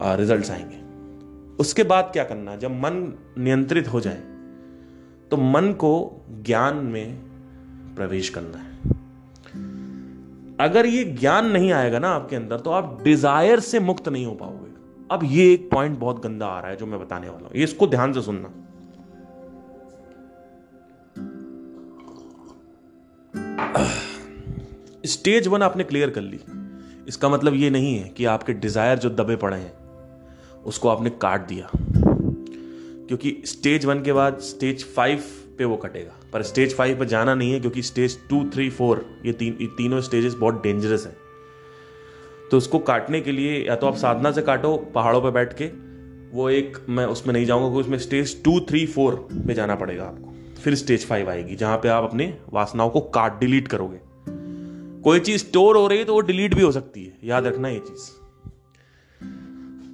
रिजल्ट्स 0.02 0.50
आएँगे। 0.50 0.80
उसके 1.56 1.82
बाद 1.84 2.10
क्या 2.12 2.24
करना, 2.24 2.56
जब 2.56 2.70
मन 2.76 2.94
नियंत्रित 3.38 3.88
हो 3.88 4.00
जाए 4.00 4.22
तो 5.30 5.36
मन 5.36 5.72
को 5.72 5.92
ज्ञान 6.42 6.76
में 6.86 7.14
प्रवेश 7.96 8.28
करना 8.28 8.58
है। 8.58 8.70
अगर 10.60 10.86
ये 10.86 11.04
ज्ञान 11.04 11.50
नहीं 11.50 11.72
आएगा 11.72 11.98
ना 11.98 12.08
आपके 12.08 12.36
अंदर 12.36 12.60
तो 12.60 12.70
आप 12.70 12.98
डिज़ायर 13.04 13.60
से 13.60 13.80
मुक्त 13.80 14.08
नहीं 14.08 14.26
हो 14.26 14.34
पाओगे। 14.34 14.70
अब 15.10 15.20
ये 15.24 15.52
एक 15.52 15.68
पॉइंट 15.70 15.98
बहुत 15.98 16.22
गंदा 16.22 16.46
आ 16.46 16.60
रहा 16.60 16.70
है, 16.70 16.76
जो 16.76 16.86
मैं 16.86 17.00
बताने 17.00 17.28
वाला 17.28 17.46
हूँ। 17.46 17.52
इसको 17.54 17.86
ध्यान 17.86 18.12
से 18.12 18.22
सुनना। 18.22 18.52
स्टेज 25.06 25.46
वन 25.46 25.62
आपने 25.62 25.84
क्लियर 25.84 26.10
कर 26.10 26.20
ली। 26.20 26.40
इसका 27.08 27.28
मतलब 27.28 27.54
ये 27.54 27.70
नहीं 27.70 27.96
है 27.98 28.08
कि 28.08 28.24
आपके 28.24 28.52
डिज़ायर 28.52 28.98
जो 28.98 29.10
दबे 29.10 29.36
पड़े 29.36 29.56
हैं, 29.56 29.72
उसको 30.64 30.88
आपने 30.88 31.10
काट 31.10 31.40
दिया। 31.40 31.70
क्योंकि 31.74 33.42
स्टेज 33.46 33.84
वन 33.84 34.02
के 34.02 34.12
बाद 34.12 34.38
स्टेज 34.38 34.84
फाइव 34.84 35.22
पे 35.58 35.64
वो 35.64 35.76
कटेगा। 35.76 36.12
पर 36.32 36.42
स्टेज 36.42 36.74
फाइव 36.74 36.98
पे 36.98 37.06
जाना 37.06 37.34
नहीं 37.34 37.52
है, 37.52 37.60
क्योंकि 37.60 37.82
स्टेज 37.82 38.18
टू, 38.28 38.44
थ्री, 38.44 38.70
फोर, 38.70 39.06
ये 39.26 39.32
तीन, 39.32 39.56
ये 39.60 39.66
तीनों 39.66 40.00
स्टेजेस 40.00 40.34
बहुत 40.34 40.62
डेंजरस 40.62 41.06
हैं। 41.06 41.16
तो 42.50 42.56
उसको 42.56 42.78
काटने 42.78 43.20
के 43.20 43.32
लिए 43.32 43.68
या 43.68 43.76
तो 43.76 43.86
आप 43.86 43.96
साधना 43.96 44.30
से 44.30 44.42
काटो, 44.42 44.76
पहाड़ों 44.76 45.22
पर 45.22 45.30
बैठ 45.30 45.52
के, 45.62 45.66
वो 46.36 46.50
एक 46.50 46.78
मैं 46.88 47.06
उसमें 47.06 47.34
नहीं 47.34 47.46
जाऊँगा, 47.46 47.66
क्योंकि 47.66 47.80
उसमें 47.80 47.98
स्टेज 47.98 48.42
टू, 48.42 48.60
थ्री, 48.60 48.86
फोर 48.86 49.28
पे 49.46 49.54
जाना 49.54 49.74
पड़ेगा 49.74 50.04
आपको। 50.04 50.31
फिर 50.62 50.74
स्टेज 50.74 51.06
फाइव 51.06 51.30
आएगी, 51.30 51.56
जहाँ 51.56 51.76
पे 51.76 51.88
आप 51.88 52.04
अपने 52.04 52.32
वासनाओं 52.52 52.90
को 52.90 53.00
काट 53.10 53.38
डिलीट 53.40 53.68
करोगे। 53.68 54.00
कोई 55.02 55.20
चीज़ 55.20 55.38
स्टोर 55.38 55.76
हो 55.76 55.86
रही 55.86 55.98
है 55.98 56.04
तो 56.04 56.14
वो 56.14 56.20
डिलीट 56.20 56.54
भी 56.54 56.62
हो 56.62 56.72
सकती 56.72 57.04
है। 57.04 57.12
याद 57.24 57.46
रखना 57.46 57.68
ये 57.68 57.78
चीज़। 57.78 58.10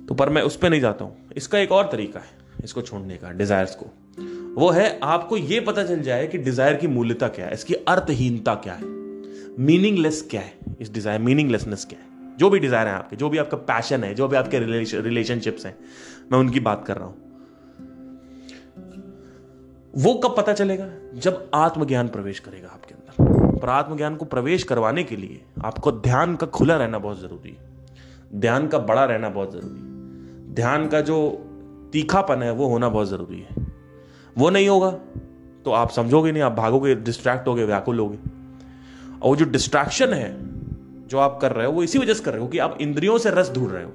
तो 0.08 0.14
पर 0.14 0.28
मैं 0.28 0.42
उस 0.42 0.56
पर 0.56 0.70
नहीं 0.70 0.80
जाता 0.80 1.04
हूँ। 1.04 1.30
इसका 1.36 1.58
एक 1.58 1.72
और 1.72 1.88
तरीका 1.92 2.20
है, 2.20 2.30
इसको 2.64 2.82
छोड़ने 2.82 3.16
का 3.16 3.30
डिजायर्स 3.32 3.74
को। 3.74 3.86
वो 4.54 4.70
है, 4.70 4.98
आपको 5.02 5.36
ये 5.36 5.60
पता 5.60 5.84
चल 5.84 6.00
जाए 6.02 6.26
कि 6.26 6.38
डिज़ायर 6.38 6.76
की 6.76 6.86
मूल्यता 6.86 7.28
क्या 7.28 7.46
है, 7.46 7.52
इसकी 7.54 7.74
अर्थहीनता 7.74 8.54
क्या 8.56 8.74
है। 8.74 8.86
मीनिंगलेस 9.60 10.26
क्या 10.30 10.40
है? 10.40 10.52
इस 10.80 10.92
डिज़ायर 10.92 11.20
मीनिंगलेसनेस 11.20 11.84
क्या 11.84 11.98
है? 11.98 12.36
जो 12.36 12.50
भी 12.50 12.58
डिज़ायर 12.58 12.86
है 12.86 12.94
आपके, 12.94 13.16
जो 13.16 13.28
भी 13.28 13.38
आपका 13.38 13.56
पैशन 13.56 14.04
है, 14.04 14.14
जो 14.14 14.28
भी 14.28 14.36
आपके 14.36 14.58
रिलेशनशिप्स 15.00 15.66
हैं, 15.66 15.76
मैं 16.32 16.38
उनकी 16.38 16.60
बात 16.60 16.84
कर 16.86 16.96
रहा 16.96 17.06
हूँ। 17.06 17.27
वो 19.96 20.14
कब 20.14 20.36
पता 20.36 20.52
चलेगा? 20.52 20.88
जब 21.14 21.50
आत्मज्ञान 21.54 22.08
प्रवेश 22.08 22.38
करेगा 22.38 22.68
आपके 22.68 22.94
अंदर। 22.94 23.58
पर 23.58 23.68
आत्मज्ञान 23.68 24.16
को 24.16 24.24
प्रवेश 24.24 24.62
करवाने 24.62 25.04
के 25.04 25.16
लिए 25.16 25.42
आपको 25.64 25.92
ध्यान 25.92 26.36
का 26.36 26.46
खुला 26.46 26.76
रहना 26.76 26.98
बहुत 26.98 27.20
ज़रूरी 27.20 27.50
है। 27.50 27.70
ध्यान 28.34 28.68
का 28.68 28.78
बड़ा 28.78 29.04
रहना 29.04 29.28
बहुत 29.28 29.52
ज़रूरी 29.52 29.80
है। 29.80 30.54
ध्यान 30.54 30.88
का 30.88 31.00
जो 31.00 31.44
तीखापन 31.92 32.42
है, 32.42 32.50
वो 32.50 32.66
होना 32.66 32.88
बहुत 32.88 33.08
ज़रूरी 33.08 33.40
है। 33.40 33.66
वो 34.38 34.50
नहीं 34.50 34.68
होगा 34.68 34.90
तो 35.64 35.72
आप 35.72 35.90
समझोगे 35.90 36.32
नहीं, 36.32 36.42
आप 36.42 36.52
भागोगे 36.52 36.94
डिस्ट्रैक्ट 36.94 37.48
होगे, 37.48 37.64
व्याकुल 37.64 37.98
होगे। 37.98 38.18
और 39.22 39.36
जो 39.36 39.44
डिस्ट्रैक्शन 39.44 40.12
है, 40.12 40.36
जो 41.08 41.18
आप 41.18 41.38
कर 41.42 41.52
रहे 41.52 41.66
हो, 41.66 41.72
वो 41.72 41.82
इसी 41.82 41.98
वजह 41.98 42.14
से 42.14 42.24
कर 42.24 42.32
रहे 42.32 42.40
हो 42.40 42.48
कि 42.48 42.58
आप 42.58 42.78
इंद्रियों 42.80 43.18
से 43.18 43.30
रस 43.30 43.52
ढूंढ 43.52 43.72
रहे 43.72 43.84
हो। 43.84 43.90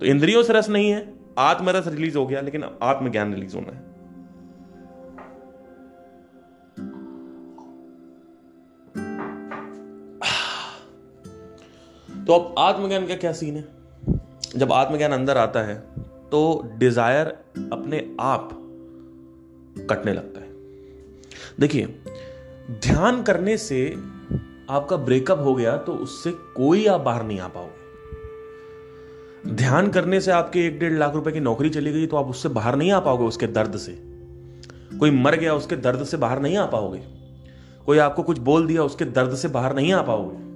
तो 0.00 0.06
इंद्रियों 0.06 0.42
से 0.42 0.52
रस 0.52 0.68
नहीं 0.68 0.90
है 0.90 1.14
आत्मरस 1.38 1.86
रिलीज़ 1.86 2.18
हो 2.18 2.26
गया, 2.26 2.40
लेकिन 2.40 2.64
आत्मज्ञान 2.82 3.34
रिलीज़ 3.34 3.54
होना 3.56 3.72
है। 3.72 3.89
तो 12.30 12.34
अब 12.34 12.54
आत्मज्ञान 12.58 13.06
का 13.06 13.14
क्या 13.14 13.30
सीन 13.32 13.56
है? 13.56 13.64
जब 14.56 14.72
आत्मज्ञान 14.72 15.12
अंदर 15.12 15.38
आता 15.38 15.60
है 15.62 15.74
तो 16.30 16.40
डिज़ायर 16.78 17.26
अपने 17.72 17.98
आप 18.20 18.50
कटने 19.90 20.12
लगता 20.12 20.40
है। 20.40 20.48
देखिए, 21.60 21.86
ध्यान 22.82 23.22
करने 23.22 23.56
से 23.56 23.80
आपका 24.70 24.96
ब्रेकअप 24.96 25.38
हो 25.38 25.54
गया 25.54 25.76
तो 25.76 25.94
उससे 25.94 26.30
कोई 26.56 26.86
आप 26.86 27.00
बाहर 27.00 27.22
नहीं 27.22 27.40
आ 27.40 27.48
पाओगे। 27.48 27.78
ध्यान 29.54 29.88
करने 29.88 30.20
से 30.20 30.30
आपके 30.30 30.66
एक 30.66 30.78
डेढ़ 30.78 30.92
लाख 30.92 31.14
रुपए 31.14 31.32
की 31.32 31.40
नौकरी 31.40 31.70
चली 31.70 31.92
गई 31.92 32.06
तो 32.06 32.16
आप 32.16 32.26
उससे 32.26 32.48
बाहर 32.50 32.76
नहीं 32.76 32.92
आ 32.92 33.00
पाओगे 33.00 33.24
उसके 33.24 33.46
दर्द 33.48 33.76
से। 33.76 33.92
कोई 34.98 35.10
मर 35.12 35.36
गया, 35.36 35.54
उसके 35.54 35.76
दर्द 35.78 36.04
से 36.04 36.16
बाहर 36.16 36.40
नहीं 36.40 36.56
आ 36.56 36.66
पाओगे। 36.66 37.02
कोई 37.86 37.98
आपको 37.98 38.22
कुछ 38.22 38.38
बोल 38.40 38.66
दिया, 38.66 38.82
उसके 38.82 39.04
दर्द 39.04 39.34
से 39.34 39.48
बाहर 39.48 39.74
नहीं 39.74 39.92
आ 39.92 40.02
पाओगे। 40.02 40.49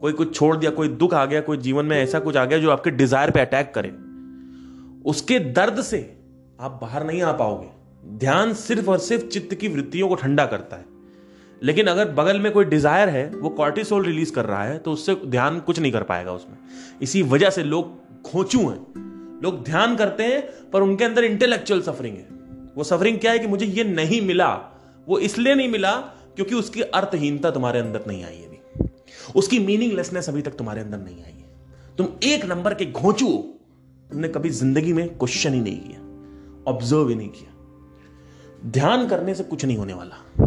कोई 0.00 0.12
कुछ 0.12 0.34
छोड़ 0.34 0.56
दिया, 0.56 0.70
कोई 0.70 0.88
दुख 0.88 1.14
आ 1.14 1.24
गया, 1.24 1.40
कोई 1.40 1.56
जीवन 1.56 1.84
में 1.84 1.96
ऐसा 1.96 2.18
कुछ 2.18 2.36
आ 2.36 2.44
गया 2.44 2.58
जो 2.58 2.70
आपके 2.70 2.90
डिज़ायर 2.90 3.30
पे 3.30 3.40
अटैक 3.40 3.72
करे। 3.74 3.88
उसके 5.10 5.38
दर्द 5.38 5.80
से 5.82 6.00
आप 6.60 6.78
बाहर 6.82 7.06
नहीं 7.06 7.22
आ 7.22 7.32
पाओगे। 7.32 7.68
ध्यान 8.18 8.52
सिर्फ़ 8.54 8.90
और 8.90 8.98
सिर्फ़ 8.98 9.24
चित्त 9.24 9.54
की 9.54 9.68
वृत्तियों 9.68 10.08
को 10.08 10.14
ठंडा 10.14 10.46
करता 10.46 10.76
है। 10.76 10.84
लेकिन 11.62 11.86
अगर 11.86 12.08
बगल 12.08 12.40
में 12.40 12.52
कोई 12.52 12.64
डिज़ायर 12.64 13.08
है, 13.08 13.28
वो 13.30 13.48
कॉर्टिसोल 13.48 14.04
रिलीज़ 14.04 14.32
कर 14.32 14.44
रहा 14.44 14.64
है 14.64 14.78
तो 14.78 14.92
उससे 14.92 15.14
ध्यान 15.26 15.60
कुछ 15.60 15.78
नहीं 15.78 15.92
कर 15.92 16.02
पाएगा 16.02 16.32
उसमें। 16.32 16.56
इसी 17.02 17.22
वजह 17.22 17.50
से 17.50 17.62
लोग 17.62 18.22
खोचू 18.22 18.58
हैं। 18.60 19.40
लोग 19.42 19.62
ध्यान 19.64 19.96
करते 19.96 20.22
हैं, 20.22 20.42
पर 20.70 20.82
उनके 20.82 21.04
अंदर 21.04 21.24
इंटेलेक्चुअल 21.24 21.80
सफरिंग 21.80 22.16
है। 22.16 22.28
वो 22.76 22.84
सफरिंग 22.84 23.18
क्या 23.18 23.32
है 23.32 23.38
कि 23.38 23.46
मुझे 23.46 23.66
ये 23.66 23.84
नहीं 23.84 24.20
मिला, 24.20 24.52
वो 25.08 25.18
इसलिए 25.18 25.54
नहीं 25.54 25.68
मिला 25.68 25.92
क्योंकि 26.36 26.54
उसकी 26.54 26.82
अर्थहीनता 26.82 27.50
तुम्हारे 27.50 27.80
अंदर 27.80 28.04
नहीं 28.08 28.24
आई 28.24 28.36
अभी। 28.38 28.55
उसकी 29.36 29.58
मीनिंगलेसनेस 29.58 30.28
अभी 30.28 30.42
तक 30.42 30.54
तुम्हारे 30.54 30.80
अंदर 30.80 30.98
नहीं 30.98 31.22
आई 31.24 31.32
है। 31.32 31.44
तुम 31.98 32.06
एक 32.24 32.44
नंबर 32.44 32.74
के 32.74 32.86
घोंचू 32.86 33.28
तुमने 34.10 34.28
कभी 34.28 34.50
ज़िंदगी 34.50 34.92
में 34.92 35.08
क्वेश्चन 35.08 35.54
ही 35.54 35.60
नहीं 35.60 35.80
किया 35.80 36.00
ऑब्ज़र्व 36.72 37.08
ही 37.08 37.14
नहीं 37.14 37.28
किया। 37.28 38.70
ध्यान 38.70 39.06
करने 39.08 39.34
से 39.34 39.44
कुछ 39.44 39.64
नहीं 39.64 39.76
होने 39.76 39.94
वाला। 39.94 40.46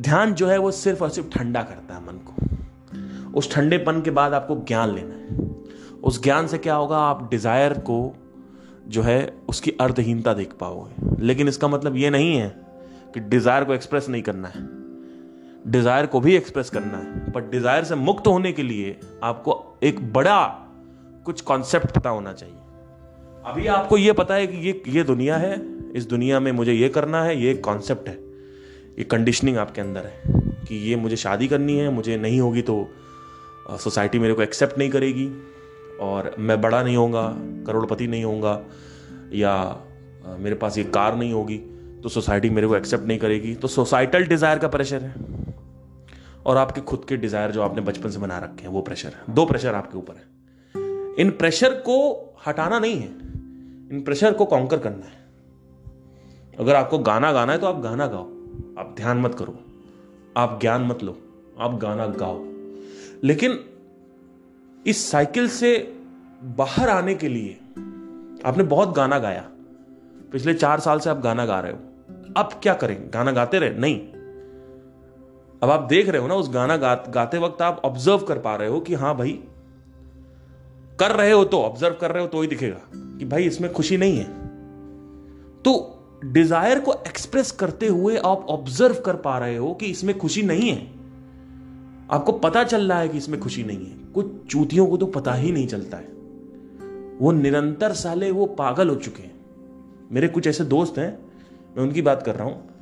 ध्यान 0.00 0.34
जो 0.34 0.46
है 0.46 0.58
वो 0.58 0.70
सिर्फ़ 0.70 1.02
और 1.02 1.10
सिर्फ़ 1.10 1.28
ठंडा 1.28 1.62
करता 1.62 1.94
है 1.94 2.06
मन 2.06 2.18
को। 2.20 3.38
उस 3.38 3.50
ठंडेपन 3.52 4.00
के 4.02 4.10
बाद 4.10 4.34
आपको 4.34 4.56
ज्ञान 4.68 4.94
लेना 4.94 5.14
है। 5.14 5.52
उस 6.02 6.22
ज्ञान 6.22 6.46
से 6.46 6.58
क्या 6.58 6.74
होगा? 6.74 6.98
आप 6.98 7.28
डिज़ायर 7.30 7.72
को 7.80 8.14
जो 8.88 9.02
है 9.02 9.36
उसकी 9.48 9.70
अर्थहीनता 9.80 10.34
देख 10.34 10.52
पाओगे। 10.52 11.24
लेकिन 11.24 11.48
इसका 11.48 11.68
मतलब 11.68 11.96
ये 11.96 12.10
नहीं 12.10 12.36
है 12.36 12.48
कि 13.14 13.20
डिज़ायर 13.20 13.64
को 13.64 13.74
एक्सप्रेस 13.74 14.08
नहीं 14.08 14.22
करना 14.22 14.48
है। 14.48 14.62
डिज़ायर 15.64 16.06
को 16.06 16.20
भी 16.20 16.34
एक्सप्रेस 16.36 16.70
करना 16.70 16.98
है। 16.98 17.32
पर 17.32 17.48
डिज़ायर 17.50 17.84
से 17.84 17.94
मुक्त 17.96 18.26
होने 18.26 18.52
के 18.52 18.62
लिए 18.62 18.96
आपको 19.22 19.62
एक 19.82 20.00
बड़ा 20.12 20.42
कुछ 21.26 21.40
कॉन्सेप्ट 21.42 21.90
पता 21.90 22.10
होना 22.10 22.32
चाहिए। 22.32 22.56
अभी 23.44 23.66
आपको 23.68 23.96
यह 23.98 24.12
पता 24.12 24.34
है 24.34 24.46
कि 24.46 24.56
ये 24.58 24.82
ये 24.88 25.02
दुनिया 25.04 25.36
है, 25.36 25.54
इस 25.92 26.06
दुनिया 26.08 26.40
में 26.40 26.50
मुझे 26.52 26.72
ये 26.72 26.88
करना 26.88 27.22
है, 27.24 27.36
ये 27.36 27.50
एक 27.50 27.62
कॉन्सेप्ट 27.64 28.08
है। 28.08 28.14
ये 28.98 29.04
कंडीशनिंग 29.06 29.56
आपके 29.58 29.80
अंदर 29.80 30.06
है 30.06 30.42
कि 30.64 30.76
ये 30.88 30.96
मुझे 30.96 31.16
शादी 31.16 31.48
करनी 31.48 31.78
है, 31.78 31.90
मुझे 31.90 32.16
नहीं 32.16 32.40
होगी 32.40 32.62
तो 32.62 32.76
सोसाइटी 33.78 34.18
मेरे 34.18 34.34
को 34.34 34.42
एक्सेप्ट 34.42 34.78
नहीं 34.78 34.90
करेगी 34.90 35.28
और 36.00 36.34
मैं 36.38 36.60
बड़ा 36.60 36.82
नहीं 36.82 36.96
होऊँगा, 36.96 37.28
करोड़पति 37.66 38.06
नहीं 38.06 38.24
होऊँगा 38.24 38.60
या 39.34 39.54
मेरे 40.38 40.54
पास 40.56 40.78
ये 40.78 40.84
कार 40.86 41.16
नहीं 41.16 41.32
होगी 41.32 41.56
तो 42.02 42.08
सोसाइटी 42.08 42.50
मेरे 42.50 42.66
को 42.66 42.76
एक्सेप्ट 42.76 43.04
नहीं 43.04 43.18
करेगी। 43.18 43.54
तो 43.54 43.68
सोसाइटल 43.68 44.26
डिज़ायर 44.26 44.58
का 44.58 44.68
प्रेशर 44.68 45.02
है। 45.02 45.42
और 46.46 46.56
आपके 46.56 46.80
खुद 46.80 47.06
के 47.08 47.16
डिज़ायर 47.16 47.50
जो 47.50 47.62
आपने 47.62 47.82
बचपन 47.82 48.10
से 48.10 48.18
बना 48.18 48.38
रखे 48.38 48.62
हैं, 48.62 48.68
वो 48.68 48.80
प्रेशर 48.80 49.08
है। 49.08 49.34
दो 49.34 49.44
प्रेशर 49.46 49.74
आपके 49.74 49.98
ऊपर 49.98 50.14
है। 50.14 50.34
इन 51.14 51.30
प्रेशर 51.30 51.74
को 51.74 52.34
हटाना 52.46 52.78
नहीं 52.78 52.96
है। 52.96 53.08
इन 53.92 54.02
प्रेशर 54.04 54.32
को 54.32 54.44
कॉन्कर 54.44 54.78
करना 54.78 55.06
है। 55.06 55.24
अगर 56.60 56.74
आपको 56.74 56.98
गाना 56.98 57.32
गाना 57.32 57.52
है 57.52 57.58
तो 57.58 57.66
आप 57.66 57.80
गाना 57.80 58.06
गाओ। 58.06 58.24
आप 58.78 58.94
ध्यान 58.96 59.18
मत 59.18 59.34
करो। 59.34 59.58
आप 60.36 60.58
ज्ञान 60.60 60.82
मत 60.82 61.02
लो। 61.02 61.18
आप 61.58 61.74
गाना 61.74 62.06
गाओ। 62.06 62.44
लेकिन 63.24 63.64
इस 64.86 65.10
साइकिल 65.10 65.48
से 65.48 65.98
बाहर 66.44 66.88
आने 66.88 67.14
के 67.14 67.28
लिए 67.28 67.60
आपने 68.44 68.62
बहुत 68.62 68.94
गाना 68.94 69.18
गाया। 69.18 69.50
पिछले 70.32 70.54
चार 70.54 70.80
साल 70.80 70.98
से 70.98 71.10
आप 71.10 71.18
गाना 71.18 71.46
गा 71.46 71.60
रहे 71.60 71.72
हो। 71.72 71.78
अब 72.36 72.50
क्या 72.62 72.74
करें 72.74 73.10
गाना 73.14 73.32
गाते 73.32 73.58
रहे? 73.58 73.70
नहीं। 73.70 74.13
अब 75.64 75.70
आप 75.70 75.80
देख 75.80 76.08
रहे 76.08 76.20
हो 76.20 76.26
ना 76.28 76.34
उस 76.34 76.48
गाना 76.54 76.76
गा, 76.76 76.94
गाते 77.08 77.38
वक्त 77.38 77.62
आप 77.62 77.80
ऑब्ज़र्व 77.84 78.18
कर 78.18 78.38
पा 78.38 78.54
रहे 78.56 78.68
हो 78.68 78.80
कि 78.80 78.94
हाँ 78.94 79.16
भाई 79.16 79.32
कर 80.98 81.10
रहे 81.10 81.30
हो 81.30 81.44
तो 81.44 81.60
ऑब्ज़र्व 81.62 81.94
कर 81.94 82.10
रहे 82.10 82.22
हो 82.22 82.28
तो 82.28 82.40
ही 82.42 82.48
दिखेगा 82.48 82.80
कि 83.18 83.24
भाई 83.24 83.44
इसमें 83.44 83.72
खुशी 83.72 83.96
नहीं 83.96 84.18
है। 84.18 84.24
तो 85.62 85.72
डिज़ायर 86.24 86.80
को 86.80 86.92
एक्सप्रेस 86.92 87.50
करते 87.52 87.86
हुए 87.86 88.16
आप 88.16 88.46
ऑब्ज़र्व 88.50 89.00
कर 89.00 89.16
पा 89.16 89.38
रहे 89.38 89.56
हो 89.56 89.72
कि 89.74 89.86
इसमें 89.86 90.16
खुशी 90.18 90.42
नहीं 90.42 90.68
है। 90.70 90.86
आपको 92.10 92.32
पता 92.32 92.64
चल 92.64 92.88
रहा 92.88 92.98
है 92.98 93.08
कि 93.08 93.18
इसमें 93.18 93.40
खुशी 93.40 93.64
नहीं 93.64 93.86
है। 93.86 94.12
कुछ 94.12 94.26
चूतियों 94.50 94.86
को 94.86 94.96
तो 94.96 95.06
पता 95.06 95.34
ही 95.34 95.52
नहीं 95.52 95.66
चलता 95.66 95.96
है। 95.96 96.12
वो 97.18 97.32
निरंतर 97.32 97.92
साले 97.94 98.30
वो 98.30 98.46
पागल 98.54 98.88
हो 98.88 98.94
चुके 98.96 99.22
हैं। 99.22 99.34
मेरे 100.12 100.28
कुछ 100.28 100.46
ऐसे 100.46 100.64
दोस्त 100.66 100.98
हैं 100.98 101.10
मैं 101.76 101.82
उनकी 101.84 102.02
बात 102.02 102.22
कर 102.22 102.34
रहा 102.34 102.46
हूँ। 102.46 102.73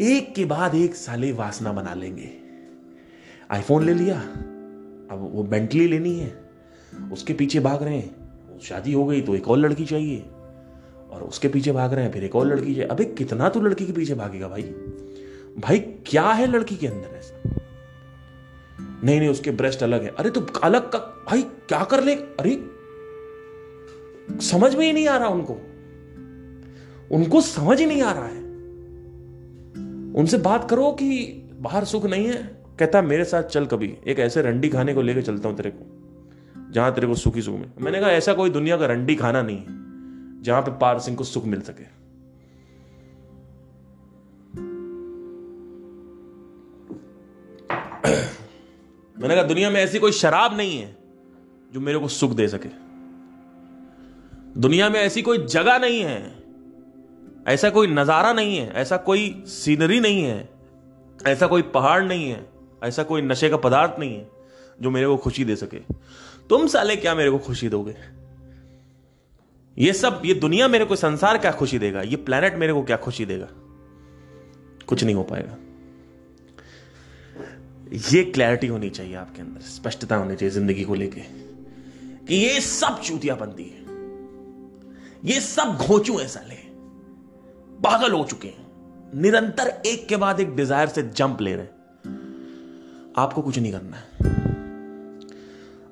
एक 0.00 0.34
के 0.34 0.44
बाद 0.44 0.74
एक 0.74 0.94
साले 0.94 1.32
वासना 1.32 1.72
बना 1.72 1.94
लेंगे। 1.94 2.30
आईफोन 3.50 3.84
ले 3.84 3.94
लिया, 3.94 4.20
अब 5.10 5.30
वो 5.32 5.42
बेंटली 5.42 5.88
लेनी 5.88 6.18
है, 6.18 6.50
उसके 7.12 7.32
पीछे 7.32 7.60
भाग 7.60 7.82
रहे 7.82 7.96
हैं। 7.96 8.28
शादी 8.62 8.92
हो 8.92 9.06
गई 9.06 9.20
तो 9.20 9.34
एक 9.34 9.48
और 9.48 9.58
लड़की 9.58 9.84
चाहिए, 9.84 10.20
और 11.10 11.26
उसके 11.28 11.48
पीछे 11.48 11.72
भाग 11.72 11.94
रहे 11.94 12.04
हैं, 12.04 12.12
फिर 12.12 12.24
एक 12.24 12.36
और 12.36 12.46
लड़की 12.46 12.74
चाहिए। 12.74 12.88
अबे, 12.88 13.04
कितना 13.04 13.48
तू 13.48 13.60
लड़की 13.60 13.86
के 13.86 13.92
पीछे 13.92 14.14
भागेगा 14.14 14.48
भाई? 14.48 14.62
भाई, 15.58 15.78
क्या 15.78 16.32
है 16.32 16.46
लड़की 16.46 16.76
के 16.76 16.86
अंदर 16.86 17.16
ऐसा? 17.16 17.50
नहीं 19.04 19.18
नहीं, 19.20 19.28
उसके 19.28 19.50
ब्रेस्ट 19.50 19.82
अलग 19.82 20.02
है। 20.02 20.08
अरे 20.08 20.30
तो 20.30 20.40
अलग 20.40 20.92
का, 20.92 20.98
भाई, 20.98 21.42
क्या 21.42 21.84
कर 21.84 22.04
ले? 22.04 22.14
अरे, 22.14 22.70
समझ 24.40 24.74
में 24.74 24.86
ही 24.86 24.92
नहीं 24.92 25.08
आ 25.08 25.16
रहा 25.16 25.28
उनको। 25.28 25.54
उनको 27.10 27.40
समझ 27.40 27.80
ही 27.80 27.86
नहीं 27.86 28.02
आ 28.02 28.12
रहा 28.12 28.26
है। 28.26 28.47
उनसे 30.18 30.38
बात 30.38 30.68
करो 30.70 30.90
कि 30.92 31.08
बाहर 31.60 31.84
सुख 31.84 32.04
नहीं 32.06 32.26
है। 32.26 32.36
कहता, 32.78 33.02
मेरे 33.02 33.24
साथ 33.24 33.42
चल 33.42 33.66
कभी। 33.66 33.94
एक 34.06 34.18
ऐसे 34.18 34.42
रंडी 34.42 34.68
खाने 34.68 34.94
को 34.94 35.02
लेकर 35.02 35.22
चलता 35.22 35.48
हूँ 35.48 35.56
तेरे 35.56 35.70
को, 35.70 36.72
जहाँ 36.72 36.94
तेरे 36.94 37.06
को 37.06 37.14
सुखी 37.14 37.42
सुख 37.42 37.54
में 37.54 37.70
मैंने 37.80 38.00
कहा, 38.00 38.10
ऐसा 38.10 38.34
कोई 38.34 38.50
दुनिया 38.50 38.76
का 38.76 38.86
रंडी 38.86 39.14
खाना 39.14 39.42
नहीं 39.42 39.56
है, 39.58 40.42
जहाँ 40.42 40.62
पे 40.62 40.70
पार 40.70 40.98
सिंह 40.98 41.16
को 41.16 41.24
सुख 41.24 41.44
मिल 41.44 41.60
सके। 41.60 41.96
मैंने 49.16 49.34
कहा, 49.34 49.44
दुनिया 49.44 49.70
में 49.70 49.80
ऐसी 49.80 49.98
कोई 49.98 50.12
शराब 50.12 50.56
नहीं 50.56 50.78
है 50.78 50.96
जो 51.72 51.80
मेरे 51.80 51.98
को 51.98 52.08
सुख 52.08 52.32
दे 52.32 52.48
सके। 52.48 52.68
दुनिया 54.60 54.88
में 54.88 55.00
ऐसी 55.00 55.22
कोई 55.22 55.38
जगह 55.46 55.78
नहीं 55.78 56.00
है 56.00 56.37
ऐसा 57.48 57.70
कोई 57.70 57.86
नज़ारा 57.86 58.32
नहीं 58.32 58.58
है, 58.58 58.72
ऐसा 58.72 58.96
कोई 58.96 59.44
सीनरी 59.46 60.00
नहीं 60.00 60.22
है, 60.22 60.48
ऐसा 61.26 61.46
कोई 61.46 61.62
पहाड़ 61.62 62.04
नहीं 62.04 62.30
है, 62.30 62.48
ऐसा 62.84 63.02
कोई 63.02 63.22
नशे 63.22 63.48
का 63.50 63.56
पदार्थ 63.56 63.98
नहीं 63.98 64.16
है 64.16 64.30
जो 64.80 64.90
मेरे 64.90 65.06
को 65.06 65.16
खुशी 65.16 65.44
दे 65.44 65.56
सके। 65.56 65.78
तुम 66.48 66.66
साले 66.66 66.96
क्या 66.96 67.14
मेरे 67.14 67.30
को 67.30 67.38
खुशी 67.38 67.68
दोगे? 67.68 67.96
ये 69.78 69.92
सब, 69.92 70.22
ये 70.24 70.34
दुनिया 70.34 70.68
मेरे 70.68 70.84
को, 70.84 70.96
संसार 70.96 71.38
क्या 71.38 71.52
खुशी 71.52 71.78
देगा? 71.78 72.02
ये 72.02 72.16
प्लेनेट 72.16 72.54
मेरे 72.54 72.72
को 72.72 72.82
क्या 72.82 72.96
खुशी 72.96 73.24
देगा? 73.24 73.48
कुछ 74.86 75.04
नहीं 75.04 75.14
हो 75.14 75.22
पाएगा। 75.22 75.56
ये 78.12 78.24
क्लैरिटी 78.24 78.66
होनी 78.66 78.90
चाहिए 78.90 79.14
आपके 79.14 79.42
अंदर, 79.42 79.60
स्पष्टता 79.60 80.16
होनी 80.16 80.36
चाहिए 80.36 80.50
ज़िंदगी 80.50 80.84
को 80.84 80.94
लेके 80.94 81.20
कि 82.26 82.34
ये 82.34 82.60
सब 82.60 83.00
चूतिया 83.00 83.34
बनती 83.34 83.64
है। 83.64 83.86
ये 85.34 85.40
सब 85.40 85.76
घोचू 85.76 86.18
है 86.18 86.28
साले। 86.28 86.67
पागल 87.78 88.12
हो 88.12 88.24
चुके 88.24 88.48
हैं। 88.48 88.66
निरंतर 89.14 89.68
एक 89.86 90.06
के 90.08 90.16
बाद 90.16 90.40
एक 90.40 90.54
डिज़ायर 90.56 90.88
से 90.88 91.02
जंप 91.04 91.40
ले 91.40 91.54
रहे 91.54 91.62
हैं। 91.62 91.76
आपको 93.18 93.42
कुछ 93.42 93.58
नहीं 93.58 93.72
करना 93.72 93.96
है। 93.96 94.36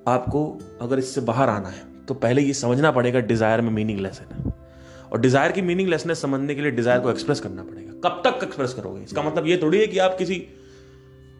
आपको 0.08 0.42
अगर 0.82 0.98
इससे 0.98 1.20
बाहर 1.22 1.48
आना 1.48 1.68
है 1.68 1.84
तो 2.06 2.14
पहले 2.16 2.42
ये 2.42 2.52
समझना 2.54 2.90
पड़ेगा 2.92 3.20
डिज़ायर 3.22 3.60
में 3.60 3.70
मीनिंगलेस 3.72 4.20
है 4.20 4.52
और 5.12 5.20
डिज़ायर 5.20 5.52
की 5.52 5.62
मीनिंगलेसनेस 5.62 6.22
समझने 6.22 6.54
के 6.54 6.62
लिए 6.62 6.70
डिज़ायर 6.72 7.00
को 7.00 7.10
एक्सप्रेस 7.10 7.40
करना 7.40 7.62
पड़ेगा। 7.62 7.92
कब 8.04 8.22
तक 8.24 8.44
एक्सप्रेस 8.44 8.74
करोगे? 8.74 9.02
इसका 9.02 9.22
मतलब 9.22 9.46
ये 9.46 9.56
थोड़ी 9.62 9.78
है 9.78 9.86
कि 9.86 9.98
आप 9.98 10.16
किसी 10.18 10.38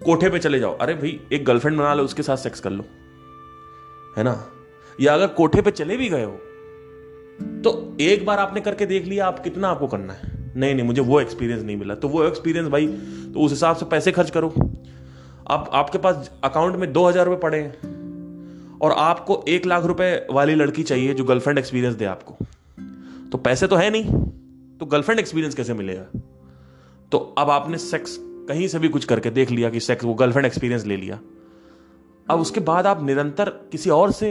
कोठे 0.01 0.31
पे 0.31 0.39
चले 0.39 0.59
जाओ। 0.59 0.77
अरे 0.77 0.95
भाई, 0.95 1.21
एक 1.33 1.45
गर्लफ्रेंड 1.45 1.79
बना 1.79 1.95
लो, 1.95 2.05
उसके 2.05 2.23
साथ 2.23 2.37
सेक्स 2.39 2.61
कर 2.61 2.71
लो। 2.71 2.85
है 4.17 4.25
ना? 4.25 4.35
या 4.99 5.15
अगर 5.15 5.27
कोठे 5.35 5.63
पे 5.63 5.71
चले 5.73 5.97
भी 5.97 6.09
गए 6.09 6.25
हो 6.25 6.39
तो 7.65 7.97
एक 8.01 8.25
बार 8.27 8.39
आपने 8.39 8.61
करके 8.61 8.87
देख 8.87 9.05
लिया, 9.07 9.27
आप 9.27 9.39
कितना 9.39 9.69
आपको 9.69 9.87
करना 9.87 10.13
है? 10.13 10.36
नहीं 10.57 10.75
नहीं, 10.75 10.85
मुझे 10.87 11.01
वो 11.03 11.21
एक्सपीरियंस 11.21 11.63
नहीं 11.63 11.77
मिला। 11.77 11.95
तो 11.95 12.09
वो 12.09 12.25
एक्सपीरियंस 12.25 12.69
भाई 12.69 12.87
तो 12.87 13.41
उस 13.41 13.51
हिसाब 13.51 13.77
से 13.77 13.87
पैसे 13.87 14.13
खर्च 14.13 14.31
करो। 14.31 14.49
आप, 15.49 15.71
आपके 15.73 15.99
पास 15.99 16.31
अकाउंट 16.45 16.77
में 16.77 16.93
दो 16.93 17.07
हज़ार 17.09 17.27
रुपये 17.27 17.41
पड़े 17.41 17.59
हैं 17.59 18.79
और 18.79 18.93
आपको 18.93 19.43
एक 19.49 19.67
लाख 19.67 19.85
रुपए 19.85 20.27
वाली 20.31 20.55
लड़की 20.55 20.83
चाहिए 20.83 21.15
जो 21.15 21.25
गर्लफ्रेंड 21.25 21.59
एक्सपीरियंस 21.59 21.95
दे 21.95 22.05
आपको। 22.05 22.37
तो 23.33 23.39
पैसे 23.39 23.67
तो 23.67 23.77
है 23.77 23.91
नहीं 23.91 24.25
तो 24.79 24.87
गर्लफ्रेंड 24.87 25.21
एक्सपीरियंस 25.21 25.55
कैसे 25.55 25.75
मिलेगा? 25.75 26.03
तो 27.13 27.19
अब 27.39 27.51
आपने 27.51 27.79
सेक्स 27.79 28.17
कहीं 28.49 28.69
से 28.69 28.79
भी 28.79 28.89
कुछ 28.89 29.05
करके 29.05 29.31
देख 29.31 29.51
लिया 29.51 29.71
कि 29.71 29.81
सेक्स 29.81 30.05
वो 30.05 30.15
गर्लफ्रेंड 30.15 30.47
एक्सपीरियंस 30.47 30.85
ले 30.87 30.97
लिया। 30.97 31.19
अब 32.27 32.41
उसके 32.41 32.61
बाद 32.63 32.87
आप 32.87 33.03
निरंतर 33.03 33.49
किसी 33.73 33.91
और 33.91 34.13
से 34.13 34.31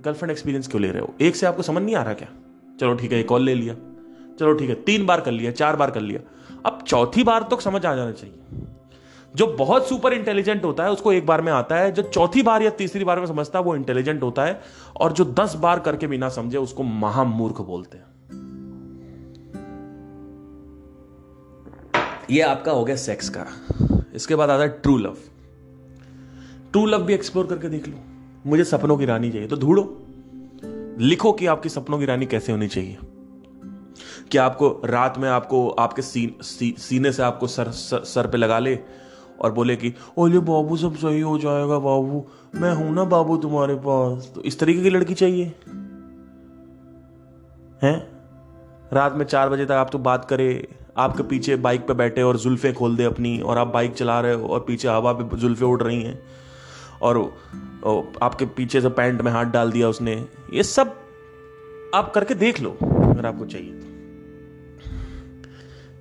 गर्लफ्रेंड 0.00 0.30
एक्सपीरियंस 0.30 0.68
क्यों 0.68 0.82
ले 0.82 0.90
रहे 0.90 1.02
हो? 1.02 1.14
एक 1.20 1.36
से 1.36 1.46
आपको 1.46 1.62
समझ 1.62 1.82
नहीं 1.82 1.94
आ 1.94 2.02
रहा 2.02 2.14
क्या? 2.14 2.28
चलो 2.80 2.94
ठीक 2.94 3.12
है, 3.12 3.20
एक 3.20 3.28
कॉल 3.28 3.42
ले 3.42 3.54
लिया। 3.54 3.74
चलो 4.38 4.54
ठीक 4.54 4.68
है, 4.68 4.74
तीन 4.74 5.06
बार 5.06 5.20
कर 5.20 5.30
लिया, 5.30 5.52
चार 5.52 5.76
बार 5.76 5.90
कर 5.90 6.00
लिया। 6.00 6.20
अब 6.66 6.84
चौथी 6.86 7.24
बार 7.24 7.42
तो 7.42 7.60
समझ 7.60 7.86
आ 7.86 7.94
जाना 7.94 8.12
चाहिए। 8.12 8.38
जो 9.36 9.46
बहुत 9.46 9.88
सुपर 9.88 10.12
इंटेलिजेंट 10.12 10.64
होता 10.64 10.84
है, 10.84 10.90
उसको 10.90 11.12
एक 11.12 11.26
बार 11.26 11.40
में 11.40 11.52
आता 11.52 11.76
है, 11.76 11.92
जो 11.92 12.02
चौथी 12.02 12.42
बार 12.42 12.62
या 12.62 12.70
तीसरी 12.70 13.04
बार 13.04 13.20
में 13.20 13.26
समझता 13.26 13.58
है, 13.58 13.64
वो 13.64 13.76
इंटेलिजेंट 13.76 14.22
होता 14.22 14.44
है, 14.44 14.60
और 15.00 15.12
जो 15.12 15.24
दस 15.24 15.54
बार 15.54 15.80
करके 15.80 16.06
बिना 16.06 16.28
समझे, 16.28 16.58
उसको 16.58 16.82
महामूर्ख 16.82 17.60
बोलते 17.60 17.98
हैं। 17.98 18.04
ये 22.30 22.40
आपका 22.40 22.72
हो 22.72 22.84
गया 22.84 22.96
सेक्स 22.96 23.28
का। 23.28 23.46
इसके 24.14 24.34
बाद 24.34 24.50
आता 24.50 24.62
है 24.62 24.68
ट्रू 24.68 24.98
लव 24.98 25.16
ट्रू 26.72 26.86
लव 26.86 27.02
भी 27.02 27.14
एक्सप्लोर 27.14 27.46
करके 27.46 27.68
देख 27.68 27.88
लो। 27.88 27.94
मुझे 28.46 28.64
सपनों 28.64 28.96
की 28.96 29.04
रानी 29.04 29.30
चाहिए 29.30 29.48
तो 29.48 29.56
ढूंढो। 29.56 30.06
लिखो 30.98 31.32
कि 31.32 31.46
आपकी 31.46 31.68
सपनों 31.68 31.98
की 31.98 32.04
रानी 32.04 32.26
कैसे 32.26 32.52
होनी 32.52 32.68
चाहिए। 32.68 32.98
कि 34.32 34.38
आपको 34.38 34.68
रात 34.84 35.18
में 35.18 35.28
आपको 35.28 35.68
आपके 35.68 36.02
सी, 36.02 36.36
सी, 36.42 36.74
सीने 36.78 37.12
से 37.12 37.22
आपको 37.22 37.46
सर, 37.46 37.70
सर 37.70 38.04
सर 38.04 38.26
पे 38.26 38.36
लगा 38.36 38.58
ले 38.58 38.78
और 39.40 39.52
बोले 39.52 39.76
कि 39.76 39.92
ओले 40.18 40.38
बाबू 40.38 40.76
सब 40.76 40.94
सही 40.94 41.20
हो 41.20 41.38
जाएगा 41.38 41.78
बाबू। 41.78 42.24
मैं 42.54 42.72
हूँ 42.74 42.94
ना 42.94 43.04
बाबू 43.04 43.36
तुम्हारे 43.36 43.74
पास। 43.74 44.30
तो 44.34 44.42
इस 44.42 44.58
तरीके 44.58 44.82
की 44.82 44.90
लड़की 44.90 45.14
चाहिए। 45.14 45.44
हैं? 47.82 47.96
रात 48.92 49.14
में 49.14 49.24
चार 49.26 49.48
बजे 49.48 49.64
तक 49.64 49.72
आप 49.72 49.90
तो 49.92 49.98
बात 49.98 50.24
करे 50.24 50.68
आपके 50.96 51.22
पीछे 51.22 51.56
बाइक 51.56 51.86
पे 51.86 51.94
बैठे 51.94 52.22
और 52.22 52.36
जुल्फे 52.36 52.72
खोल 52.72 52.96
दे 52.96 53.04
अपनी 53.04 53.38
और 53.40 53.58
आप 53.58 53.66
बाइक 53.66 53.94
चला 53.94 54.20
रहे 54.20 54.34
हो 54.34 54.48
और 54.48 54.60
पीछे 54.60 54.88
हवा 54.88 55.12
पे 55.12 55.36
जुल्फे 55.36 55.64
उड़ 55.64 55.82
रही 55.82 56.02
हैं 56.02 56.18
और, 57.02 57.18
आपके 58.22 58.46
पीछे 58.46 58.80
से 58.80 58.88
पैंट 58.88 59.22
में 59.22 59.32
हाथ 59.32 59.44
डाल 59.44 59.72
दिया 59.72 59.88
उसने। 59.88 60.24
ये 60.52 60.62
सब 60.62 60.94
आप 61.94 62.12
करके 62.14 62.34
देख 62.34 62.60
लो 62.60 62.70
अगर 62.82 63.26
आपको 63.26 63.46
चाहिए 63.46 63.72
तो। 63.72 63.85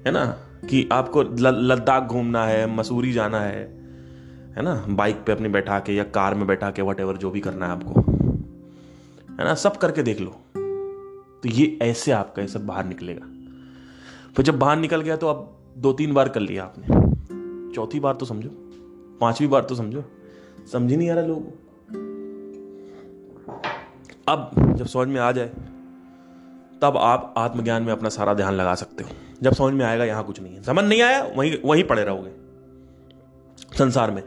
है 0.05 0.11
ना, 0.11 0.25
कि 0.69 0.87
आपको 0.91 1.23
लद्दाख 1.23 2.03
घूमना 2.03 2.45
है, 2.45 2.65
मसूरी 2.75 3.11
जाना 3.13 3.39
है 3.39 3.63
है 4.55 4.61
ना, 4.61 4.73
बाइक 4.89 5.23
पे 5.25 5.31
अपनी 5.31 5.49
बैठा 5.49 5.79
के 5.79 5.93
या 5.93 6.03
कार 6.15 6.35
में 6.35 6.45
बैठा 6.47 6.69
के 6.71 6.81
वट 6.81 7.17
जो 7.17 7.29
भी 7.29 7.39
करना 7.39 7.65
है 7.65 7.71
आपको, 7.71 8.01
है 9.31 9.45
ना, 9.45 9.53
सब 9.55 9.77
करके 9.77 10.03
देख 10.03 10.19
लो। 10.21 10.29
तो 11.43 11.49
ये 11.49 11.77
ऐसे 11.81 12.11
आपका 12.11 12.41
ये 12.41 12.47
सब 12.47 12.65
बाहर 12.65 12.85
निकलेगा। 12.85 13.25
फिर 14.35 14.45
जब 14.45 14.59
बाहर 14.59 14.77
निकल 14.77 15.01
गया 15.01 15.15
तो 15.15 15.27
अब 15.27 15.51
दो 15.77 15.91
तीन 15.93 16.13
बार 16.13 16.29
कर 16.29 16.39
लिया 16.39 16.63
आपने। 16.63 17.73
चौथी 17.75 17.99
बार 17.99 18.13
तो 18.13 18.25
समझो, 18.25 18.49
पांचवी 19.21 19.47
बार 19.47 19.63
तो 19.63 19.75
समझो, 19.75 20.03
समझ 20.71 20.91
ही 20.91 20.97
नहीं 20.97 21.09
आ 21.09 21.15
रहा 21.15 21.25
लोग 21.25 21.53
अब 24.27 24.51
जब 24.77 24.85
समझ 24.85 25.07
में 25.07 25.19
आ 25.21 25.31
जाए, 25.31 25.47
तब 26.81 26.97
आप 26.97 27.33
आत्मज्ञान 27.37 27.83
में 27.83 27.91
अपना 27.93 28.09
सारा 28.11 28.33
ध्यान 28.33 28.53
लगा 28.53 28.75
सकते 28.75 29.03
हो। 29.03 29.09
जब 29.43 29.53
समझ 29.53 29.73
में 29.73 29.85
आएगा 29.85 30.03
यहाँ 30.03 30.23
कुछ 30.23 30.41
नहीं 30.41 30.55
है। 30.55 30.63
समझ 30.63 30.85
नहीं 30.85 31.01
आया, 31.01 31.23
वहीं 31.23 31.57
वहीं 31.65 31.83
पड़े 31.83 32.03
रहोगे। 32.03 32.31
संसार 33.77 34.11
में। 34.11 34.23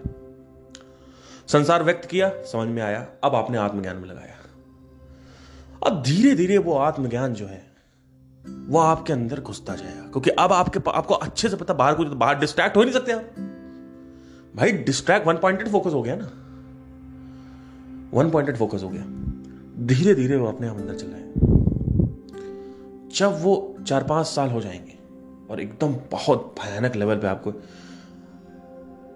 संसार 1.49 1.83
व्यक्त 1.83 2.09
किया, 2.09 2.29
समझ 2.29 2.69
में 2.69 2.83
आया, 2.83 3.09
अब 3.25 3.35
आपने 3.35 3.59
आत्मज्ञान 3.59 3.97
में 3.97 4.09
लगाया। 4.09 4.35
अब 5.87 6.03
धीरे 6.03 6.35
धीरे 6.35 6.59
वो 6.59 6.73
आत्मज्ञान 6.73 7.35
जो 7.35 7.47
है, 7.47 7.73
वो 8.67 8.79
आपके 8.79 9.13
अंदर 9.13 9.41
घुसता 9.41 9.75
जाएगा। 9.75 10.03
क्योंकि 10.03 10.31
अब 10.31 10.53
आपके 10.53 10.91
आपको 10.91 11.15
अच्छे 11.15 11.49
से 11.49 11.57
पता, 11.57 11.75
बाहर 11.75 11.95
कुछ, 11.95 12.09
बाहर 12.09 12.39
डिस्ट्रैक्ट 12.39 12.77
हो 12.77 12.83
नहीं 12.83 12.93
सकते 12.93 13.13
आप। 13.13 13.31
भाई 14.57 14.73
डिस्ट्रैक्ट 14.73 15.27
वन 15.27 15.39
पॉइंटेड 15.39 15.69
फोकस 15.69 15.93
हो 15.93 16.03
गया 16.03 16.17
ना। 16.17 16.27
वन 18.15 18.31
पॉइंटेड 18.31 18.57
फोकस 18.57 18.83
हो 18.83 18.89
गया। 18.89 19.05
धीरे 19.87 20.15
धीरे 20.15 20.37
वो 20.37 20.49
अपने 20.49 20.69
आप 20.69 20.77
अंदर 20.77 20.95
चल 20.95 21.07
रहे 21.07 21.23
जब 23.09 23.43
वो 23.43 23.77
चार 23.87 24.05
पाँच 24.05 24.27
साल 24.27 24.51
हो 24.51 24.61
जाएँगे 24.61 24.98
और 25.51 25.61
एकदम 25.61 25.95
बहुत 26.13 26.55
भयानक 26.59 26.97
लेवल 26.97 27.19
पे 27.19 27.27
आपको 27.27 27.53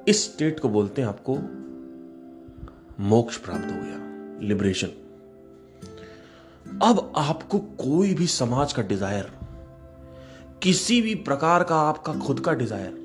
इस 0.08 0.24
स्टेट 0.24 0.60
को 0.60 0.68
बोलते 0.68 1.02
हैं 1.02 1.08
आपको 1.08 1.36
मोक्ष 3.04 3.36
प्राप्त 3.36 3.64
हो 3.64 3.76
गया 3.76 4.46
लिबरेशन 4.48 4.88
अब 6.82 7.12
आपको 7.16 7.58
कोई 7.58 8.14
भी 8.14 8.26
समाज 8.26 8.72
का 8.72 8.82
डिज़ायर 8.82 9.30
किसी 10.62 11.00
भी 11.02 11.14
प्रकार 11.26 11.62
का 11.64 11.76
आपका 11.82 12.12
खुद 12.18 12.40
का 12.40 12.52
डिज़ायर 12.54 13.00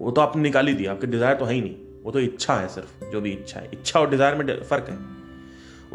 वो 0.00 0.10
तो 0.10 0.20
आपने 0.20 0.42
निकाल 0.42 0.66
ही 0.68 0.74
दिया, 0.74 0.92
आपके 0.92 1.06
डिज़ायर 1.06 1.36
तो 1.36 1.44
है 1.44 1.54
ही 1.54 1.60
नहीं, 1.60 1.74
वो 2.02 2.12
तो 2.12 2.20
इच्छा 2.20 2.54
है 2.54 2.68
सिर्फ़, 2.68 3.04
जो 3.12 3.20
भी 3.20 3.32
इच्छा 3.32 3.60
है। 3.60 3.68
इच्छा 3.72 4.00
और 4.00 4.10
डिज़ायर 4.10 4.34
में 4.34 4.62
फ़र्क 4.62 4.86
है। 4.88 4.98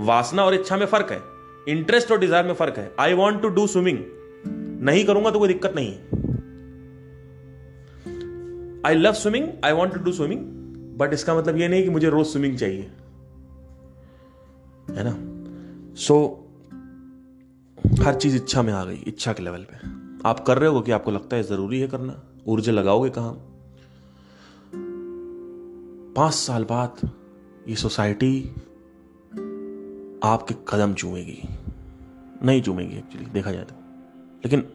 वासना 0.05 0.43
और 0.45 0.53
इच्छा 0.53 0.78
में 0.78 0.86
फ़र्क 0.86 1.11
है। 1.11 1.19
इंटरेस्ट 1.67 2.11
और 2.11 2.19
डिज़ायर 2.19 2.45
में 2.45 2.53
फ़र्क 2.53 2.78
है। 2.78 2.91
I 2.99 3.13
want 3.13 3.41
to 3.41 3.49
do 3.49 3.65
swimming 3.67 3.99
नहीं 4.86 5.05
करूँगा 5.05 5.32
तो 5.32 5.39
कोई 5.39 5.47
दिक्कत 5.47 5.73
नहीं 5.76 5.93
है। 5.93 6.24
I 8.86 8.96
love 8.96 9.14
swimming 9.14 9.48
I 9.66 9.72
want 9.72 9.94
to 9.94 10.00
do 10.00 10.12
swimming 10.12 10.40
but 10.98 11.14
इसका 11.14 11.38
मतलब 11.38 11.58
यह 11.58 11.70
नहीं 11.70 11.84
कि 11.84 11.90
मुझे 11.90 12.10
रोज 12.10 12.26
स्विमिंग 12.26 12.58
चाहिए। 12.58 12.82
है 14.90 15.04
ना? 15.04 15.16
सो 15.96 16.48
so, 17.86 18.02
हर 18.02 18.16
चीज़ 18.16 18.36
इच्छा 18.36 18.62
में 18.62 18.74
आ 18.74 18.86
गई 18.86 18.96
इच्छा 18.96 19.34
के 19.34 19.44
लेवल 19.44 19.64
पे। 19.64 19.76
आप 20.30 20.40
कर 20.40 20.58
रहे 20.58 20.70
हो 20.70 20.82
कि 20.82 20.92
आपको 20.92 21.12
लगता 21.12 21.36
है 21.36 21.44
ज़रूरी 21.44 21.80
है 21.80 21.88
करना 21.88 22.24
ऊर्जा 22.48 22.72
लगाओगे 22.72 23.10
कहाँ? 23.10 23.34
पाँच 26.16 26.34
साल 26.34 26.64
बाद 26.64 27.12
ये 27.68 27.76
सोसाइटी 27.76 28.50
आपके 30.24 30.56
कदम 30.68 30.94
चूमेगी। 30.94 31.44
नहीं 32.44 32.62
चूमेगी 32.62 32.98
एक्चुअली 32.98 33.28
देखा 33.28 33.52
जाए 33.52 33.64
तो। 33.64 33.76
लेकिन 34.38 34.68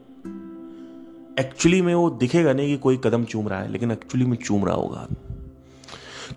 एक्चुअली 1.40 1.82
में 1.82 1.94
वो 1.94 2.10
दिखेगा 2.10 2.52
नहीं 2.52 2.66
कि 2.66 2.76
कोई 2.76 3.00
कदम 3.04 3.24
चूम 3.24 3.48
रहा 3.48 3.60
है 3.60 3.72
लेकिन 3.72 3.90
एक्चुअली 3.90 4.26
में 4.26 4.36
चूम 4.36 4.64
रहा 4.64 4.74
होगा। 4.74 5.06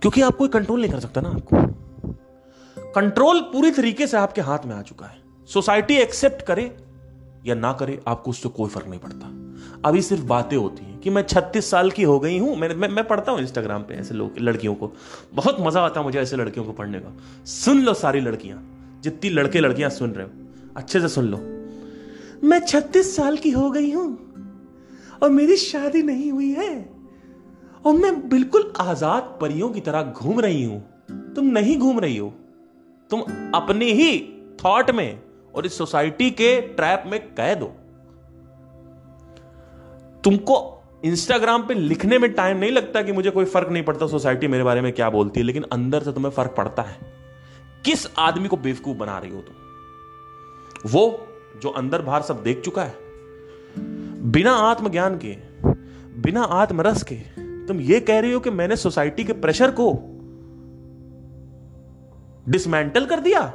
क्योंकि 0.01 0.21
आप 0.21 0.35
कोई 0.35 0.47
कंट्रोल 0.47 0.81
नहीं 0.81 0.91
कर 0.91 0.99
सकता 0.99 1.21
ना 1.21 1.29
आपको। 1.29 1.57
कंट्रोल 2.91 3.41
पूरी 3.41 3.71
तरीके 3.71 4.07
से 4.07 4.17
आपके 4.17 4.41
हाथ 4.41 4.59
में 4.65 4.75
आ 4.75 4.81
चुका 4.81 5.05
है। 5.05 5.17
सोसाइटी 5.49 5.95
एक्सेप्ट 5.95 6.41
करे 6.41 6.77
या 7.45 7.55
ना 7.55 7.73
करे 7.73 7.99
आपको 8.07 8.31
उससे 8.31 8.49
कोई 8.49 8.69
फ़र्क 8.69 8.87
नहीं 8.87 8.99
पड़ता। 8.99 9.31
अभी 9.89 10.01
सिर्फ़ 10.01 10.23
बातें 10.23 10.57
होती 10.57 10.85
हैं 10.85 10.99
कि 10.99 11.09
मैं 11.09 11.23
36 11.23 11.69
साल 11.71 11.91
की 11.91 12.03
हो 12.03 12.19
गई 12.19 12.37
हूँ 12.37 12.55
मैं 12.55 12.75
मैं, 12.75 12.89
मैं 12.89 13.07
पढ़ता 13.07 13.31
हूँ 13.31 13.39
इंस्टाग्राम 13.39 13.83
पे 13.83 13.93
ऐसे 13.93 14.13
लोग 14.13 14.33
लड़कियों 14.39 14.75
को। 14.75 14.91
बहुत 15.33 15.57
मज़ा 15.59 15.81
आता 15.81 15.99
है 15.99 16.05
मुझे 16.05 16.19
ऐसे 16.19 16.35
लड़कियों 16.35 16.65
को 16.65 16.71
पढ़ने 16.71 16.99
का। 16.99 17.17
सुन 17.45 17.81
लो 17.81 17.93
सारी 17.93 18.19
लड़कियाँ 18.19 18.61
जितनी 19.03 19.29
लड़के 19.29 19.59
लड़कियाँ 19.59 19.89
सुन 19.89 20.11
रहे 20.11 20.25
हो 20.25 20.31
अच्छे 20.77 21.01
से 21.01 21.07
सुन 21.07 21.25
लो। 21.25 21.37
मैं 22.47 22.59
36 22.59 23.15
साल 23.15 23.37
की 23.37 23.49
हो 23.49 23.71
गई 23.71 23.91
हूँ 23.91 24.32
और 25.23 25.29
मेरी 25.29 25.57
शादी 25.57 26.03
नहीं 26.03 26.31
हुई 26.31 26.51
है। 26.51 26.89
और 27.85 27.93
मैं 27.93 28.29
बिल्कुल 28.29 28.73
आज़ाद 28.79 29.37
परियों 29.41 29.69
की 29.69 29.81
तरह 29.81 30.03
घूम 30.03 30.39
रही 30.39 30.63
हूँ। 30.63 30.79
तुम 31.35 31.45
नहीं 31.45 31.77
घूम 31.77 31.99
रही 31.99 32.17
हो। 32.17 32.33
तुम 33.09 33.21
अपने 33.55 33.85
ही 33.85 34.19
थॉट 34.65 34.91
में 34.91 35.21
और 35.55 35.65
इस 35.65 35.77
सोसाइटी 35.77 36.31
के 36.31 36.61
ट्रैप 36.61 37.03
में 37.07 37.19
कह 37.35 37.53
दो। 37.53 37.65
तुमको 40.23 40.83
इंस्टाग्राम 41.05 41.67
पे 41.67 41.73
लिखने 41.73 42.19
में 42.19 42.31
टाइम 42.33 42.57
नहीं 42.57 42.71
लगता 42.71 43.01
कि 43.01 43.11
मुझे 43.11 43.29
कोई 43.29 43.45
फ़र्क 43.45 43.69
नहीं 43.69 43.83
पड़ता 43.83 44.07
सोसाइटी 44.07 44.47
मेरे 44.47 44.63
बारे 44.63 44.81
में 44.81 44.93
क्या 44.93 45.09
बोलती 45.09 45.39
है, 45.39 45.45
लेकिन 45.45 45.63
अंदर 45.63 46.03
से 46.03 46.13
तुम्हें 46.13 46.31
फ़र्क 46.31 46.53
पड़ता 46.57 46.81
है। 46.81 46.97
किस 47.85 48.07
आदमी 48.19 48.47
को 48.47 48.57
बेवकूफ़ 48.57 48.97
बना 48.97 49.17
रही 49.17 49.31
हो 49.31 49.41
तुम? 49.41 49.55
वो 50.91 51.27
जो 51.61 51.69
अंदर 51.69 52.01
बाहर 52.01 52.21
सब 52.21 52.43
देख 52.43 52.61
चुका 52.61 52.83
है। 52.83 53.02
बिना 54.23 54.51
आत्मज्ञान 54.51 55.17
के, 55.25 55.37
बिना 56.21 56.43
आत्मरस 56.43 57.03
के, 57.03 57.15
तुम 57.67 57.79
ये 57.81 57.99
कह 57.99 58.19
रही 58.19 58.31
हो 58.31 58.39
कि 58.39 58.49
मैंने 58.49 58.75
सोसाइटी 58.75 59.23
के 59.23 59.33
प्रेशर 59.33 59.71
को 59.71 59.93
डिसमेंटल 62.51 63.05
कर 63.05 63.19
दिया 63.19 63.53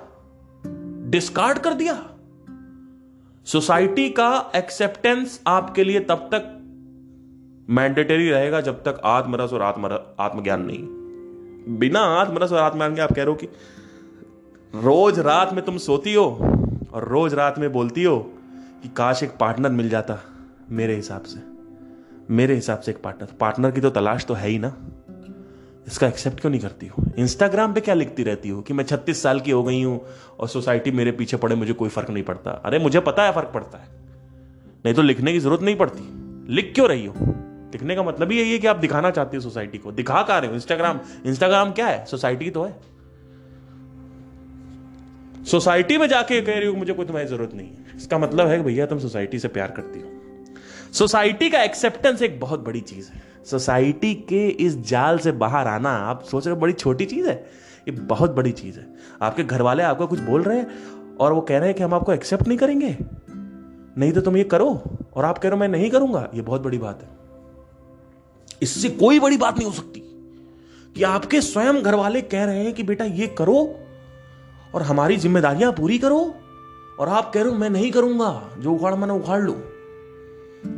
डिस्कार्ड 1.10 1.58
कर 1.58 1.74
दिया। 1.74 1.94
सोसाइटी 3.44 4.10
का 4.10 4.52
एक्सेप्टेंस 4.56 5.40
आपके 5.46 5.84
लिए 5.84 6.00
तब 6.00 6.28
तक 6.34 6.54
मैंडेटरी 7.70 8.30
रहेगा 8.30 8.60
जब 8.60 8.82
तक 8.82 9.00
आत्मरस 9.04 9.52
और 9.52 9.62
आत्म 9.62 9.98
आत्मज्ञान 10.20 10.62
नहीं। 10.62 11.78
बिना 11.78 12.00
आत्मरस 12.00 12.52
और 12.52 12.58
आत्मज्ञान 12.58 12.94
के 12.94 13.00
आप 13.00 13.12
कह 13.12 13.22
रहे 13.22 13.26
हो 13.26 13.34
कि 13.34 13.46
रोज 14.74 15.18
रात 15.18 15.52
में 15.52 15.64
तुम 15.64 15.76
सोती 15.76 16.14
हो 16.14 16.24
और 16.92 17.08
रोज 17.08 17.34
रात 17.34 17.58
में 17.58 17.72
बोलती 17.72 18.04
हो 18.04 18.18
कि 18.82 18.88
काश 18.88 19.22
एक 19.22 19.30
पार्टनर 19.30 19.70
मिल 19.70 19.88
जाता। 19.88 20.27
मेरे 20.70 20.94
हिसाब 20.94 21.22
से। 21.22 21.40
मेरे 22.34 22.54
हिसाब 22.54 22.80
से 22.80 22.90
एक 22.90 23.02
पार्टनर 23.02 23.28
पार्टनर 23.40 23.70
की 23.70 23.80
तो 23.80 23.90
तलाश 23.90 24.24
तो 24.24 24.34
है 24.34 24.48
ही 24.48 24.58
ना। 24.58 24.76
इसका 25.86 26.06
एक्सेप्ट 26.06 26.40
क्यों 26.40 26.50
नहीं 26.50 26.60
करती 26.60 26.86
हो? 26.86 27.04
इंस्टाग्राम 27.18 27.72
पे 27.72 27.80
क्या 27.80 27.94
लिखती 27.94 28.22
रहती 28.22 28.48
हो 28.48 28.62
कि 28.62 28.74
मैं 28.74 28.84
छत्तीस 28.84 29.22
साल 29.22 29.40
की 29.40 29.50
हो 29.50 29.62
गई 29.62 29.82
हूँ 29.82 30.06
और 30.40 30.48
सोसाइटी 30.48 30.90
मेरे 30.90 31.12
पीछे 31.12 31.36
पड़े, 31.36 31.56
मुझे 31.56 31.72
कोई 31.72 31.88
फ़र्क 31.88 32.10
नहीं 32.10 32.24
पड़ता। 32.24 32.50
अरे, 32.50 32.78
मुझे 32.78 33.00
पता 33.00 33.22
है 33.22 33.32
फ़र्क 33.32 33.50
पड़ता 33.54 33.78
है। 33.78 33.88
नहीं 34.84 34.94
तो 34.94 35.02
लिखने 35.02 35.32
की 35.32 35.38
ज़रूरत 35.38 35.62
नहीं 35.62 35.76
पड़ती। 35.76 36.08
लिख 36.54 36.72
क्यों 36.74 36.88
रही 36.88 37.06
हो? 37.06 37.14
लिखने 37.72 37.94
का 37.96 38.02
मतलब 38.02 38.30
ही 38.30 38.38
यही 38.38 38.52
है 38.52 38.58
कि 38.58 38.66
आप 38.66 38.76
दिखाना 38.76 39.10
चाहती 39.10 39.36
हो 39.36 39.40
सोसाइटी 39.40 39.78
को। 39.78 39.92
दिखा 39.92 40.22
का 40.22 40.38
रहे 40.38 40.48
हो? 40.48 40.54
इंस्टाग्राम 40.54 41.00
इंस्टाग्राम 41.26 41.72
क्या 41.72 41.86
है? 41.86 42.06
सोसाइटी 42.06 42.50
तो 42.50 42.62
है। 42.62 42.76
सोसाइटी 45.44 45.98
में 45.98 46.06
जाके 46.06 46.40
कह 46.40 46.58
रही 46.58 46.68
हो, 46.68 46.74
मुझे 46.74 46.92
कोई 46.92 47.06
तुम्हारी 47.06 47.28
ज़रूरत 47.28 47.54
नहीं 47.54 47.68
है। 47.68 47.96
इसका 47.96 48.18
मतलब 48.18 48.46
है 48.46 48.62
भैया, 48.62 48.86
तुम 48.86 48.98
सोसाइटी 48.98 49.38
से 49.38 49.48
प्यार 49.48 49.70
करती 49.70 50.00
हो। 50.00 50.17
सोसाइटी 50.92 51.50
का 51.50 51.62
एक्सेप्टेंस 51.62 52.22
एक 52.22 52.40
बहुत 52.40 52.60
बड़ी 52.60 52.80
चीज़ 52.80 53.10
है। 53.10 53.22
सोसाइटी 53.44 54.14
के 54.14 54.48
इस 54.48 54.78
जाल 54.78 55.18
से 55.18 55.32
बाहर 55.32 55.66
आना, 55.66 55.90
आप 55.90 56.24
सोच 56.24 56.46
रहे 56.46 56.54
हो 56.54 56.60
बड़ी 56.60 56.72
छोटी 56.72 57.04
चीज़ 57.04 57.28
है? 57.28 57.50
ये 57.88 57.90
बहुत 57.90 58.30
बड़ी 58.30 58.52
चीज़ 58.52 58.78
है। 58.78 58.86
आपके 59.22 59.44
घर 59.44 59.62
वाले 59.62 59.82
आपको 59.82 60.06
कुछ 60.06 60.20
बोल 60.20 60.42
रहे 60.42 60.58
हैं 60.58 60.66
और 61.16 61.32
वो 61.32 61.40
कह 61.40 61.58
रहे 61.58 61.68
हैं 61.68 61.76
कि 61.76 61.82
हम 61.82 61.94
आपको 61.94 62.12
एक्सेप्ट 62.12 62.48
नहीं 62.48 62.58
करेंगे। 62.58 62.98
नहीं 63.98 64.12
तो 64.12 64.20
तुम 64.20 64.36
ये 64.36 64.44
करो 64.44 64.82
और 65.14 65.24
आप 65.24 65.38
कह 65.38 65.48
रहे 65.48 65.56
हो 65.56 65.60
मैं 65.60 65.68
नहीं 65.68 65.90
करूँगा। 65.90 66.30
ये 66.34 66.42
बहुत 66.42 66.60
बड़ी 66.60 66.78
बात 66.78 67.02
है। 67.02 67.08
इससे 68.62 68.88
कोई 68.88 69.20
बड़ी 69.20 69.36
बात 69.36 69.58
नहीं 69.58 69.66
हो 69.66 69.74
सकती 69.74 70.00
कि 70.94 71.02
आपके 71.02 71.40
स्वयं 71.40 71.82
घर 71.82 71.94
वाले 71.94 72.22
कह 72.22 72.44
रहे 72.44 72.64
हैं 72.64 72.72
कि 72.74 72.82
बेटा 72.82 73.04
ये 73.04 73.26
करो 73.26 73.76
और 74.74 74.82
हमारी 74.82 75.16
जिम्मेदारियाँ 75.16 75.72
पूरी 75.72 75.98
करो 75.98 76.34
और 77.00 77.08
आप 77.08 77.32
कह 77.32 77.42
रहे 77.42 77.52
हो 77.52 77.58
मैं 77.58 77.70
नहीं 77.70 77.92
करूँगा। 77.92 78.50
जो 78.58 78.72
उखाड़, 78.72 78.94
मैंने 78.94 79.12
उखाड़ 79.12 79.40
लू। 79.40 79.56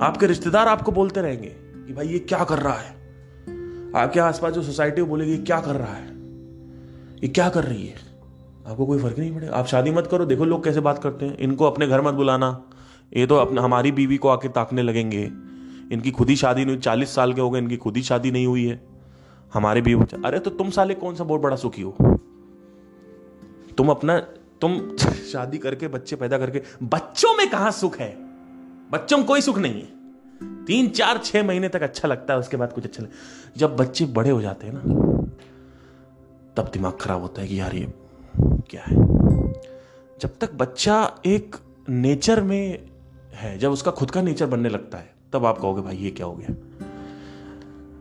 आपके 0.00 0.26
रिश्तेदार 0.26 0.68
आपको 0.68 0.92
बोलते 0.92 1.22
रहेंगे 1.22 1.48
कि 1.58 1.92
भाई 1.92 2.08
ये 2.08 2.18
क्या 2.18 2.44
कर 2.44 2.58
रहा 2.58 2.74
है? 2.74 3.00
आपके 3.96 4.20
आसपास 4.20 4.52
जो 4.52 4.62
सोसाइटी 4.62 5.02
बोलेगी 5.02 5.38
क्या 5.38 5.60
कर 5.60 5.74
रहा 5.74 5.94
है? 5.94 6.08
ये 7.16 7.28
क्या 7.28 7.48
कर 7.48 7.64
रही 7.64 7.86
है? 7.86 7.94
आपको 8.66 8.86
कोई 8.86 8.98
फ़र्क 8.98 9.18
नहीं 9.18 9.34
पड़ेगा। 9.34 9.54
आप 9.54 9.66
शादी 9.66 9.90
मत 9.90 10.08
करो, 10.10 10.24
देखो 10.24 10.44
लोग 10.44 10.64
कैसे 10.64 10.80
बात 10.80 11.02
करते 11.02 11.26
हैं। 11.26 11.38
इनको 11.38 11.64
अपने 11.64 11.86
घर 11.86 12.00
मत 12.00 12.14
बुलाना। 12.14 12.62
ये 13.16 13.26
तो 13.26 13.36
अपने, 13.36 13.60
हमारी 13.60 13.92
बीवी 13.92 14.16
को 14.16 14.28
आके 14.28 14.48
ताकने 14.48 14.82
लगेंगे। 14.82 15.22
इनकी 15.94 16.10
खुद 16.10 16.28
ही 16.28 16.36
शादी 16.36 16.64
नहीं 16.64 16.74
हुई, 16.74 16.82
चालीस 16.82 17.14
साल 17.14 17.32
के 17.32 17.40
हो 17.40 17.50
गए, 17.50 17.58
इनकी 17.58 17.76
खुद 17.76 17.96
ही 17.96 18.02
शादी 18.02 18.30
नहीं 18.30 18.46
हुई 18.46 18.66
है। 18.66 18.86
हमारे 19.54 19.80
भी 19.80 19.92
अरे 19.94 20.38
तो 20.38 20.50
तुम 20.50 20.70
साले 20.70 20.94
कौन 20.94 21.14
सा 21.14 21.24
बहुत 21.24 21.40
बड़ा 21.40 21.56
सुखी 21.56 21.82
हो? 21.82 21.96
तुम 23.76 23.88
अपना, 23.88 24.18
तुम 24.60 24.96
शादी 25.32 25.58
करके, 25.58 25.88
बच्चे 25.88 26.16
पैदा 26.16 26.38
करके, 26.38 26.62
बच्चों 26.82 27.36
में 27.36 27.50
कहा 27.50 27.70
सुख 27.70 27.98
है? 27.98 28.29
बच्चों 28.90 29.18
में 29.18 29.26
कोई 29.26 29.40
सुख 29.40 29.58
नहीं 29.58 29.74
है। 29.74 30.00
तीन, 30.64 30.88
चार, 30.88 31.18
छह 31.18 31.44
महीने 31.44 31.68
तक 31.68 31.82
अच्छा 31.82 32.08
लगता 32.08 32.34
है, 32.34 32.40
उसके 32.40 32.56
बाद 32.56 32.72
कुछ 32.72 32.84
अच्छा 32.84 33.04
जब 33.56 33.76
बच्चे 33.76 34.04
बड़े 34.04 34.30
हो 34.30 34.42
जाते 34.42 34.66
हैं 34.66 34.74
ना, 34.76 34.80
तब 36.56 36.70
दिमाग 36.72 36.98
खराब 37.00 37.20
होता 37.20 37.42
है 37.42 37.48
कि 37.48 37.60
यार 37.60 37.74
ये 37.74 37.92
क्या 38.40 38.82
है? 38.82 38.96
जब 40.20 40.30
तक 40.40 40.54
बच्चा 40.54 41.14
एक 41.26 41.56
नेचर 41.88 42.40
में 42.40 42.88
है, 43.34 43.58
जब 43.58 43.70
उसका 43.70 43.90
खुद 43.90 44.10
का 44.10 44.22
नेचर 44.22 44.46
बनने 44.46 44.68
लगता 44.68 44.98
है, 44.98 45.14
तब 45.32 45.46
आप 45.46 45.58
कहोगे, 45.58 45.82
भाई, 45.82 45.96
ये 45.96 46.10
क्या 46.10 46.26
हो 46.26 46.32
गया? 46.32 46.54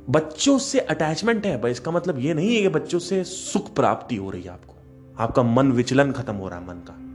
बच्चों 0.10 0.60
से 0.60 0.80
अटैचमेंट 0.80 1.46
है, 1.46 1.62
भाई, 1.62 1.72
इसका 1.72 1.92
मतलब 1.92 2.20
ये 2.20 2.34
नहीं 2.34 2.56
है 2.56 2.62
कि 2.62 2.70
बच्चों 2.70 3.00
से 3.00 3.24
सुख 3.24 3.76
प्राप्ति 3.76 4.16
हो 4.16 4.30
रही 4.30 4.42
है 4.42 4.50
आपको। 4.50 4.76
आपका 5.20 5.44
मन 5.44 5.72
विचलन 5.72 6.12
खत्म 6.12 6.36
हो 6.36 6.50
रहा 6.50 6.60
है, 6.60 6.68
मन 6.68 6.76
का। 6.76 7.06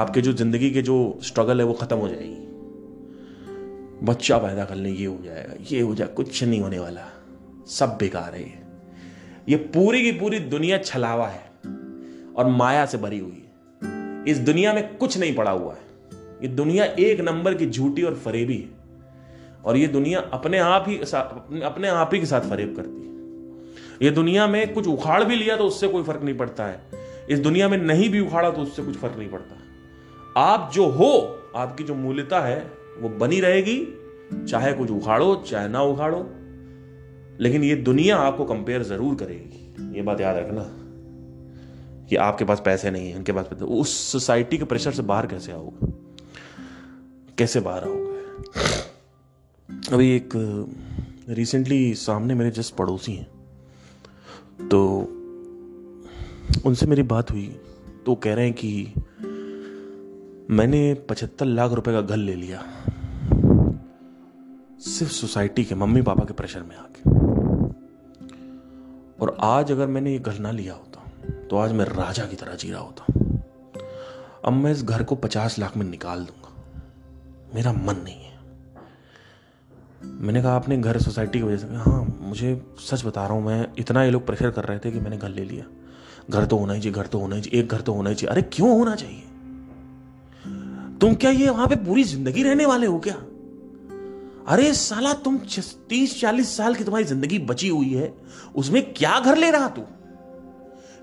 आपके 0.00 0.20
जो 0.20 0.32
ज़िंदगी 0.32 0.70
के 0.70 0.82
जो 0.82 1.18
स्ट्रगल 1.22 1.60
है, 1.60 1.66
वो 1.66 1.72
खत्म 1.72 1.96
हो 1.96 2.08
जाएगी। 2.08 2.51
बच्चा 4.02 4.38
पैदा 4.38 4.64
कर 4.64 4.74
ले 4.74 4.90
ये 4.90 5.06
हो 5.06 5.18
जाएगा, 5.24 5.54
ये 5.70 5.80
हो 5.80 5.94
जाए 5.94 6.08
कुछ 6.08 6.44
नहीं 6.44 6.60
होने 6.60 6.78
वाला। 6.78 7.06
सब 7.66 7.96
बेकार 8.00 8.34
है 8.34 8.42
ये। 9.48 9.56
पूरी 9.56 10.02
की 10.02 10.12
पूरी 10.12 10.38
दुनिया 10.38 10.78
छलावा 10.78 11.26
है 11.26 11.44
और 12.34 12.46
माया 12.46 12.86
से 12.86 12.98
भरी 12.98 13.18
हुई 13.18 13.44
है। 13.44 14.24
इस 14.28 14.38
दुनिया 14.38 14.72
में 14.74 14.96
कुछ 14.96 15.18
नहीं 15.18 15.34
पड़ा 15.34 15.50
हुआ 15.50 15.72
है। 15.72 15.80
ये 16.42 16.48
दुनिया 16.48 16.84
एक 16.84 17.20
नंबर 17.20 17.54
की 17.54 17.70
झूठी 17.70 18.02
और 18.02 18.14
फरेबी 18.14 18.56
है। 18.56 18.68
और 19.64 19.76
ये 19.76 19.86
दुनिया 19.86 20.20
अपने 20.20 20.58
आप 20.58 20.84
ही 20.88 20.98
अपने 21.62 21.88
आप 21.88 22.10
ही 22.14 22.20
के 22.20 22.26
साथ 22.26 22.40
फरेब 22.40 22.76
करती 22.76 23.06
है। 23.06 23.12
ये 24.02 24.10
दुनिया 24.10 24.46
में 24.46 24.72
कुछ 24.74 24.86
उखाड़ 24.86 25.24
भी 25.24 25.36
लिया 25.36 25.56
तो 25.56 25.64
उससे 25.64 25.88
कोई 25.88 26.02
फ़र्क 26.02 26.22
नहीं 26.22 26.36
पड़ता 26.36 26.66
है। 26.66 26.80
इस 27.30 27.38
दुनिया 27.38 27.68
में 27.68 27.78
नहीं 27.78 28.08
भी 28.10 28.20
उखाड़ा 28.20 28.50
तो 28.50 28.62
उससे 28.62 28.82
कुछ 28.82 28.96
फ़र्क 28.96 29.14
नहीं 29.18 29.28
पड़ता। 29.28 29.56
आप 30.40 30.70
जो 30.74 30.86
हो, 30.86 31.38
आपकी 31.56 31.84
जो 31.84 31.94
मूल्यता 31.94 32.40
है 32.40 32.81
वो 33.02 33.08
बनी 33.08 33.40
रहेगी, 33.40 33.86
चाहे 34.48 34.72
कुछ 34.72 34.90
उखाड़ो, 34.90 35.44
चाहे 35.48 35.68
ना 35.68 35.82
उखाड़ो। 35.82 36.30
लेकिन 37.40 37.64
ये 37.64 37.76
दुनिया 37.76 38.16
आपको 38.16 38.44
कंपेयर 38.44 38.82
ज़रूर 38.82 39.14
करेगी। 39.14 39.58
ये 39.96 40.02
बात 40.02 40.20
याद 40.20 40.36
रखना 40.36 40.62
कि 42.06 42.16
आपके 42.16 42.44
पास 42.44 42.62
पैसे 42.64 42.90
नहीं 42.90 43.10
है, 43.10 43.16
उनके 43.16 43.32
पास 43.32 43.46
पैसे 43.46 43.64
उस 43.64 44.12
सोसाइटी 44.12 44.58
के 44.58 44.64
प्रेशर 44.64 44.92
से 44.92 45.02
बाहर 45.02 45.26
कैसे 45.26 45.52
आओगे? 45.52 45.92
कैसे 47.38 47.60
बाहर 47.60 47.84
आओगे? 47.84 48.12
अभी 49.92 50.16
एक 50.16 50.30
रिसेंटली 51.28 51.94
सामने 51.94 52.34
मेरे 52.34 52.50
जस्ट 52.50 52.74
पड़ोसी 52.74 53.12
हैं। 53.12 53.30
तो 54.68 54.98
उनसे 56.66 56.86
मेरी 56.86 57.02
बात 57.02 57.30
हुई। 57.30 57.56
तो 58.06 58.14
कह 58.14 58.34
रहे 58.34 58.44
हैं 58.44 58.54
कि 58.54 58.94
मैंने 60.50 60.94
पचहत्तर 60.94 61.46
लाख 61.46 61.72
रुपए 61.72 61.92
का 61.92 62.00
घर 62.00 62.16
ले 62.16 62.34
लिया। 62.34 62.62
सिर्फ़ 64.80 65.12
सोसाइटी 65.12 65.64
के 65.64 65.74
मम्मी 65.74 66.02
पापा 66.02 66.24
के 66.24 66.32
प्रेशर 66.32 66.62
में 66.62 66.76
आके। 66.76 67.10
और 69.22 69.36
आज 69.40 69.72
अगर 69.72 69.86
मैंने 69.86 70.12
ये 70.12 70.18
घर 70.18 70.38
ना 70.38 70.50
लिया 70.50 70.74
होता 70.74 71.10
तो 71.50 71.56
आज 71.56 71.72
मैं 71.72 71.84
राजा 71.84 72.24
की 72.24 72.36
तरह 72.36 72.54
जी 72.54 72.70
रहा 72.70 72.80
होता। 72.80 73.04
अब 74.44 74.52
मैं 74.52 74.72
इस 74.72 74.84
घर 74.84 75.02
को 75.02 75.14
पचास 75.14 75.58
लाख 75.58 75.76
में 75.76 75.86
निकाल 75.86 76.18
दूँगा। 76.18 76.72
मेरा 77.54 77.72
मन 77.72 77.96
नहीं 78.04 78.24
है। 78.24 78.38
मैंने 80.04 80.42
कहा, 80.42 80.52
आपने 80.52 80.78
घर 80.78 80.98
सोसाइटी 80.98 81.38
की 81.38 81.44
वजह 81.44 81.56
से 81.56 81.66
हाँ 81.66 82.18
मुझे 82.20 82.74
सच 82.78 83.04
बता 83.06 83.24
रहा 83.24 83.32
हूँ, 83.32 83.46
मैं 83.46 83.68
इतना 83.78 84.04
ये 84.04 84.10
लोग 84.10 84.26
प्रेशर 84.26 84.50
कर 84.50 84.64
रहे 84.64 84.78
थे 84.78 84.90
कि 84.90 85.00
मैंने 85.00 85.16
घर 85.16 85.28
ले 85.28 85.44
लिया। 85.44 85.64
घर 86.30 86.44
तो 86.44 86.56
होना 86.56 86.72
ही 86.72 86.80
चाहिए, 86.80 86.94
घर 86.94 87.06
तो 87.06 87.18
होना 87.18 87.36
ही 87.36 87.42
चाहिए, 87.42 87.62
एक 87.62 87.68
घर 87.68 87.80
तो 87.80 87.92
होना 87.92 88.10
ही 88.10 88.16
चाहिए। 88.16 88.32
अरे, 88.32 88.42
क्यों 88.42 88.78
होना 88.78 88.94
चाहिए? 88.94 89.22
तुम 91.02 91.14
क्या 91.14 91.30
ये 91.30 91.48
वहाँ 91.50 91.66
पे 91.68 91.76
पूरी 91.76 92.02
ज़िंदगी 92.04 92.42
रहने 92.42 92.66
वाले 92.66 92.86
हो 92.86 92.98
क्या? 92.98 93.14
अरे 94.48 94.72
साला, 94.74 95.12
तुम 95.14 95.38
तीस, 95.88 96.20
चालीस 96.20 96.56
साल 96.56 96.74
की 96.74 96.84
तुम्हारी 96.84 97.04
ज़िंदगी 97.04 97.38
बची 97.40 97.68
हुई 97.68 97.88
है। 97.88 98.12
उसमें 98.56 98.82
क्या 98.94 99.18
घर 99.20 99.36
ले 99.36 99.50
रहा 99.50 99.68
तू? 99.68 99.82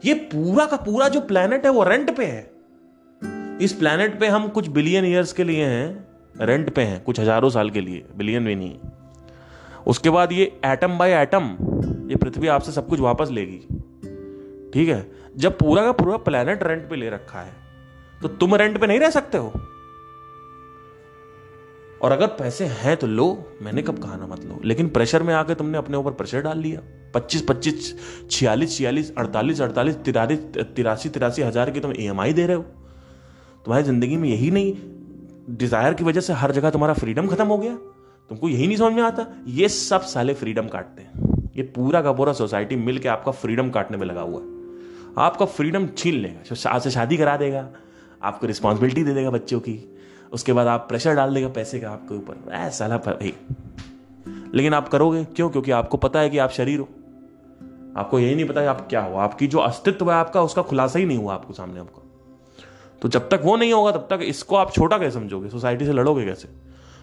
ये 0.06 0.14
पूरा 0.14 0.66
का 0.66 0.78
पूरा 0.78 1.08
जो 1.08 1.22
प्लेनेट 1.22 1.66
है 1.66 1.72
वो 1.72 1.84
रेंट 1.84 2.16
पे 2.18 2.26
है। 2.26 3.58
इस 3.62 3.74
प्लेनेट 3.74 4.20
पे 4.20 4.28
हम 4.28 4.48
कुछ 4.50 4.68
बिलियन 4.70 5.06
ईयर्स 5.06 5.34
के 5.34 5.44
लिए 5.44 5.66
हैं 5.66 6.46
रेंट 6.46 6.74
पे 6.76 6.82
हैं, 6.82 7.04
कुछ 7.04 7.20
हज़ारों 7.20 7.50
साल 7.50 7.70
के 7.70 7.82
लिए 7.82 8.06
बिलियन 8.18 8.46
भी 8.46 8.56
नहीं। 8.56 8.78
उसके 9.88 10.10
बाद 10.10 10.32
ये 10.32 10.44
एटम 10.66 10.98
बाय 10.98 11.14
एटम 11.14 11.56
ये 12.10 12.16
पृथ्वी 12.16 12.48
आपसे 12.48 12.72
सब 12.72 12.88
कुछ 12.88 13.00
वापस 13.00 13.30
लेगी। 13.32 13.60
ठीक 14.74 14.90
है? 14.90 15.06
जब 15.38 15.58
पूरा 15.58 15.84
का 15.84 15.92
पूरा 15.94 16.18
प्लेनेट 16.20 16.64
रेंट 16.64 16.90
पे 16.90 16.96
ले 16.96 17.10
रखा 17.10 17.40
है 17.40 17.54
तो 18.22 18.28
तुम 18.30 18.56
रेंट 18.56 18.80
पे 18.82 18.88
नहीं 18.88 19.00
रह 19.00 19.10
सकते 19.10 19.38
हो। 19.38 19.54
और 22.02 22.12
अगर 22.12 22.28
पैसे 22.36 22.66
हैं 22.66 22.96
तो 22.98 23.08
लो, 23.08 23.58
मैंने 23.62 23.82
कब 23.82 23.98
कहा 24.00 24.16
ना 24.16 24.28
मत 24.28 24.44
लो। 24.46 24.60
लेकिन 24.66 24.90
प्रेशर 24.90 25.24
में 25.24 25.34
आके 25.34 25.56
तुमने 25.56 25.78
अपने 25.78 25.98
ऊपर 25.98 26.12
प्रेशर 26.14 26.42
डाल 26.42 26.60
लिया। 26.60 26.82
पच्चीस 27.14 27.42
पच्चीस, 27.42 27.96
छियालीस 28.32 28.78
छियालीस, 28.78 29.14
अड़तालीस 29.18 29.62
अड़तालीस 29.62 29.96
तिरालीस 29.98 30.40
तिरासी 30.76 31.10
तिरासी 31.10 31.42
हज़ार 31.42 31.72
की 31.72 31.80
तुम 31.80 31.94
ई 31.94 32.34
दे 32.34 32.46
रहे 32.46 32.56
हो। 32.56 32.64
तुम्हारी 33.66 33.84
ज़िंदगी 33.84 34.18
में 34.18 34.30
यही 34.30 34.52
नहीं 34.52 34.74
डिज़ायर 35.58 35.94
की 35.94 36.04
वजह 36.04 36.22
से 36.22 36.34
हर 36.34 36.52
जगह 36.52 36.70
तुम्हारा 36.70 36.94
फ्रीडम 36.94 37.28
खत्म 37.28 37.48
हो 37.48 37.58
गया। 37.58 37.76
तुमको 38.30 38.50
यही 38.50 38.68
नहीं 38.68 38.78
समझ 38.78 38.94
में 38.94 39.04
आता। 39.04 39.26
ये 39.48 39.70
सब 39.70 40.02
साले 40.04 40.34
फ्रीडम 40.34 40.68
काटते 40.68 41.02
हैं। 41.02 41.52
ये 41.58 41.64
पूरा 41.76 42.02
का 42.02 42.12
पूरा 42.12 42.34
सोसाइटी 42.34 42.76
मिल 42.76 43.00
के 43.00 43.10
आपका 43.10 43.32
फ्रीडम 43.34 43.70
काटने 43.70 43.98
में 43.98 44.06
लगा 44.08 44.22
हुआ 44.22 44.42
है। 44.42 44.58
आपका 45.18 45.46
फ्रीडम 45.48 45.88
छीन 45.98 46.16
लेगा। 46.16 46.78
शादी 46.90 47.18
करा 47.18 47.38
देगा। 47.38 47.68
आपको 48.24 48.48
रिस्पॉन्सिबिलिटी 48.48 49.04
दे 49.04 49.14
देगा 49.14 49.30
बच्चों 49.30 49.60
की। 49.60 49.74
उसके 50.34 50.54
बाद 50.54 50.68
आप 50.68 50.86
प्रेशर 50.90 51.16
डाल 51.16 51.34
देगा 51.34 51.48
पैसे 51.48 51.80
का 51.80 51.92
आपके 51.92 52.16
ऊपर। 52.16 52.52
ऐसा 52.52 52.88
भाई। 52.88 53.34
लेकिन 54.54 54.74
आप 54.74 54.88
करोगे? 54.88 55.24
क्यों? 55.24 55.50
क्योंकि 55.50 55.72
आपको 55.72 55.98
पता 55.98 56.20
है 56.20 56.30
कि 56.30 56.38
आप 56.38 56.50
शरीर 56.50 56.80
हो। 56.80 56.90
आपको 57.98 58.20
यही 58.20 58.36
नहीं 58.36 58.46
पता 58.46 58.62
कि 58.62 58.68
आप 58.68 58.88
क्या 58.90 59.02
हो। 59.02 59.16
आपकी 59.18 59.48
जो 59.48 59.58
अस्तित्व 59.58 60.12
है 60.12 60.18
आपका, 60.18 60.42
उसका 60.42 60.62
खुलासा 60.62 61.00
ही 61.00 61.06
नहीं 61.06 61.18
हुआ 61.18 61.34
आपको 61.34 61.54
सामने 61.54 61.80
आपका 61.80 62.06
तो 63.02 63.10
जब 63.10 63.30
तक 63.30 63.42
वो 63.44 63.58
नहीं 63.58 63.74
होगा, 63.74 63.92
तब 63.92 64.08
तक 64.10 64.20
इसको 64.24 64.56
आप 64.56 64.74
छोटा 64.74 64.98
कैसे 64.98 65.20
समझोगे? 65.20 65.50
सोसाइटी 65.50 65.86
से 65.86 65.94
लड़ोगे 65.94 66.26
कैसे? 66.26 66.48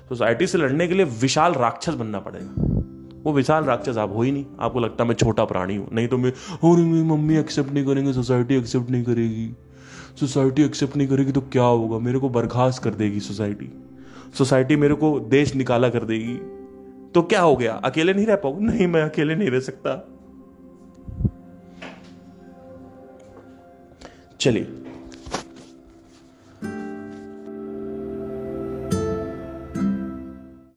सोसाइटी 0.09 0.47
से 0.47 0.59
लड़ने 0.59 0.89
के 0.89 0.95
लिए 0.95 1.05
विशाल 1.05 1.53
राक्षस 1.53 1.95
बनना 1.95 2.21
पड़ेगा। 2.21 2.63
वो 3.23 3.33
विशाल 3.33 3.65
राक्षस 3.65 3.97
आप 3.97 4.13
हो 4.13 4.23
ही 4.23 4.33
नहीं। 4.33 4.45
आपको 4.61 4.81
लगता 4.81 5.05
मैं 5.05 5.15
छोटा 5.15 5.45
प्राणी 5.45 5.77
हूँ। 5.77 5.89
नहीं 5.93 6.09
तो 6.09 6.19
मैं 6.19 6.33
मेरी 6.65 7.03
मम्मी 7.03 7.37
एक्सेप्ट 7.37 7.71
नहीं 7.71 7.85
करेंगे, 7.85 8.13
सोसाइटी 8.13 8.55
एक्सेप्ट 8.55 8.91
नहीं 8.91 9.05
करेगी। 9.05 9.57
सोसाइटी 10.21 10.63
एक्सेप्ट 10.63 10.97
नहीं 10.97 11.09
करेगी 11.09 11.33
तो 11.33 11.41
क्या 11.41 11.63
होगा? 11.63 11.99
मेरे 11.99 12.19
को 12.19 12.29
बर्खास्त 12.29 12.83
कर 12.83 12.91
देगी 12.91 13.21
सोसाइटी। 13.21 13.73
सोसाइटी 14.39 14.77
मेरे 14.77 14.95
को 14.95 15.21
देश 15.21 15.55
निकाला 15.55 15.89
कर 15.89 16.05
देगी। 16.05 16.37
तो 17.15 17.23
क्या 17.23 17.43
हो 17.43 17.57
गया? 17.57 17.73
अकेले 17.73 18.15
नहीं 18.15 18.27
रह 18.27 18.37
पाऊँगा? 18.37 18.73
नहीं, 18.73 18.87
मैं 18.87 19.03
अकेले 19.03 19.35
नहीं 19.35 19.51
रह 19.51 19.61
सकता। 19.61 20.09
चलिए। 24.41 24.83